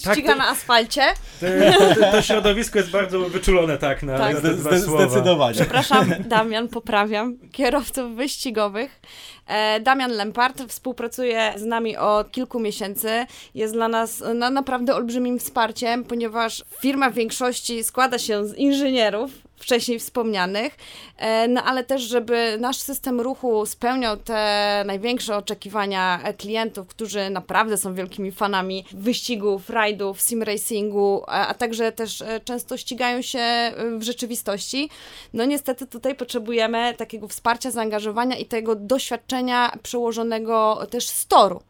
Tak, 0.04 0.14
Ściga 0.14 0.28
tak, 0.28 0.36
to, 0.36 0.42
na 0.44 0.50
asfalcie. 0.50 1.02
To, 1.40 1.94
to, 1.94 2.12
to, 2.12 2.22
środowisko 2.22 2.78
jest 2.78 2.90
bardzo 2.90 3.20
wyczulone, 3.20 3.78
tak, 3.78 4.02
na, 4.02 4.18
tak. 4.18 4.36
Zde, 4.36 4.54
zde, 4.54 4.78
Zdecydowanie. 4.78 5.54
Przepraszam, 5.54 6.14
Damian, 6.28 6.68
poprawiam. 6.68 7.36
Kierowców 7.52 8.16
wyścigowych. 8.16 9.00
E, 9.46 9.80
Damian 9.80 10.10
Lempart 10.10 10.62
współpracuje 10.68 11.52
z 11.56 11.64
nami 11.64 11.96
od 11.96 12.30
kilku 12.30 12.60
miesięcy. 12.60 13.26
Jest 13.54 13.74
dla 13.74 13.88
nas 13.88 14.22
no, 14.34 14.50
naprawdę 14.50 14.94
olbrzymim 14.94 15.38
wsparciem, 15.38 16.04
ponieważ 16.04 16.64
firma 16.80 17.10
w 17.10 17.14
większości 17.14 17.84
składa 17.84 18.18
się 18.18 18.46
z 18.46 18.54
inżynierów, 18.54 19.30
wcześniej 19.56 19.98
wspomnianych, 19.98 20.76
e, 21.16 21.48
no 21.48 21.62
ale 21.62 21.84
też, 21.84 22.02
żeby 22.02 22.56
nasz 22.60 22.76
system 22.76 23.20
ruchu 23.20 23.66
spełniał 23.66 24.16
te 24.16 24.82
największe 24.86 25.36
oczekiwania 25.36 26.20
klientów, 26.38 26.86
którzy 26.86 27.30
naprawdę 27.30 27.76
są 27.76 27.94
wielkimi 27.94 28.32
fanami 28.32 28.84
wyścigów, 28.92 29.70
rajdów, 29.70 30.20
sim 30.20 30.42
racingu, 30.42 31.22
a, 31.26 31.54
także 31.54 31.92
też 31.92 32.22
e, 32.22 32.40
często 32.40 32.76
ścigają 32.76 33.22
się 33.22 33.72
w 33.98 34.02
rzeczywistości. 34.02 34.90
No 35.32 35.44
niestety 35.44 35.86
tutaj 35.86 36.14
potrzebujemy 36.14 36.94
takiego 36.96 37.28
wsparcia, 37.28 37.70
zaangażowania 37.70 38.36
i 38.36 38.44
tego 38.44 38.74
doświadczenia 38.74 39.35
doświadczenia 39.36 39.78
przełożonego 39.82 40.86
też 40.90 41.08
z 41.08 41.26
toru. 41.26 41.60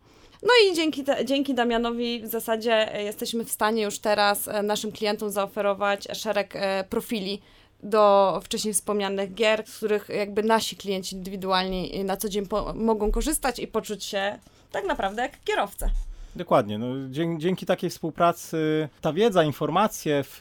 No 0.43 0.53
i 0.65 0.75
dzięki, 0.75 1.05
dzięki 1.25 1.55
Damianowi 1.55 2.23
w 2.23 2.27
zasadzie 2.27 2.95
e, 2.95 3.03
jesteśmy 3.03 3.45
w 3.45 3.51
stanie 3.51 3.83
już 3.83 3.99
teraz 3.99 4.49
e, 4.49 4.63
naszym 4.63 4.93
klientom 4.93 5.31
zaoferować 5.31 6.09
szereg 6.13 6.57
e, 6.57 6.85
profili 6.85 7.43
do 7.83 8.41
wcześniej 8.45 8.75
wspomnianych 8.75 9.35
gier, 9.35 9.67
z 9.67 9.77
których 9.77 10.09
jakby 10.09 10.43
nasi 10.43 10.77
klienci 10.77 11.17
indywidualni 11.17 12.05
na 12.05 12.17
co 12.17 12.29
dzień 12.29 12.47
mogą 12.75 13.11
korzystać 13.11 13.59
i 13.59 13.67
poczuć 13.67 14.05
się 14.05 14.39
tak 14.73 14.87
naprawdę 14.87 15.23
jak 15.23 15.45
kierowcy. 15.45 15.91
Dokładnie. 16.37 16.79
No, 16.79 16.87
dzięki, 17.11 17.43
dzięki 17.43 17.67
takiej 17.67 17.91
współpracy 17.91 18.89
ta 19.01 19.13
wiedza, 19.13 19.45
informacje 19.45 20.25
w 20.25 20.41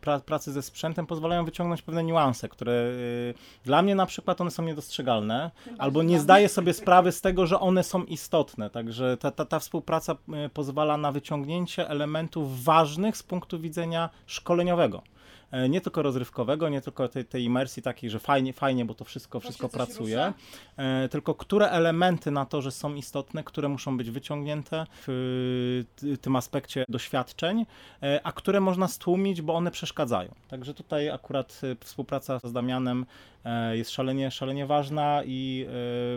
pra, 0.00 0.20
pracy 0.20 0.52
ze 0.52 0.62
sprzętem 0.62 1.06
pozwalają 1.06 1.44
wyciągnąć 1.44 1.82
pewne 1.82 2.04
niuanse, 2.04 2.48
które 2.48 2.92
dla 3.64 3.82
mnie 3.82 3.94
na 3.94 4.06
przykład 4.06 4.40
one 4.40 4.50
są 4.50 4.62
niedostrzegalne, 4.62 5.50
albo 5.78 6.02
nie 6.02 6.20
zdaję 6.20 6.48
sobie 6.48 6.74
sprawy 6.74 7.12
z 7.12 7.20
tego, 7.20 7.46
że 7.46 7.60
one 7.60 7.84
są 7.84 8.04
istotne. 8.04 8.70
Także 8.70 9.16
ta, 9.16 9.30
ta, 9.30 9.44
ta 9.44 9.58
współpraca 9.58 10.16
pozwala 10.54 10.96
na 10.96 11.12
wyciągnięcie 11.12 11.88
elementów 11.88 12.64
ważnych 12.64 13.16
z 13.16 13.22
punktu 13.22 13.58
widzenia 13.60 14.10
szkoleniowego. 14.26 15.02
E, 15.50 15.68
nie 15.68 15.80
tylko 15.80 16.02
rozrywkowego, 16.02 16.68
nie 16.68 16.80
tylko 16.80 17.08
tej, 17.08 17.24
tej 17.24 17.44
imersji 17.44 17.82
takiej, 17.82 18.10
że 18.10 18.18
fajnie, 18.18 18.52
fajnie, 18.52 18.84
bo 18.84 18.94
to 18.94 19.04
wszystko, 19.04 19.40
wszystko 19.40 19.68
pracuje, 19.68 20.32
e, 20.76 21.08
tylko 21.08 21.34
które 21.34 21.70
elementy 21.70 22.30
na 22.30 22.46
to, 22.46 22.62
że 22.62 22.70
są 22.70 22.94
istotne, 22.94 23.44
które 23.44 23.68
muszą 23.68 23.96
być 23.96 24.10
wyciągnięte 24.10 24.86
w 25.06 25.84
tym 26.20 26.36
aspekcie 26.36 26.84
doświadczeń, 26.88 27.66
e, 28.02 28.20
a 28.24 28.32
które 28.32 28.60
można 28.60 28.88
stłumić, 28.88 29.42
bo 29.42 29.54
one 29.54 29.70
przeszkadzają. 29.70 30.34
Także 30.48 30.74
tutaj 30.74 31.10
akurat 31.10 31.60
współpraca 31.80 32.38
z 32.44 32.52
Damianem 32.52 33.06
jest 33.72 33.90
szalenie, 33.90 34.30
szalenie 34.30 34.66
ważna 34.66 35.22
i 35.26 35.66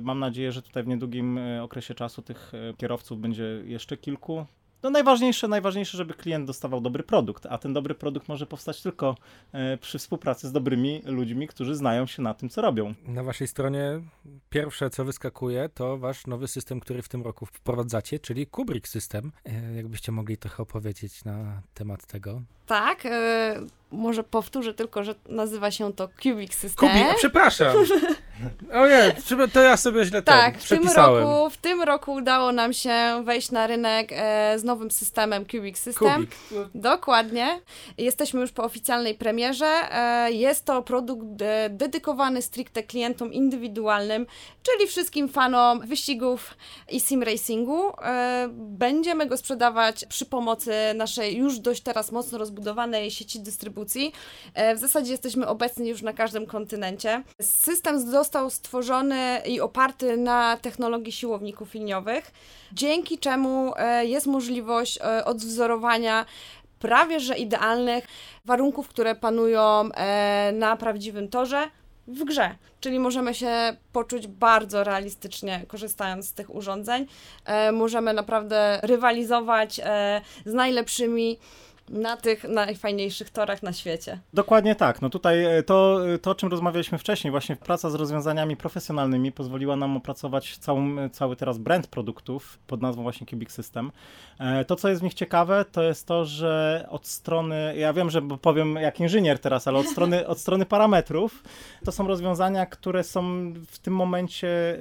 mam 0.01 0.19
nadzieję, 0.19 0.51
że 0.51 0.61
tutaj 0.61 0.83
w 0.83 0.87
niedługim 0.87 1.39
okresie 1.61 1.95
czasu 1.95 2.21
tych 2.21 2.51
kierowców 2.77 3.21
będzie 3.21 3.43
jeszcze 3.65 3.97
kilku 3.97 4.45
no 4.83 4.89
najważniejsze, 4.89 5.47
najważniejsze, 5.47 5.97
żeby 5.97 6.13
klient 6.13 6.47
dostawał 6.47 6.81
dobry 6.81 7.03
produkt, 7.03 7.45
a 7.45 7.57
ten 7.57 7.73
dobry 7.73 7.95
produkt 7.95 8.27
może 8.27 8.45
powstać 8.45 8.81
tylko 8.81 9.15
e, 9.51 9.77
przy 9.77 9.99
współpracy 9.99 10.47
z 10.47 10.51
dobrymi 10.51 11.01
ludźmi, 11.05 11.47
którzy 11.47 11.75
znają 11.75 12.05
się 12.05 12.21
na 12.21 12.33
tym, 12.33 12.49
co 12.49 12.61
robią. 12.61 12.93
Na 13.07 13.23
waszej 13.23 13.47
stronie 13.47 14.01
pierwsze, 14.49 14.89
co 14.89 15.05
wyskakuje, 15.05 15.69
to 15.73 15.97
wasz 15.97 16.27
nowy 16.27 16.47
system, 16.47 16.79
który 16.79 17.01
w 17.01 17.09
tym 17.09 17.21
roku 17.21 17.45
wprowadzacie, 17.45 18.19
czyli 18.19 18.47
Kubrick 18.47 18.87
System. 18.87 19.31
E, 19.45 19.75
jakbyście 19.75 20.11
mogli 20.11 20.37
trochę 20.37 20.63
opowiedzieć 20.63 21.25
na 21.25 21.61
temat 21.73 22.05
tego. 22.05 22.41
Tak, 22.65 23.05
e, 23.05 23.55
może 23.91 24.23
powtórzę 24.23 24.73
tylko, 24.73 25.03
że 25.03 25.15
nazywa 25.29 25.71
się 25.71 25.93
to 25.93 26.09
Cubic 26.23 26.53
System. 26.53 26.89
Kubik, 26.89 27.15
przepraszam. 27.17 27.75
Ojej, 28.73 29.11
to 29.53 29.61
ja 29.61 29.77
sobie 29.77 30.05
źle 30.05 30.21
tak, 30.21 30.53
ten, 30.53 30.61
w 30.61 30.67
tym, 30.67 30.95
roku, 30.95 31.49
w 31.49 31.57
tym 31.57 31.81
roku 31.81 32.13
udało 32.13 32.51
nam 32.51 32.73
się 32.73 33.23
wejść 33.23 33.51
na 33.51 33.67
rynek 33.67 34.11
e, 34.11 34.59
z 34.59 34.63
nowym 34.63 34.91
systemem 34.91 35.45
Cubic 35.45 35.77
System. 35.77 36.13
Kubik. 36.15 36.35
Dokładnie. 36.75 37.61
Jesteśmy 37.97 38.41
już 38.41 38.51
po 38.51 38.63
oficjalnej 38.63 39.15
premierze. 39.15 39.65
E, 39.65 40.31
jest 40.31 40.65
to 40.65 40.81
produkt 40.81 41.25
de 41.25 41.69
dedykowany 41.69 42.41
stricte 42.41 42.83
klientom 42.83 43.33
indywidualnym, 43.33 44.25
czyli 44.63 44.87
wszystkim 44.87 45.29
fanom 45.29 45.87
wyścigów 45.87 46.57
i 46.89 46.99
sim 46.99 47.23
racingu. 47.23 47.89
E, 48.03 48.49
będziemy 48.53 49.25
go 49.25 49.37
sprzedawać 49.37 50.05
przy 50.05 50.25
pomocy 50.25 50.73
naszej 50.95 51.37
już 51.37 51.59
dość 51.59 51.81
teraz 51.81 52.11
mocno 52.11 52.37
rozbudowanej 52.37 53.11
sieci 53.11 53.39
dystrybucji. 53.39 54.11
E, 54.53 54.75
w 54.75 54.79
zasadzie 54.79 55.11
jesteśmy 55.11 55.47
obecni 55.47 55.89
już 55.89 56.01
na 56.01 56.13
każdym 56.13 56.45
kontynencie. 56.45 57.23
System 57.41 57.99
został 58.31 58.49
stworzony 58.49 59.41
i 59.45 59.61
oparty 59.61 60.17
na 60.17 60.57
technologii 60.57 61.11
siłowników 61.11 61.73
liniowych, 61.73 62.31
dzięki 62.73 63.17
czemu 63.17 63.73
e, 63.75 64.05
jest 64.05 64.27
możliwość 64.27 64.99
e, 65.01 65.25
odwzorowania 65.25 66.25
prawie 66.79 67.19
że 67.19 67.37
idealnych 67.37 68.07
warunków, 68.45 68.87
które 68.87 69.15
panują 69.15 69.89
na 70.53 70.75
prawdziwym 70.77 71.29
torze 71.29 71.67
w 72.07 72.23
grze. 72.23 72.55
Czyli 72.79 72.99
możemy 72.99 73.33
się 73.33 73.77
poczuć 73.91 74.27
bardzo 74.27 74.83
realistycznie 74.83 75.65
korzystając 75.67 76.27
z 76.27 76.33
tych 76.33 76.55
urządzeń. 76.55 77.07
możemy 77.73 78.13
naprawdę 78.13 78.79
rywalizować 78.83 79.81
z 80.45 80.53
najlepszymi 80.53 81.39
na 81.91 82.17
tych 82.17 82.43
najfajniejszych 82.43 83.29
torach 83.29 83.63
na 83.63 83.73
świecie. 83.73 84.19
Dokładnie 84.33 84.75
tak. 84.75 85.01
No 85.01 85.09
tutaj 85.09 85.45
e, 85.45 85.63
to, 85.63 85.99
to, 86.21 86.31
o 86.31 86.35
czym 86.35 86.49
rozmawialiśmy 86.49 86.97
wcześniej, 86.97 87.31
właśnie 87.31 87.55
praca 87.55 87.89
z 87.89 87.95
rozwiązaniami 87.95 88.57
profesjonalnymi 88.57 89.31
pozwoliła 89.31 89.75
nam 89.75 89.97
opracować 89.97 90.57
całą, 90.57 91.09
cały 91.09 91.35
teraz 91.35 91.57
brand 91.57 91.87
produktów 91.87 92.59
pod 92.67 92.81
nazwą 92.81 93.03
właśnie 93.03 93.27
Cubic 93.27 93.51
System. 93.51 93.91
E, 94.39 94.65
to, 94.65 94.75
co 94.75 94.89
jest 94.89 95.01
w 95.01 95.03
nich 95.03 95.13
ciekawe, 95.13 95.65
to 95.71 95.83
jest 95.83 96.07
to, 96.07 96.25
że 96.25 96.85
od 96.89 97.07
strony, 97.07 97.73
ja 97.77 97.93
wiem, 97.93 98.09
że 98.09 98.21
powiem 98.21 98.75
jak 98.75 98.99
inżynier 98.99 99.39
teraz, 99.39 99.67
ale 99.67 99.79
od 99.79 99.87
strony, 99.93 100.27
od 100.27 100.39
strony 100.39 100.65
parametrów, 100.65 101.43
to 101.85 101.91
są 101.91 102.07
rozwiązania, 102.07 102.65
które 102.65 103.03
są 103.03 103.53
w 103.67 103.79
tym 103.79 103.95
momencie 103.95 104.77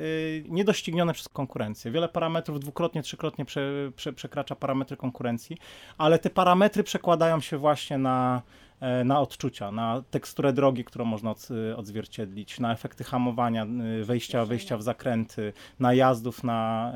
niedoścignione 0.49 1.13
przez 1.13 1.29
konkurencję. 1.29 1.91
Wiele 1.91 2.09
parametrów 2.09 2.61
dwukrotnie, 2.61 3.03
trzykrotnie 3.03 3.45
prze, 3.45 3.93
prze, 3.97 4.13
przekracza 4.13 4.57
parametry 4.57 4.97
konkurencji, 4.97 5.57
ale 5.99 6.19
te 6.19 6.31
parametry 6.31 6.83
przekładają 7.01 7.41
się 7.41 7.59
właśnie 7.59 7.99
na, 7.99 8.43
e, 8.81 9.05
na 9.05 9.21
odczucia, 9.21 9.73
na 9.73 10.03
teksturę 10.11 10.53
drogi, 10.53 10.85
którą 10.85 11.05
można 11.05 11.35
odzwierciedlić, 11.77 12.61
na 12.61 12.73
efekty 12.73 13.05
hamowania, 13.05 13.67
wejścia, 14.03 14.45
wejścia 14.45 14.77
w 14.77 14.83
zakręty, 14.83 15.53
na 15.79 15.95
jazdów, 15.95 16.45
na 16.45 16.93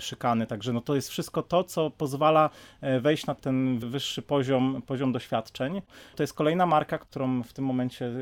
szykany. 0.00 0.46
Także 0.46 0.72
no 0.72 0.80
to 0.80 0.94
jest 0.94 1.08
wszystko 1.08 1.42
to, 1.42 1.64
co 1.64 1.90
pozwala 1.90 2.50
e, 2.80 3.00
wejść 3.00 3.26
na 3.26 3.34
ten 3.34 3.78
wyższy 3.78 4.22
poziom, 4.22 4.82
poziom 4.86 5.12
doświadczeń. 5.12 5.82
To 6.16 6.22
jest 6.22 6.34
kolejna 6.34 6.66
marka, 6.66 6.98
którą 6.98 7.42
w 7.42 7.52
tym 7.52 7.64
momencie 7.64 8.12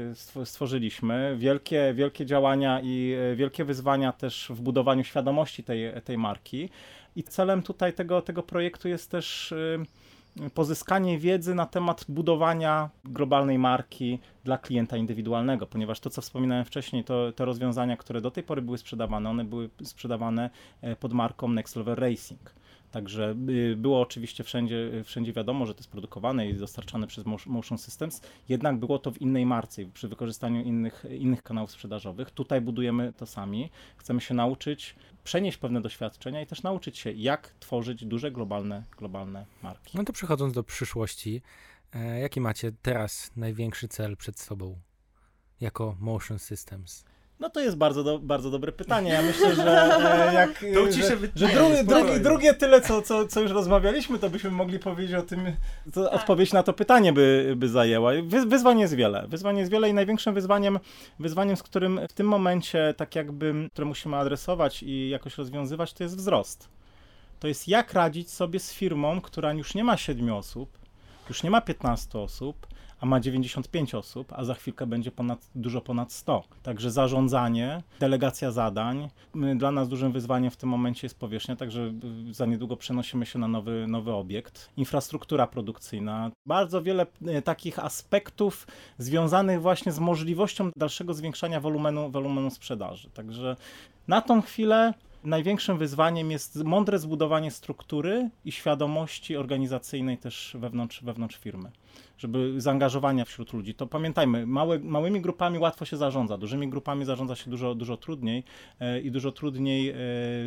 stworzyliśmy. 0.44 1.36
Wielkie, 1.38 1.94
wielkie 1.94 2.26
działania 2.26 2.80
i 2.82 3.14
e, 3.32 3.36
wielkie 3.36 3.64
wyzwania 3.64 4.12
też 4.12 4.46
w 4.50 4.60
budowaniu 4.60 5.04
świadomości 5.04 5.64
tej, 5.64 6.02
tej 6.04 6.18
marki. 6.18 6.68
I 7.16 7.22
celem 7.22 7.62
tutaj 7.62 7.92
tego, 7.92 8.22
tego 8.22 8.42
projektu 8.42 8.88
jest 8.88 9.10
też 9.10 9.54
pozyskanie 10.54 11.18
wiedzy 11.18 11.54
na 11.54 11.66
temat 11.66 12.04
budowania 12.08 12.90
globalnej 13.04 13.58
marki 13.58 14.18
dla 14.44 14.58
klienta 14.58 14.96
indywidualnego, 14.96 15.66
ponieważ 15.66 16.00
to, 16.00 16.10
co 16.10 16.22
wspominałem 16.22 16.64
wcześniej, 16.64 17.04
to 17.04 17.32
te 17.32 17.44
rozwiązania, 17.44 17.96
które 17.96 18.20
do 18.20 18.30
tej 18.30 18.42
pory 18.42 18.62
były 18.62 18.78
sprzedawane, 18.78 19.30
one 19.30 19.44
były 19.44 19.70
sprzedawane 19.82 20.50
e, 20.80 20.96
pod 20.96 21.12
marką 21.12 21.48
Next 21.48 21.76
Level 21.76 21.94
Racing. 21.94 22.54
Także 22.92 23.34
y, 23.48 23.76
było 23.76 24.00
oczywiście 24.00 24.44
wszędzie, 24.44 24.90
wszędzie 25.04 25.32
wiadomo, 25.32 25.66
że 25.66 25.74
to 25.74 25.80
jest 25.80 25.90
produkowane 25.90 26.48
i 26.48 26.54
dostarczane 26.54 27.06
przez 27.06 27.24
Motion 27.46 27.78
Systems, 27.78 28.20
jednak 28.48 28.76
było 28.76 28.98
to 28.98 29.10
w 29.10 29.22
innej 29.22 29.46
marce, 29.46 29.84
przy 29.94 30.08
wykorzystaniu 30.08 30.62
innych, 30.62 31.04
innych 31.18 31.42
kanałów 31.42 31.70
sprzedażowych. 31.70 32.30
Tutaj 32.30 32.60
budujemy 32.60 33.12
to 33.12 33.26
sami. 33.26 33.70
Chcemy 33.96 34.20
się 34.20 34.34
nauczyć, 34.34 34.94
przenieść 35.24 35.58
pewne 35.58 35.80
doświadczenia 35.80 36.40
i 36.40 36.46
też 36.46 36.62
nauczyć 36.62 36.98
się, 36.98 37.12
jak 37.12 37.48
tworzyć 37.60 38.04
duże 38.04 38.30
globalne, 38.30 38.84
globalne 38.98 39.46
marki. 39.62 39.98
No 39.98 40.04
to 40.04 40.12
przechodząc 40.12 40.54
do 40.54 40.64
przyszłości, 40.64 41.42
e, 41.92 42.20
jaki 42.20 42.40
macie 42.40 42.72
teraz 42.82 43.30
największy 43.36 43.88
cel 43.88 44.16
przed 44.16 44.40
sobą 44.40 44.80
jako 45.60 45.96
Motion 46.00 46.38
Systems? 46.38 47.04
No 47.42 47.50
to 47.50 47.60
jest 47.60 47.76
bardzo, 47.76 48.04
do, 48.04 48.18
bardzo 48.18 48.50
dobre 48.50 48.72
pytanie. 48.72 49.10
Ja 49.10 49.22
myślę, 49.22 49.54
że 49.54 49.62
e, 50.30 50.34
jak. 50.40 50.64
To 50.74 50.92
że, 50.92 51.16
że 51.36 51.48
drugie, 51.48 51.84
drugie, 51.84 52.20
drugie 52.20 52.54
tyle, 52.54 52.80
co, 52.80 53.02
co, 53.02 53.26
co 53.26 53.40
już 53.40 53.50
rozmawialiśmy, 53.50 54.18
to 54.18 54.30
byśmy 54.30 54.50
mogli 54.50 54.78
powiedzieć 54.78 55.14
o 55.14 55.22
tym. 55.22 55.56
To 55.94 56.04
tak. 56.04 56.14
Odpowiedź 56.14 56.52
na 56.52 56.62
to 56.62 56.72
pytanie 56.72 57.12
by, 57.12 57.54
by 57.56 57.68
zajęła. 57.68 58.12
Wy, 58.24 58.46
wyzwań 58.46 58.80
jest 58.80 58.94
wiele. 58.94 59.26
Wyzwań 59.28 59.58
jest 59.58 59.70
wiele 59.70 59.88
i 59.88 59.94
największym 59.94 60.34
wyzwaniem, 60.34 60.78
wyzwaniem, 61.18 61.56
z 61.56 61.62
którym 61.62 62.00
w 62.08 62.12
tym 62.12 62.28
momencie, 62.28 62.94
tak 62.96 63.14
jakby, 63.14 63.68
które 63.72 63.84
musimy 63.86 64.16
adresować 64.16 64.82
i 64.82 65.08
jakoś 65.08 65.38
rozwiązywać, 65.38 65.92
to 65.92 66.04
jest 66.04 66.16
wzrost. 66.16 66.68
To 67.40 67.48
jest 67.48 67.68
jak 67.68 67.92
radzić 67.92 68.30
sobie 68.30 68.60
z 68.60 68.72
firmą, 68.72 69.20
która 69.20 69.52
już 69.52 69.74
nie 69.74 69.84
ma 69.84 69.96
siedmiu 69.96 70.36
osób, 70.36 70.81
już 71.28 71.42
nie 71.42 71.50
ma 71.50 71.60
15 71.60 72.18
osób, 72.18 72.66
a 73.02 73.06
ma 73.06 73.20
95 73.20 73.94
osób, 73.94 74.32
a 74.32 74.44
za 74.44 74.54
chwilkę 74.54 74.86
będzie 74.86 75.10
ponad, 75.10 75.50
dużo 75.54 75.80
ponad 75.80 76.12
100. 76.12 76.44
Także 76.62 76.90
zarządzanie, 76.90 77.82
delegacja 78.00 78.50
zadań. 78.50 79.08
Dla 79.56 79.70
nas 79.70 79.88
dużym 79.88 80.12
wyzwaniem 80.12 80.50
w 80.50 80.56
tym 80.56 80.68
momencie 80.68 81.06
jest 81.06 81.18
powierzchnia, 81.18 81.56
także 81.56 81.92
za 82.30 82.46
niedługo 82.46 82.76
przenosimy 82.76 83.26
się 83.26 83.38
na 83.38 83.48
nowy, 83.48 83.86
nowy 83.88 84.12
obiekt. 84.12 84.70
Infrastruktura 84.76 85.46
produkcyjna. 85.46 86.30
Bardzo 86.46 86.82
wiele 86.82 87.06
e, 87.26 87.42
takich 87.42 87.78
aspektów 87.78 88.66
związanych 88.98 89.60
właśnie 89.62 89.92
z 89.92 89.98
możliwością 89.98 90.70
dalszego 90.76 91.14
zwiększania 91.14 91.60
wolumenu, 91.60 92.10
wolumenu 92.10 92.50
sprzedaży. 92.50 93.10
Także 93.10 93.56
na 94.08 94.20
tą 94.20 94.42
chwilę 94.42 94.94
największym 95.24 95.78
wyzwaniem 95.78 96.30
jest 96.30 96.64
mądre 96.64 96.98
zbudowanie 96.98 97.50
struktury 97.50 98.30
i 98.44 98.52
świadomości 98.52 99.36
organizacyjnej 99.36 100.18
też 100.18 100.56
wewnątrz, 100.60 101.02
wewnątrz 101.04 101.36
firmy 101.36 101.70
żeby 102.22 102.60
zaangażowania 102.60 103.24
wśród 103.24 103.52
ludzi. 103.52 103.74
To 103.74 103.86
pamiętajmy, 103.86 104.46
małe, 104.46 104.78
małymi 104.78 105.20
grupami 105.20 105.58
łatwo 105.58 105.84
się 105.84 105.96
zarządza, 105.96 106.38
dużymi 106.38 106.68
grupami 106.68 107.04
zarządza 107.04 107.36
się 107.36 107.50
dużo, 107.50 107.74
dużo 107.74 107.96
trudniej 107.96 108.44
e, 108.80 109.00
i 109.00 109.10
dużo 109.10 109.32
trudniej 109.32 109.88
e, 109.90 109.94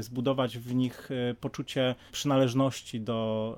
zbudować 0.03 0.57
w 0.57 0.75
nich 0.75 1.09
e, 1.11 1.33
poczucie 1.33 1.95
przynależności 2.11 3.01
do, 3.01 3.57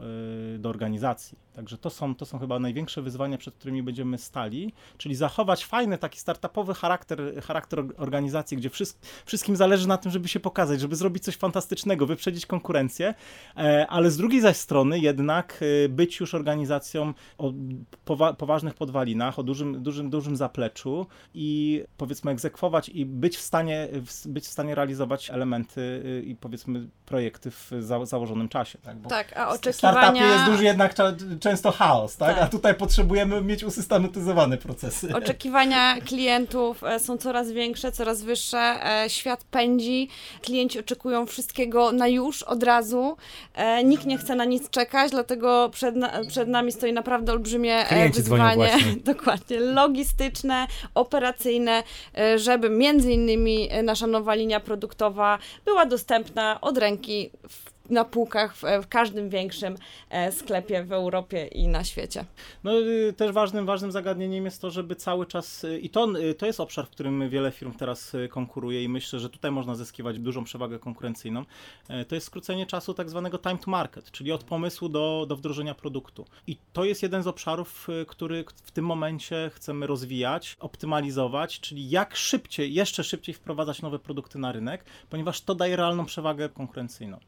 do 0.59 0.69
organizacji. 0.69 1.37
Także 1.53 1.77
to 1.77 1.89
są, 1.89 2.15
to 2.15 2.25
są 2.25 2.39
chyba 2.39 2.59
największe 2.59 3.01
wyzwania, 3.01 3.37
przed 3.37 3.55
którymi 3.55 3.83
będziemy 3.83 4.17
stali, 4.17 4.73
czyli 4.97 5.15
zachować 5.15 5.65
fajny 5.65 5.97
taki 5.97 6.19
startupowy 6.19 6.73
charakter, 6.73 7.19
charakter 7.43 7.83
organizacji, 7.97 8.57
gdzie 8.57 8.69
wszystkim 9.25 9.55
zależy 9.55 9.87
na 9.87 9.97
tym, 9.97 10.11
żeby 10.11 10.27
się 10.27 10.39
pokazać, 10.39 10.81
żeby 10.81 10.95
zrobić 10.95 11.23
coś 11.23 11.35
fantastycznego, 11.35 12.05
wyprzedzić 12.05 12.45
konkurencję, 12.45 13.13
ale 13.89 14.11
z 14.11 14.17
drugiej 14.17 14.41
zaś 14.41 14.57
strony 14.57 14.99
jednak 14.99 15.63
być 15.89 16.19
już 16.19 16.33
organizacją 16.33 17.13
o 17.37 17.53
powa 18.05 18.33
poważnych 18.33 18.73
podwalinach, 18.73 19.39
o 19.39 19.43
dużym, 19.43 19.83
dużym, 19.83 20.09
dużym 20.09 20.35
zapleczu 20.35 21.07
i 21.33 21.83
powiedzmy 21.97 22.31
egzekwować 22.31 22.89
i 22.89 23.05
być 23.05 23.37
w 23.37 23.41
stanie, 23.41 23.87
być 24.25 24.45
w 24.45 24.51
stanie 24.51 24.75
realizować 24.75 25.29
elementy 25.29 26.03
e, 26.05 26.19
i 26.19 26.35
powiedzmy 26.35 26.87
projekty 27.05 27.51
w 27.51 27.71
za 27.79 28.05
założonym 28.05 28.49
czasie. 28.49 28.79
Tak, 28.79 28.97
Bo 28.97 29.09
tak 29.09 29.37
a 29.37 29.49
oczekiwania... 29.49 29.73
W 29.73 29.77
startupie 29.77 30.25
jest 30.25 30.45
duży 30.45 30.63
jednak 30.63 30.95
często 31.39 31.71
chaos, 31.71 32.17
tak? 32.17 32.35
tak? 32.35 32.43
A 32.43 32.47
tutaj 32.47 32.75
potrzebujemy 32.75 33.41
mieć 33.41 33.63
usystematyzowane 33.63 34.57
procesy. 34.57 35.15
Oczekiwania 35.15 36.01
klientów 36.01 36.81
są 36.99 37.17
coraz 37.17 37.51
większe, 37.51 37.91
coraz 37.91 38.21
wyższe, 38.21 38.79
świat 39.07 39.43
pędzi, 39.43 40.09
klienci 40.41 40.79
oczekują 40.79 41.25
wszystkiego 41.25 41.91
na 41.91 42.07
już, 42.07 42.43
od 42.43 42.63
razu, 42.63 43.17
nikt 43.85 44.05
nie 44.05 44.17
chce 44.17 44.35
na 44.35 44.45
nic 44.45 44.69
czekać, 44.69 45.11
dlatego 45.11 45.69
przed, 45.73 45.95
na, 45.95 46.25
przed 46.27 46.49
nami 46.49 46.71
stoi 46.71 46.93
naprawdę 46.93 47.31
olbrzymie 47.31 47.66
Klienci 47.87 48.21
wyzwanie, 48.21 48.77
dokładnie, 49.13 49.59
logistyczne, 49.59 50.67
operacyjne, 50.95 51.83
żeby 52.35 52.69
między 52.69 53.11
innymi 53.11 53.69
nasza 53.83 54.07
nowa 54.07 54.35
linia 54.35 54.59
produktowa 54.59 55.39
była 55.65 55.85
dostępna 55.85 56.61
od 56.61 56.77
ręki 56.77 57.29
w 57.49 57.76
na 57.89 58.05
półkach 58.05 58.55
w, 58.55 58.63
w, 58.83 58.87
każdym 58.87 59.29
większym 59.29 59.75
e, 60.09 60.31
sklepie 60.31 60.83
w 60.83 60.91
Europie 60.91 61.47
i 61.47 61.67
na 61.67 61.83
świecie. 61.83 62.25
No 62.63 62.79
y, 62.79 63.13
też 63.17 63.31
ważnym, 63.31 63.65
ważnym 63.65 63.91
zagadnieniem 63.91 64.45
jest 64.45 64.61
to, 64.61 64.71
żeby 64.71 64.95
cały 64.95 65.25
czas, 65.25 65.63
y, 65.63 65.79
i 65.79 65.89
to, 65.89 66.19
y, 66.19 66.33
to 66.33 66.45
jest 66.45 66.59
obszar, 66.59 66.87
w 66.87 66.89
którym 66.89 67.29
wiele 67.29 67.51
firm 67.51 67.73
teraz 67.73 68.15
konkuruje 68.29 68.83
i 68.83 68.89
myślę, 68.89 69.19
że 69.19 69.29
tutaj 69.29 69.51
można 69.51 69.75
zyskiwać 69.75 70.19
dużą 70.19 70.43
przewagę 70.43 70.79
konkurencyjną, 70.79 71.45
e, 71.89 72.05
to 72.05 72.15
jest 72.15 72.27
skrócenie 72.27 72.65
czasu 72.65 72.93
tak 72.93 73.09
zwanego 73.09 73.37
time 73.37 73.57
to 73.57 73.71
market, 73.71 74.11
czyli 74.11 74.31
od 74.31 74.43
pomysłu 74.43 74.89
do, 74.89 75.25
do 75.29 75.35
wdrożenia 75.35 75.75
produktu. 75.75 76.25
I 76.47 76.57
to 76.73 76.85
jest 76.85 77.03
jeden 77.03 77.23
z 77.23 77.27
obszarów, 77.27 77.87
który 78.07 78.45
w 78.63 78.71
tym 78.71 78.85
momencie 78.85 79.51
chcemy 79.53 79.87
rozwijać, 79.87 80.57
optymalizować, 80.59 81.59
czyli 81.59 81.89
jak 81.89 82.15
szybciej, 82.15 82.73
jeszcze 82.73 83.03
szybciej 83.03 83.35
wprowadzać 83.35 83.81
nowe 83.81 83.99
produkty 83.99 84.39
na 84.39 84.51
rynek, 84.51 84.85
ponieważ 85.09 85.41
to 85.41 85.55
daje 85.55 85.75
realną 85.75 86.05
przewagę 86.05 86.49
konkurencyjną. 86.49 87.19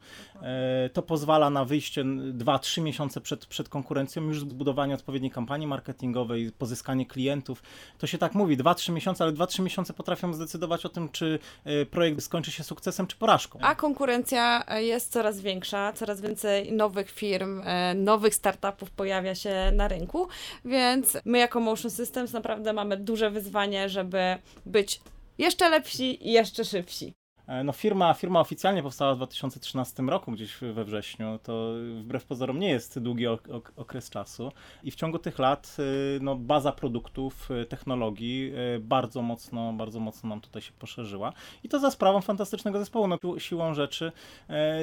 E, 0.49 0.89
to 0.89 1.01
pozwala 1.01 1.49
na 1.49 1.65
wyjście 1.65 2.03
2-3 2.03 2.81
miesiące 2.81 3.21
przed, 3.21 3.45
przed 3.45 3.69
konkurencją, 3.69 4.23
już 4.23 4.39
zbudowanie 4.39 4.93
odpowiedniej 4.93 5.31
kampanii 5.31 5.67
marketingowej, 5.67 6.51
pozyskanie 6.57 7.05
klientów. 7.05 7.63
To 7.97 8.07
się 8.07 8.17
tak 8.17 8.35
mówi, 8.35 8.57
2-3 8.57 8.91
miesiące, 8.91 9.23
ale 9.23 9.33
2-3 9.33 9.61
miesiące 9.61 9.93
potrafią 9.93 10.33
zdecydować 10.33 10.85
o 10.85 10.89
tym, 10.89 11.09
czy 11.09 11.39
e, 11.65 11.85
projekt 11.85 12.21
skończy 12.21 12.51
się 12.51 12.63
sukcesem, 12.63 13.07
czy 13.07 13.17
porażką. 13.17 13.59
A 13.61 13.75
konkurencja 13.75 14.63
jest 14.77 15.11
coraz 15.11 15.41
większa, 15.41 15.93
coraz 15.93 16.21
więcej 16.21 16.71
nowych 16.71 17.11
firm, 17.11 17.61
e, 17.65 17.93
nowych 17.93 18.35
startupów 18.35 18.91
pojawia 18.91 19.35
się 19.35 19.71
na 19.73 19.87
rynku, 19.87 20.27
więc 20.65 21.17
my 21.25 21.37
jako 21.37 21.59
Motion 21.59 21.91
Systems 21.91 22.33
naprawdę 22.33 22.73
mamy 22.73 22.97
duże 22.97 23.31
wyzwanie, 23.31 23.89
żeby 23.89 24.37
być 24.65 25.01
jeszcze 25.37 25.69
lepsi 25.69 26.27
i 26.27 26.31
jeszcze 26.31 26.65
szybsi. 26.65 27.18
E, 27.49 27.63
no 27.63 27.71
firma, 27.71 28.13
firma 28.13 28.39
oficjalnie 28.39 28.83
powstała 28.83 29.13
w 29.13 29.17
2013 29.17 30.03
roku, 30.03 30.31
gdzieś 30.31 30.57
we 30.73 30.85
wrześniu. 30.85 31.39
To 31.43 31.73
wbrew 32.01 32.25
pozorom 32.25 32.59
nie 32.59 32.69
jest 32.69 32.99
długi 32.99 33.27
okres 33.75 34.09
czasu. 34.09 34.51
I 34.83 34.91
w 34.91 34.95
ciągu 34.95 35.19
tych 35.19 35.39
lat 35.39 35.77
y, 35.79 36.19
no, 36.21 36.35
baza 36.35 36.71
produktów, 36.71 37.51
y, 37.51 37.65
technologii 37.65 38.53
y, 38.75 38.79
bardzo 38.79 39.21
mocno, 39.21 39.73
bardzo 39.73 39.99
mocno 39.99 40.29
nam 40.29 40.41
tutaj 40.41 40.61
się 40.61 40.71
poszerzyła. 40.71 41.33
I 41.63 41.69
to 41.69 41.79
za 41.79 41.91
sprawą 41.91 42.21
fantastycznego 42.21 42.79
zespołu. 42.79 43.07
No, 43.07 43.39
siłą 43.39 43.73
rzeczy 43.73 44.11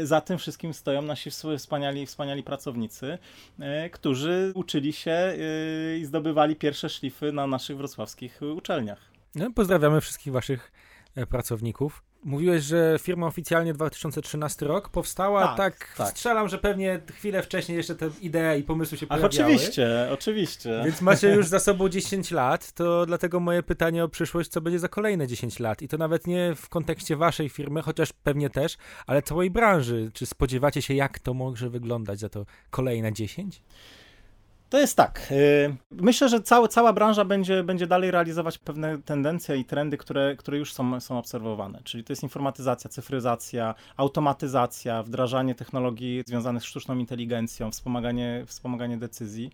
za 0.02 0.20
tym 0.20 0.38
wszystkim 0.38 0.74
stoją 0.74 1.02
nasi 1.02 1.30
wspaniali, 1.58 2.06
wspaniali 2.06 2.42
pracownicy, 2.42 3.18
którzy 3.92 4.52
uczyli 4.54 4.92
się 4.92 5.32
i 6.00 6.04
zdobywali 6.04 6.56
pierwsze 6.56 6.88
szlify 6.88 7.32
na 7.32 7.46
naszych 7.46 7.76
wrocławskich 7.76 8.40
uczelniach. 8.56 9.00
No, 9.34 9.50
pozdrawiamy 9.54 10.00
wszystkich 10.00 10.32
waszych 10.32 10.72
pracowników. 11.30 12.02
Mówiłeś, 12.24 12.62
że 12.62 12.96
firma 13.02 13.26
oficjalnie 13.26 13.72
2013 13.72 14.66
rok 14.66 14.88
powstała, 14.88 15.56
tak, 15.56 15.56
tak, 15.56 15.94
tak, 15.96 16.08
strzelam, 16.08 16.48
że 16.48 16.58
pewnie 16.58 17.00
chwilę 17.12 17.42
wcześniej 17.42 17.76
jeszcze 17.76 17.94
te 17.94 18.10
idee 18.20 18.60
i 18.60 18.62
pomysły 18.62 18.98
się 18.98 19.06
Ach, 19.08 19.20
pojawiały. 19.20 19.44
oczywiście, 19.54 20.08
oczywiście. 20.12 20.82
Więc 20.84 21.02
macie 21.02 21.34
już 21.34 21.48
za 21.48 21.58
sobą 21.68 21.88
10 21.88 22.30
lat, 22.30 22.72
to 22.72 23.06
dlatego 23.06 23.40
moje 23.40 23.62
pytanie 23.62 24.04
o 24.04 24.08
przyszłość, 24.08 24.50
co 24.50 24.60
będzie 24.60 24.78
za 24.78 24.88
kolejne 24.88 25.26
10 25.26 25.58
lat 25.60 25.82
i 25.82 25.88
to 25.88 25.98
nawet 25.98 26.26
nie 26.26 26.54
w 26.56 26.68
kontekście 26.68 27.16
waszej 27.16 27.48
firmy, 27.48 27.82
chociaż 27.82 28.12
pewnie 28.12 28.50
też, 28.50 28.76
ale 29.06 29.22
całej 29.22 29.50
branży. 29.50 30.10
Czy 30.14 30.26
spodziewacie 30.26 30.82
się, 30.82 30.94
jak 30.94 31.18
to 31.18 31.34
może 31.34 31.70
wyglądać 31.70 32.18
za 32.18 32.28
to 32.28 32.46
kolejne 32.70 33.12
10? 33.12 33.62
To 34.68 34.78
jest 34.78 34.96
tak. 34.96 35.28
Y, 35.30 35.76
myślę, 35.90 36.28
że 36.28 36.40
cała, 36.40 36.68
cała 36.68 36.92
branża 36.92 37.24
będzie, 37.24 37.62
będzie 37.62 37.86
dalej 37.86 38.10
realizować 38.10 38.58
pewne 38.58 38.98
tendencje 38.98 39.56
i 39.56 39.64
trendy, 39.64 39.96
które, 39.96 40.36
które 40.36 40.58
już 40.58 40.72
są, 40.72 41.00
są 41.00 41.18
obserwowane. 41.18 41.80
Czyli 41.84 42.04
to 42.04 42.12
jest 42.12 42.22
informatyzacja, 42.22 42.90
cyfryzacja, 42.90 43.74
automatyzacja, 43.96 45.02
wdrażanie 45.02 45.54
technologii 45.54 46.22
związanych 46.26 46.62
z 46.62 46.66
sztuczną 46.66 46.98
inteligencją, 46.98 47.70
wspomaganie, 47.70 48.44
wspomaganie 48.46 48.96
decyzji. 48.96 49.50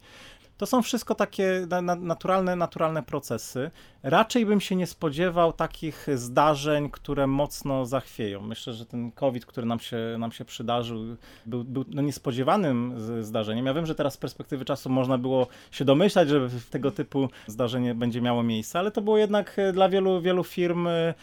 To 0.62 0.66
są 0.66 0.82
wszystko 0.82 1.14
takie 1.14 1.66
naturalne, 2.00 2.56
naturalne 2.56 3.02
procesy. 3.02 3.70
Raczej 4.02 4.46
bym 4.46 4.60
się 4.60 4.76
nie 4.76 4.86
spodziewał 4.86 5.52
takich 5.52 6.06
zdarzeń, 6.14 6.90
które 6.90 7.26
mocno 7.26 7.86
zachwieją. 7.86 8.40
Myślę, 8.40 8.72
że 8.72 8.86
ten 8.86 9.12
COVID, 9.12 9.46
który 9.46 9.66
nam 9.66 9.80
się, 9.80 9.96
nam 10.18 10.32
się 10.32 10.44
przydarzył, 10.44 10.98
był, 11.46 11.64
był 11.64 11.84
no 11.88 12.02
niespodziewanym 12.02 12.94
zdarzeniem. 13.24 13.66
Ja 13.66 13.74
wiem, 13.74 13.86
że 13.86 13.94
teraz 13.94 14.14
z 14.14 14.16
perspektywy 14.16 14.64
czasu 14.64 14.90
można 14.90 15.18
było 15.18 15.46
się 15.70 15.84
domyślać, 15.84 16.28
że 16.28 16.48
tego 16.70 16.90
typu 16.90 17.28
zdarzenie 17.46 17.94
będzie 17.94 18.20
miało 18.20 18.42
miejsce, 18.42 18.78
ale 18.78 18.90
to 18.90 19.00
było 19.00 19.18
jednak 19.18 19.58
e, 19.58 19.72
dla 19.72 19.88
wielu, 19.88 20.20
wielu 20.20 20.44
firm 20.44 20.86
e, 20.86 21.14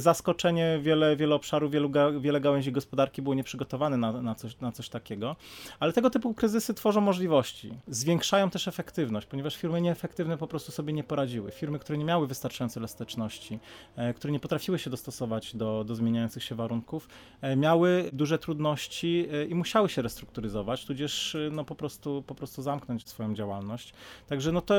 zaskoczenie. 0.00 0.78
Wiele, 0.82 1.16
wiele 1.16 1.34
obszarów, 1.34 1.70
wielu, 1.70 1.90
wiele 2.20 2.40
gałęzi 2.40 2.72
gospodarki 2.72 3.22
było 3.22 3.34
nieprzygotowane 3.34 3.96
na, 3.96 4.12
na, 4.12 4.34
coś, 4.34 4.60
na 4.60 4.72
coś 4.72 4.88
takiego. 4.88 5.36
Ale 5.80 5.92
tego 5.92 6.10
typu 6.10 6.34
kryzysy 6.34 6.74
tworzą 6.74 7.00
możliwości. 7.00 7.72
Zwiększają 7.88 8.50
też 8.50 8.71
efektywność, 8.72 9.26
ponieważ 9.26 9.56
firmy 9.56 9.80
nieefektywne 9.80 10.38
po 10.38 10.46
prostu 10.46 10.72
sobie 10.72 10.92
nie 10.92 11.04
poradziły. 11.04 11.50
Firmy, 11.50 11.78
które 11.78 11.98
nie 11.98 12.04
miały 12.04 12.26
wystarczającej 12.26 12.80
elastyczności, 12.80 13.58
e, 13.96 14.14
które 14.14 14.32
nie 14.32 14.40
potrafiły 14.40 14.78
się 14.78 14.90
dostosować 14.90 15.56
do, 15.56 15.84
do 15.84 15.94
zmieniających 15.94 16.44
się 16.44 16.54
warunków, 16.54 17.08
e, 17.40 17.56
miały 17.56 18.10
duże 18.12 18.38
trudności 18.38 19.26
e, 19.32 19.44
i 19.44 19.54
musiały 19.54 19.88
się 19.88 20.02
restrukturyzować, 20.02 20.84
tudzież 20.84 21.36
no, 21.50 21.64
po, 21.64 21.74
prostu, 21.74 22.24
po 22.26 22.34
prostu 22.34 22.62
zamknąć 22.62 23.08
swoją 23.08 23.34
działalność. 23.34 23.92
Także 24.26 24.52
no, 24.52 24.60
to, 24.60 24.74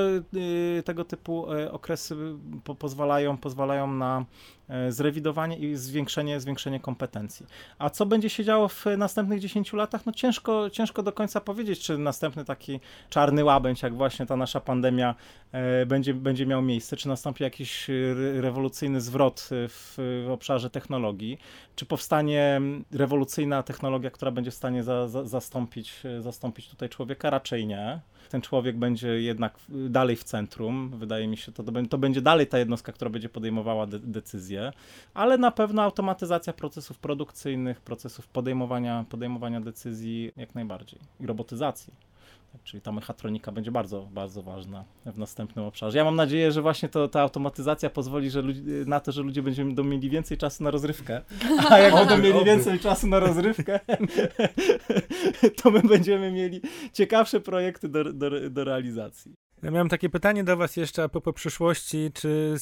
tego 0.86 1.06
typu 1.06 1.46
okresy 1.72 2.16
po, 2.64 2.76
pozwalają, 2.76 3.38
pozwalają 3.38 3.88
na 3.88 4.26
zrewidowanie 4.90 5.58
i 5.58 5.76
zwiększenie, 5.76 6.40
zwiększenie 6.40 6.80
kompetencji. 6.80 7.46
A 7.80 7.90
co 7.90 8.06
będzie 8.06 8.30
się 8.30 8.44
działo 8.44 8.68
w 8.68 8.86
następnych 8.98 9.40
10 9.40 9.74
latach? 9.74 10.06
No 10.06 10.12
ciężko, 10.12 10.70
ciężko 10.70 11.04
do 11.04 11.12
końca 11.12 11.42
powiedzieć, 11.42 11.80
czy 11.80 11.98
następny 11.98 12.46
taki 12.46 12.80
czarny 13.10 13.44
łabędź, 13.44 13.73
jak 13.82 13.96
właśnie 13.96 14.26
ta 14.26 14.36
nasza 14.36 14.60
pandemia 14.60 15.16
e, 15.52 15.86
będzie, 15.86 16.14
będzie 16.14 16.46
miał 16.46 16.62
miejsce, 16.62 16.98
czy 16.98 17.08
nastąpi 17.08 17.44
jakiś 17.44 17.88
rewolucyjny 18.40 19.02
zwrot 19.02 19.50
w, 19.52 19.94
w 20.28 20.32
obszarze 20.32 20.70
technologii, 20.70 21.38
czy 21.76 21.86
powstanie 21.86 22.62
rewolucyjna 22.92 23.64
technologia, 23.64 24.10
która 24.10 24.32
będzie 24.32 24.52
w 24.52 24.56
stanie 24.56 24.84
za, 24.84 25.08
za, 25.08 25.26
zastąpić, 25.26 25.94
zastąpić 26.20 26.70
tutaj 26.70 26.90
człowieka? 26.90 27.30
Raczej 27.30 27.68
nie. 27.68 28.00
Ten 28.30 28.42
człowiek 28.42 28.78
będzie 28.78 29.22
jednak 29.22 29.60
dalej 29.70 30.16
w 30.16 30.24
centrum, 30.24 30.90
wydaje 30.98 31.28
mi 31.28 31.38
się, 31.38 31.52
to, 31.52 31.64
to 31.90 31.98
będzie 31.98 32.22
dalej 32.22 32.48
ta 32.48 32.60
jednostka, 32.60 32.92
która 32.92 33.10
będzie 33.10 33.30
podejmowała 33.30 33.88
de 33.88 34.00
decyzje, 34.00 34.72
ale 35.14 35.38
na 35.38 35.52
pewno 35.52 35.82
automatyzacja 35.82 36.54
procesów 36.54 37.00
produkcyjnych, 37.00 37.82
procesów 37.82 38.28
podejmowania, 38.28 39.06
podejmowania 39.10 39.62
decyzji 39.62 40.32
jak 40.38 40.56
najbardziej 40.56 41.00
i 41.20 41.28
robotyzacji. 41.28 41.94
Czyli 42.64 42.82
ta 42.82 42.92
mechatronika 42.92 43.52
będzie 43.52 43.72
bardzo, 43.72 44.08
bardzo 44.12 44.44
ważna 44.44 44.86
w 45.06 45.18
następnym 45.18 45.66
obszarze. 45.66 45.98
Ja 45.98 46.04
mam 46.04 46.16
nadzieję, 46.16 46.52
że 46.52 46.62
właśnie 46.62 46.90
to, 46.90 47.08
ta 47.08 47.22
automatyzacja 47.22 47.90
pozwoli 47.90 48.30
że 48.30 48.42
ludzi, 48.42 48.64
na 48.86 49.00
to, 49.00 49.12
że 49.12 49.22
ludzie 49.22 49.42
będą 49.44 49.84
mieli 49.84 50.10
więcej 50.10 50.38
czasu 50.38 50.64
na 50.64 50.72
rozrywkę. 50.72 51.22
A 51.70 51.80
jak 51.80 51.94
będą 51.94 52.18
mieli 52.18 52.46
więcej 52.46 52.80
czasu 52.80 53.08
na 53.08 53.20
rozrywkę, 53.20 53.80
to 55.62 55.72
my 55.72 55.82
będziemy 55.82 56.32
mieli 56.32 56.62
ciekawsze 56.94 57.40
projekty 57.40 57.90
do, 57.90 58.14
do, 58.14 58.50
do 58.50 58.64
realizacji. 58.64 59.34
Ja 59.64 59.72
miałem 59.72 59.90
takie 59.90 60.10
pytanie 60.10 60.44
do 60.44 60.58
Was 60.58 60.78
jeszcze 60.78 61.04
a 61.04 61.10
propos 61.10 61.34
przyszłości. 61.34 62.12
Czy 62.14 62.56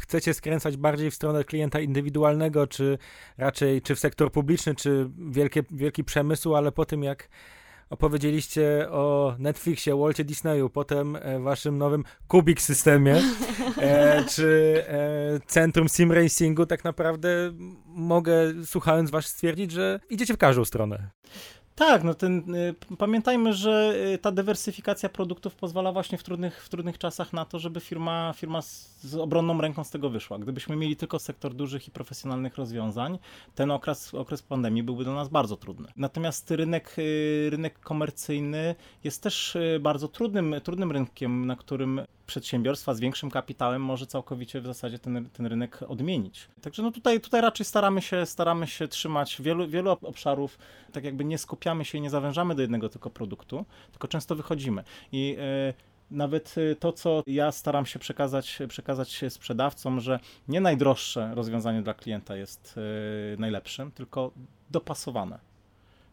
chcecie 0.00 0.34
skręcać 0.34 0.76
bardziej 0.76 1.10
w 1.10 1.14
stronę 1.14 1.44
klienta 1.44 1.80
indywidualnego, 1.80 2.66
czy 2.66 2.98
raczej 3.38 3.82
czy 3.82 3.94
w 3.94 3.98
sektor 3.98 4.32
publiczny, 4.32 4.74
czy 4.74 5.10
wielkie, 5.30 5.62
wielki 5.70 6.04
przemysł, 6.04 6.54
ale 6.54 6.72
po 6.72 6.84
tym 6.84 7.02
jak 7.02 7.28
opowiedzieliście 7.90 8.86
o 8.90 9.34
Netflixie, 9.38 9.96
Walcie 9.96 10.24
Disneyu, 10.24 10.70
potem 10.70 11.16
e, 11.16 11.40
waszym 11.40 11.78
nowym 11.78 12.04
Kubik 12.28 12.60
systemie, 12.60 13.22
e, 13.78 14.24
czy 14.34 14.82
e, 14.88 15.40
Centrum 15.46 15.88
Sim 15.88 16.12
Racingu, 16.12 16.66
tak 16.66 16.84
naprawdę 16.84 17.28
mogę, 17.86 18.52
słuchając 18.64 19.10
was, 19.10 19.26
stwierdzić, 19.26 19.70
że 19.70 20.00
idziecie 20.10 20.34
w 20.34 20.38
każdą 20.38 20.64
stronę. 20.64 21.10
Tak, 21.74 22.04
no 22.04 22.14
ten, 22.14 22.54
y, 22.54 22.74
pamiętajmy, 22.98 23.52
że 23.52 23.94
y, 24.14 24.18
ta 24.18 24.32
dywersyfikacja 24.32 25.08
produktów 25.08 25.54
pozwala 25.54 25.92
właśnie 25.92 26.18
w 26.18 26.22
trudnych, 26.22 26.64
w 26.64 26.68
trudnych 26.68 26.98
czasach 26.98 27.32
na 27.32 27.44
to, 27.44 27.58
żeby 27.58 27.80
firma, 27.80 28.34
firma 28.36 28.62
z, 28.62 29.00
z 29.00 29.14
obronną 29.14 29.60
ręką 29.60 29.84
z 29.84 29.90
tego 29.90 30.10
wyszła. 30.10 30.38
Gdybyśmy 30.38 30.76
mieli 30.76 30.96
tylko 30.96 31.18
sektor 31.18 31.54
dużych 31.54 31.88
i 31.88 31.90
profesjonalnych 31.90 32.56
rozwiązań, 32.56 33.18
ten 33.54 33.70
okres, 33.70 34.14
okres 34.14 34.42
pandemii 34.42 34.82
byłby 34.82 35.04
dla 35.04 35.14
nas 35.14 35.28
bardzo 35.28 35.56
trudny. 35.56 35.88
Natomiast 35.96 36.50
rynek, 36.50 36.94
y, 36.98 37.48
rynek 37.50 37.80
komercyjny 37.80 38.74
jest 39.04 39.22
też 39.22 39.56
bardzo 39.80 40.08
trudnym, 40.08 40.54
trudnym 40.62 40.92
rynkiem, 40.92 41.46
na 41.46 41.56
którym 41.56 42.00
przedsiębiorstwa 42.26 42.94
z 42.94 43.00
większym 43.00 43.30
kapitałem 43.30 43.82
może 43.82 44.06
całkowicie 44.06 44.60
w 44.60 44.66
zasadzie 44.66 44.98
ten, 44.98 45.28
ten 45.32 45.46
rynek 45.46 45.80
odmienić. 45.88 46.48
Także 46.62 46.82
no 46.82 46.90
tutaj, 46.90 47.20
tutaj 47.20 47.40
raczej 47.40 47.66
staramy 47.66 48.02
się, 48.02 48.26
staramy 48.26 48.66
się 48.66 48.88
trzymać 48.88 49.42
wielu, 49.42 49.68
wielu 49.68 49.90
obszarów, 49.90 50.58
tak 50.92 51.04
jakby 51.04 51.24
nie 51.24 51.38
skupiamy 51.38 51.84
się 51.84 51.98
i 51.98 52.00
nie 52.00 52.10
zawężamy 52.10 52.54
do 52.54 52.62
jednego 52.62 52.88
tylko 52.88 53.10
produktu, 53.10 53.64
tylko 53.90 54.08
często 54.08 54.36
wychodzimy. 54.36 54.84
I 55.12 55.36
e, 55.38 55.74
nawet 56.10 56.54
e, 56.58 56.76
to, 56.76 56.92
co 56.92 57.22
ja 57.26 57.52
staram 57.52 57.86
się 57.86 57.98
przekazać, 57.98 58.58
przekazać 58.68 59.24
sprzedawcom, 59.28 60.00
że 60.00 60.20
nie 60.48 60.60
najdroższe 60.60 61.34
rozwiązanie 61.34 61.82
dla 61.82 61.94
klienta 61.94 62.36
jest 62.36 62.74
e, 62.76 63.36
najlepszym, 63.40 63.90
tylko 63.90 64.30
dopasowane 64.70 65.53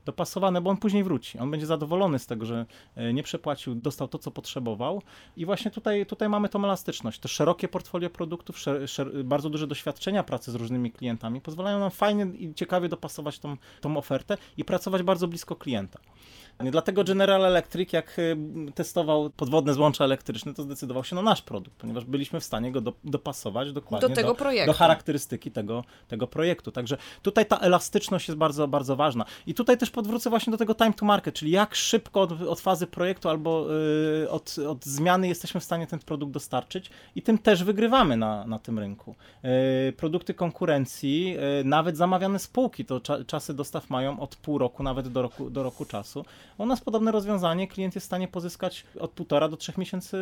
dopasowane, 0.05 0.61
bo 0.61 0.69
on 0.69 0.77
później 0.77 1.03
wróci. 1.03 1.39
On 1.39 1.51
będzie 1.51 1.65
zadowolony 1.65 2.19
z 2.19 2.27
tego, 2.27 2.45
że 2.45 2.65
e, 2.95 3.13
nie 3.13 3.23
przepłacił, 3.23 3.75
dostał 3.75 4.07
to, 4.07 4.19
co 4.19 4.31
potrzebował. 4.31 5.01
I 5.37 5.45
właśnie 5.45 5.71
tutaj, 5.71 6.05
tutaj 6.05 6.29
mamy 6.29 6.49
tą 6.49 6.63
elastyczność. 6.63 7.19
To 7.19 7.27
szerokie 7.27 7.67
portfolio 7.67 8.09
produktów, 8.09 8.59
szer, 8.59 8.89
szer, 8.89 9.25
bardzo 9.25 9.49
duże 9.49 9.67
doświadczenia 9.67 10.23
pracy 10.23 10.51
z 10.51 10.55
różnymi 10.55 10.91
klientami 10.91 11.41
pozwalają 11.41 11.79
nam 11.79 11.91
fajnie 11.91 12.25
i 12.25 12.53
ciekawie 12.53 12.89
dopasować 12.89 13.39
tą, 13.39 13.57
tą 13.81 13.97
ofertę 13.97 14.37
i 14.57 14.65
pracować 14.65 15.03
bardzo 15.03 15.27
blisko 15.27 15.55
klienta. 15.55 15.99
Dlatego 16.71 17.03
General 17.03 17.45
Electric, 17.45 17.93
jak 17.93 18.19
y, 18.19 18.37
testował 18.75 19.29
podwodne 19.29 19.73
złącza 19.73 20.03
elektryczne, 20.03 20.53
to 20.53 20.63
zdecydował 20.63 21.03
się 21.03 21.15
na 21.15 21.21
nasz 21.21 21.41
produkt, 21.41 21.77
ponieważ 21.77 22.05
byliśmy 22.05 22.39
w 22.39 22.43
stanie 22.43 22.71
go 22.71 22.81
do, 22.81 22.93
dopasować 23.03 23.73
dokładnie 23.73 24.09
do, 24.09 24.15
tego 24.15 24.27
do, 24.27 24.35
projektu. 24.35 24.71
do 24.71 24.77
charakterystyki 24.77 25.51
tego, 25.51 25.83
tego 26.07 26.27
projektu. 26.27 26.71
Także 26.71 26.97
tutaj 27.21 27.45
ta 27.45 27.57
elastyczność 27.57 28.27
jest 28.27 28.37
bardzo, 28.37 28.67
bardzo 28.67 28.95
ważna. 28.95 29.25
I 29.47 29.53
tutaj 29.53 29.77
też 29.77 29.89
podwrócę 29.89 30.29
właśnie 30.29 30.51
do 30.51 30.57
tego 30.57 30.75
time 30.75 30.93
to 30.93 31.05
market, 31.05 31.35
czyli 31.35 31.51
jak 31.51 31.75
szybko 31.75 32.21
od, 32.21 32.41
od 32.41 32.59
fazy 32.59 32.87
projektu 32.87 33.29
albo 33.29 33.67
y, 34.23 34.29
od, 34.29 34.55
od 34.69 34.85
zmiany 34.85 35.27
jesteśmy 35.27 35.59
w 35.59 35.63
stanie 35.63 35.87
ten 35.87 35.99
produkt 35.99 36.33
dostarczyć 36.33 36.89
i 37.15 37.21
tym 37.21 37.37
też 37.37 37.63
wygrywamy 37.63 38.17
na, 38.17 38.47
na 38.47 38.59
tym 38.59 38.79
rynku. 38.79 39.15
Y, 39.89 39.93
produkty 39.93 40.33
konkurencji, 40.33 41.35
nawet 41.63 41.97
zamawiane 41.97 42.39
spółki, 42.39 42.85
to 42.85 42.99
cza, 42.99 43.23
czasy 43.23 43.53
dostaw 43.53 43.89
mają 43.89 44.19
od 44.19 44.35
pół 44.35 44.57
roku, 44.57 44.83
nawet 44.83 45.07
do 45.07 45.21
roku, 45.21 45.49
do 45.49 45.63
roku 45.63 45.85
czasu. 45.85 46.25
U 46.57 46.65
nas 46.65 46.81
podobne 46.81 47.11
rozwiązanie 47.11 47.67
klient 47.67 47.95
jest 47.95 48.05
w 48.05 48.07
stanie 48.07 48.27
pozyskać 48.27 48.85
od 48.99 49.11
półtora 49.11 49.49
do 49.49 49.57
trzech 49.57 49.77
miesięcy 49.77 50.17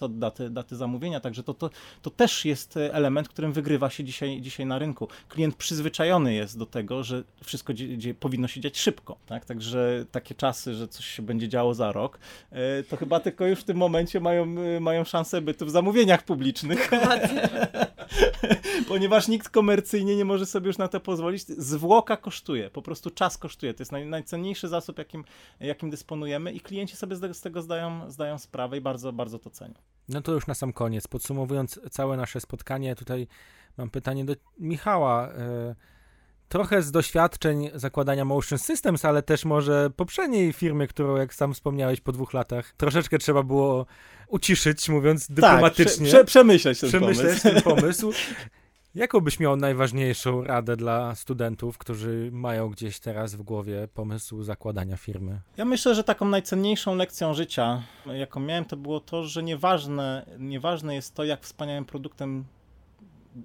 od 0.00 0.18
daty, 0.18 0.50
daty 0.50 0.76
zamówienia, 0.76 1.20
także 1.20 1.42
to, 1.42 1.54
to, 1.54 1.70
to 2.02 2.10
też 2.10 2.44
jest 2.44 2.76
element, 2.76 3.28
którym 3.28 3.52
wygrywa 3.52 3.90
się 3.90 4.04
dzisiaj, 4.04 4.40
dzisiaj 4.40 4.66
na 4.66 4.78
rynku. 4.78 5.08
Klient 5.28 5.56
przyzwyczajony 5.56 6.34
jest 6.34 6.58
do 6.58 6.66
tego, 6.66 7.04
że 7.04 7.22
wszystko 7.44 7.74
dzie, 7.74 7.98
dzie, 7.98 8.14
powinno 8.14 8.48
się 8.48 8.60
dziać 8.60 8.78
szybko, 8.78 9.16
tak? 9.26 9.44
Także 9.44 10.04
takie 10.10 10.34
czasy, 10.34 10.74
że 10.74 10.88
coś 10.88 11.06
się 11.06 11.22
będzie 11.22 11.48
działo 11.48 11.74
za 11.74 11.92
rok, 11.92 12.18
e, 12.50 12.82
to 12.82 12.96
chyba 12.96 13.20
tylko 13.20 13.46
już 13.46 13.60
w 13.60 13.64
tym 13.64 13.76
momencie 13.76 14.20
mają, 14.20 14.46
mają 14.80 15.04
szansę 15.04 15.40
bytu 15.40 15.66
w 15.66 15.70
zamówieniach 15.70 16.24
publicznych. 16.24 16.90
Ponieważ 18.88 19.28
nikt 19.28 19.48
komercyjnie 19.48 20.16
nie 20.16 20.24
może 20.24 20.46
sobie 20.46 20.66
już 20.66 20.78
na 20.78 20.88
to 20.88 21.00
pozwolić. 21.00 21.42
Zwłoka 21.42 22.16
kosztuje, 22.16 22.70
po 22.70 22.82
prostu 22.82 23.10
czas 23.10 23.38
kosztuje. 23.38 23.74
To 23.74 23.82
jest 23.82 23.92
naj, 23.92 24.06
najcenniejszy 24.06 24.68
zasób, 24.68 24.98
jakim, 24.98 25.24
jakim 25.66 25.90
dysponujemy 25.90 26.52
i 26.52 26.60
klienci 26.60 26.96
sobie 26.96 27.16
z 27.16 27.40
tego 27.40 27.62
zdają, 27.62 28.10
zdają 28.10 28.38
sprawę 28.38 28.76
i 28.76 28.80
bardzo, 28.80 29.12
bardzo 29.12 29.38
to 29.38 29.50
cenią. 29.50 29.74
No 30.08 30.22
to 30.22 30.32
już 30.32 30.46
na 30.46 30.54
sam 30.54 30.72
koniec. 30.72 31.06
Podsumowując 31.08 31.80
całe 31.90 32.16
nasze 32.16 32.40
spotkanie, 32.40 32.96
tutaj 32.96 33.26
mam 33.76 33.90
pytanie 33.90 34.24
do 34.24 34.34
Michała. 34.58 35.28
E, 35.28 35.74
trochę 36.48 36.82
z 36.82 36.90
doświadczeń 36.90 37.70
zakładania 37.74 38.24
Motion 38.24 38.58
Systems, 38.58 39.04
ale 39.04 39.22
też 39.22 39.44
może 39.44 39.90
poprzedniej 39.96 40.52
firmy, 40.52 40.88
którą, 40.88 41.16
jak 41.16 41.34
sam 41.34 41.54
wspomniałeś, 41.54 42.00
po 42.00 42.12
dwóch 42.12 42.32
latach 42.32 42.72
troszeczkę 42.76 43.18
trzeba 43.18 43.42
było 43.42 43.86
uciszyć, 44.28 44.88
mówiąc 44.88 45.26
tak, 45.26 45.36
dyplomatycznie. 45.36 46.06
Prze, 46.06 46.16
prze, 46.16 46.24
przemyśleć 46.24 46.80
ten 46.80 46.88
przemyśleć 46.88 47.40
pomysł. 47.40 47.42
ten 47.42 47.62
pomysł. 47.62 48.12
Jaką 48.94 49.20
byś 49.20 49.40
miał 49.40 49.56
najważniejszą 49.56 50.44
radę 50.44 50.76
dla 50.76 51.14
studentów, 51.14 51.78
którzy 51.78 52.30
mają 52.32 52.68
gdzieś 52.68 53.00
teraz 53.00 53.34
w 53.34 53.42
głowie 53.42 53.88
pomysł 53.94 54.42
zakładania 54.42 54.96
firmy? 54.96 55.40
Ja 55.56 55.64
myślę, 55.64 55.94
że 55.94 56.04
taką 56.04 56.28
najcenniejszą 56.28 56.96
lekcją 56.96 57.34
życia, 57.34 57.82
jaką 58.06 58.40
miałem, 58.40 58.64
to 58.64 58.76
było 58.76 59.00
to, 59.00 59.24
że 59.24 59.42
nieważne, 59.42 60.26
nieważne 60.38 60.94
jest 60.94 61.14
to, 61.14 61.24
jak 61.24 61.42
wspaniałym 61.42 61.84
produktem 61.84 62.44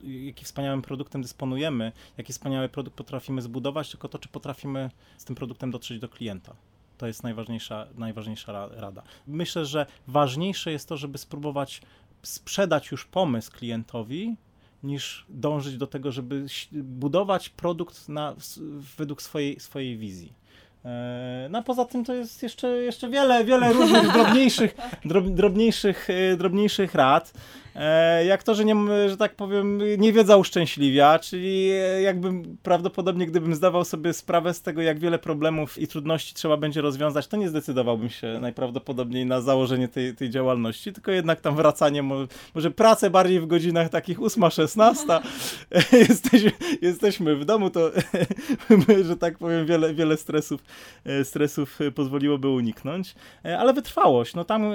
jaki 0.03 0.45
wspaniałym 0.45 0.81
produktem 0.81 1.21
dysponujemy, 1.21 1.91
jaki 2.17 2.33
wspaniały 2.33 2.69
produkt 2.69 2.97
potrafimy 2.97 3.41
zbudować, 3.41 3.91
tylko 3.91 4.09
to, 4.09 4.19
czy 4.19 4.29
potrafimy 4.29 4.91
z 5.17 5.25
tym 5.25 5.35
produktem 5.35 5.71
dotrzeć 5.71 5.99
do 5.99 6.09
klienta. 6.09 6.55
To 6.97 7.07
jest 7.07 7.23
najważniejsza, 7.23 7.87
najważniejsza 7.95 8.67
rada. 8.67 9.03
Myślę, 9.27 9.65
że 9.65 9.85
ważniejsze 10.07 10.71
jest 10.71 10.89
to, 10.89 10.97
żeby 10.97 11.17
spróbować 11.17 11.81
sprzedać 12.23 12.91
już 12.91 13.05
pomysł 13.05 13.51
klientowi, 13.51 14.35
niż 14.85 15.25
dążyć 15.29 15.77
do 15.77 15.87
tego, 15.87 16.11
żeby 16.11 16.45
budować 16.71 17.49
produkt 17.49 18.09
na, 18.09 18.35
według 18.97 19.21
swojej, 19.21 19.59
swojej 19.59 19.97
wizji. 19.97 20.33
E, 20.85 21.47
no 21.51 21.59
a 21.59 21.61
poza 21.61 21.85
tym 21.85 22.05
to 22.05 22.13
jest 22.13 22.43
jeszcze, 22.43 22.67
jeszcze 22.67 23.09
wiele, 23.09 23.45
wiele 23.45 23.73
różnych 23.73 24.11
drobniejszych, 24.13 24.75
drob, 25.05 25.27
drobniejszych, 25.27 26.07
e, 26.09 26.37
drobniejszych 26.37 26.95
rad. 26.95 27.33
E, 27.75 28.25
jak 28.25 28.43
to, 28.43 28.55
że 28.55 28.65
nie, 28.65 28.75
że 29.07 29.17
tak 29.17 29.35
powiem, 29.35 29.81
nie 29.97 30.13
wiedza 30.13 30.37
uszczęśliwia, 30.37 31.19
czyli 31.19 31.69
jakbym 32.03 32.57
prawdopodobnie, 32.63 33.25
gdybym 33.25 33.55
zdawał 33.55 33.85
sobie 33.85 34.13
sprawę 34.13 34.53
z 34.53 34.61
tego, 34.61 34.81
jak 34.81 34.99
wiele 34.99 35.19
problemów 35.19 35.77
i 35.77 35.87
trudności 35.87 36.33
trzeba 36.33 36.57
będzie 36.57 36.81
rozwiązać, 36.81 37.27
to 37.27 37.37
nie 37.37 37.49
zdecydowałbym 37.49 38.09
się 38.09 38.39
najprawdopodobniej 38.41 39.25
na 39.25 39.41
założenie 39.41 39.87
tej, 39.87 40.15
tej 40.15 40.29
działalności, 40.29 40.93
tylko 40.93 41.11
jednak 41.11 41.41
tam 41.41 41.55
wracanie, 41.55 42.03
może 42.55 42.71
pracę 42.71 43.09
bardziej 43.09 43.39
w 43.39 43.47
godzinach 43.47 43.89
takich 43.89 44.19
8-16, 44.19 45.21
jesteśmy, 46.09 46.51
jesteśmy 46.81 47.35
w 47.35 47.45
domu, 47.45 47.69
to 47.69 47.91
że 49.07 49.17
tak 49.17 49.37
powiem, 49.37 49.65
wiele, 49.65 49.93
wiele 49.93 50.17
stresów 50.17 50.61
E, 51.05 51.25
stresów 51.25 51.81
e, 51.81 51.91
pozwoliłoby 51.91 52.49
uniknąć, 52.49 53.15
e, 53.45 53.59
ale 53.59 53.73
wytrwałość, 53.73 54.35
no 54.35 54.45
tam 54.45 54.71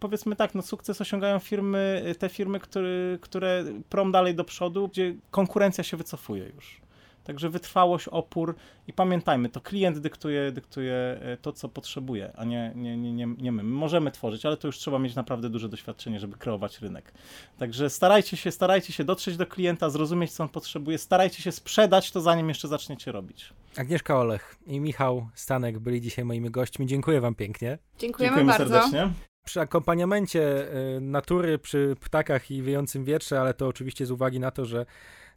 powiedzmy 0.00 0.36
tak, 0.36 0.54
no 0.54 0.62
sukces 0.62 1.00
osiągają 1.00 1.38
firmy, 1.38 2.14
te 2.18 2.28
firmy, 2.34 2.60
które, 2.60 3.18
które 3.20 3.64
prom 3.88 4.12
dalej 4.12 4.34
do 4.34 4.44
przodu, 4.44 4.88
gdzie 4.88 5.14
konkurencja 5.30 5.84
się 5.84 5.96
wycofuje 5.96 6.44
już. 6.54 6.84
Także 7.24 7.50
wytrwałość, 7.50 8.08
opór 8.08 8.54
i 8.86 8.92
pamiętajmy, 8.92 9.48
to 9.48 9.60
klient 9.60 9.98
dyktuje, 9.98 10.52
dyktuje 10.52 10.94
e, 10.94 11.36
to, 11.42 11.52
co 11.52 11.68
potrzebuje, 11.68 12.32
a 12.36 12.44
nie, 12.44 12.72
nie, 12.74 12.96
nie, 12.96 13.12
nie, 13.12 13.26
nie 13.26 13.52
my. 13.52 13.62
my. 13.62 13.70
Możemy 13.70 14.10
tworzyć, 14.10 14.46
ale 14.46 14.56
to 14.56 14.68
już 14.68 14.78
trzeba 14.78 14.98
mieć 14.98 15.14
naprawdę 15.14 15.48
duże 15.48 15.68
doświadczenie, 15.68 16.20
żeby 16.20 16.36
kreować 16.36 16.80
rynek. 16.80 17.12
Także 17.58 17.90
starajcie 17.90 18.36
się, 18.36 18.50
starajcie 18.50 18.92
się 18.92 19.04
dotrzeć 19.04 19.36
do 19.36 19.46
klienta, 19.46 19.90
zrozumieć, 19.90 20.32
co 20.32 20.42
on 20.42 20.48
potrzebuje, 20.48 20.98
starajcie 20.98 21.42
się 21.42 21.52
sprzedać 21.52 22.10
to, 22.10 22.20
zanim 22.20 22.48
jeszcze 22.48 22.68
zaczniecie 22.68 23.12
robić. 23.12 23.52
Agnieszka 23.76 24.18
Olech 24.18 24.56
i 24.66 24.80
Michał 24.80 25.28
Stanek 25.34 25.78
byli 25.78 26.00
dzisiaj 26.00 26.24
moimi 26.24 26.50
gośćmi. 26.50 26.86
Dziękuję 26.86 27.20
wam 27.20 27.34
pięknie. 27.34 27.78
Dziękujemy, 27.98 28.36
Dziękujemy 28.36 28.58
bardzo. 28.58 28.80
serdecznie 28.80 29.33
przy 29.44 29.60
akompaniamencie 29.60 30.72
e, 30.72 31.00
natury, 31.00 31.58
przy 31.58 31.96
ptakach 32.00 32.50
i 32.50 32.62
wiejącym 32.62 33.04
wietrze, 33.04 33.40
ale 33.40 33.54
to 33.54 33.68
oczywiście 33.68 34.06
z 34.06 34.10
uwagi 34.10 34.40
na 34.40 34.50
to, 34.50 34.64
że 34.64 34.86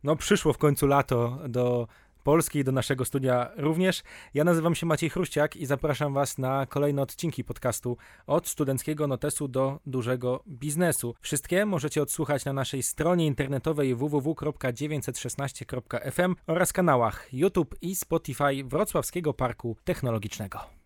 no 0.03 0.15
przyszło 0.15 0.53
w 0.53 0.57
końcu 0.57 0.87
lato 0.87 1.39
do 1.49 1.87
Polski, 2.27 2.63
do 2.63 2.71
naszego 2.71 3.05
studia 3.05 3.51
również. 3.57 4.03
Ja 4.33 4.43
nazywam 4.43 4.75
się 4.75 4.85
Maciej 4.85 5.09
Chruściak 5.09 5.55
i 5.55 5.65
zapraszam 5.65 6.13
Was 6.13 6.37
na 6.37 6.65
kolejne 6.65 7.01
odcinki 7.01 7.43
podcastu 7.43 7.97
od 8.25 8.47
studenckiego 8.47 9.07
notesu 9.07 9.47
do 9.47 9.79
dużego 9.85 10.43
biznesu. 10.47 11.15
Wszystkie 11.21 11.65
możecie 11.65 12.01
odsłuchać 12.01 12.45
na 12.45 12.53
naszej 12.53 12.83
stronie 12.83 13.25
internetowej 13.25 13.95
www.916.fm 13.95 16.35
oraz 16.47 16.73
kanałach 16.73 17.33
YouTube 17.33 17.75
i 17.81 17.95
Spotify 17.95 18.63
Wrocławskiego 18.65 19.33
Parku 19.33 19.77
Technologicznego. 19.83 20.76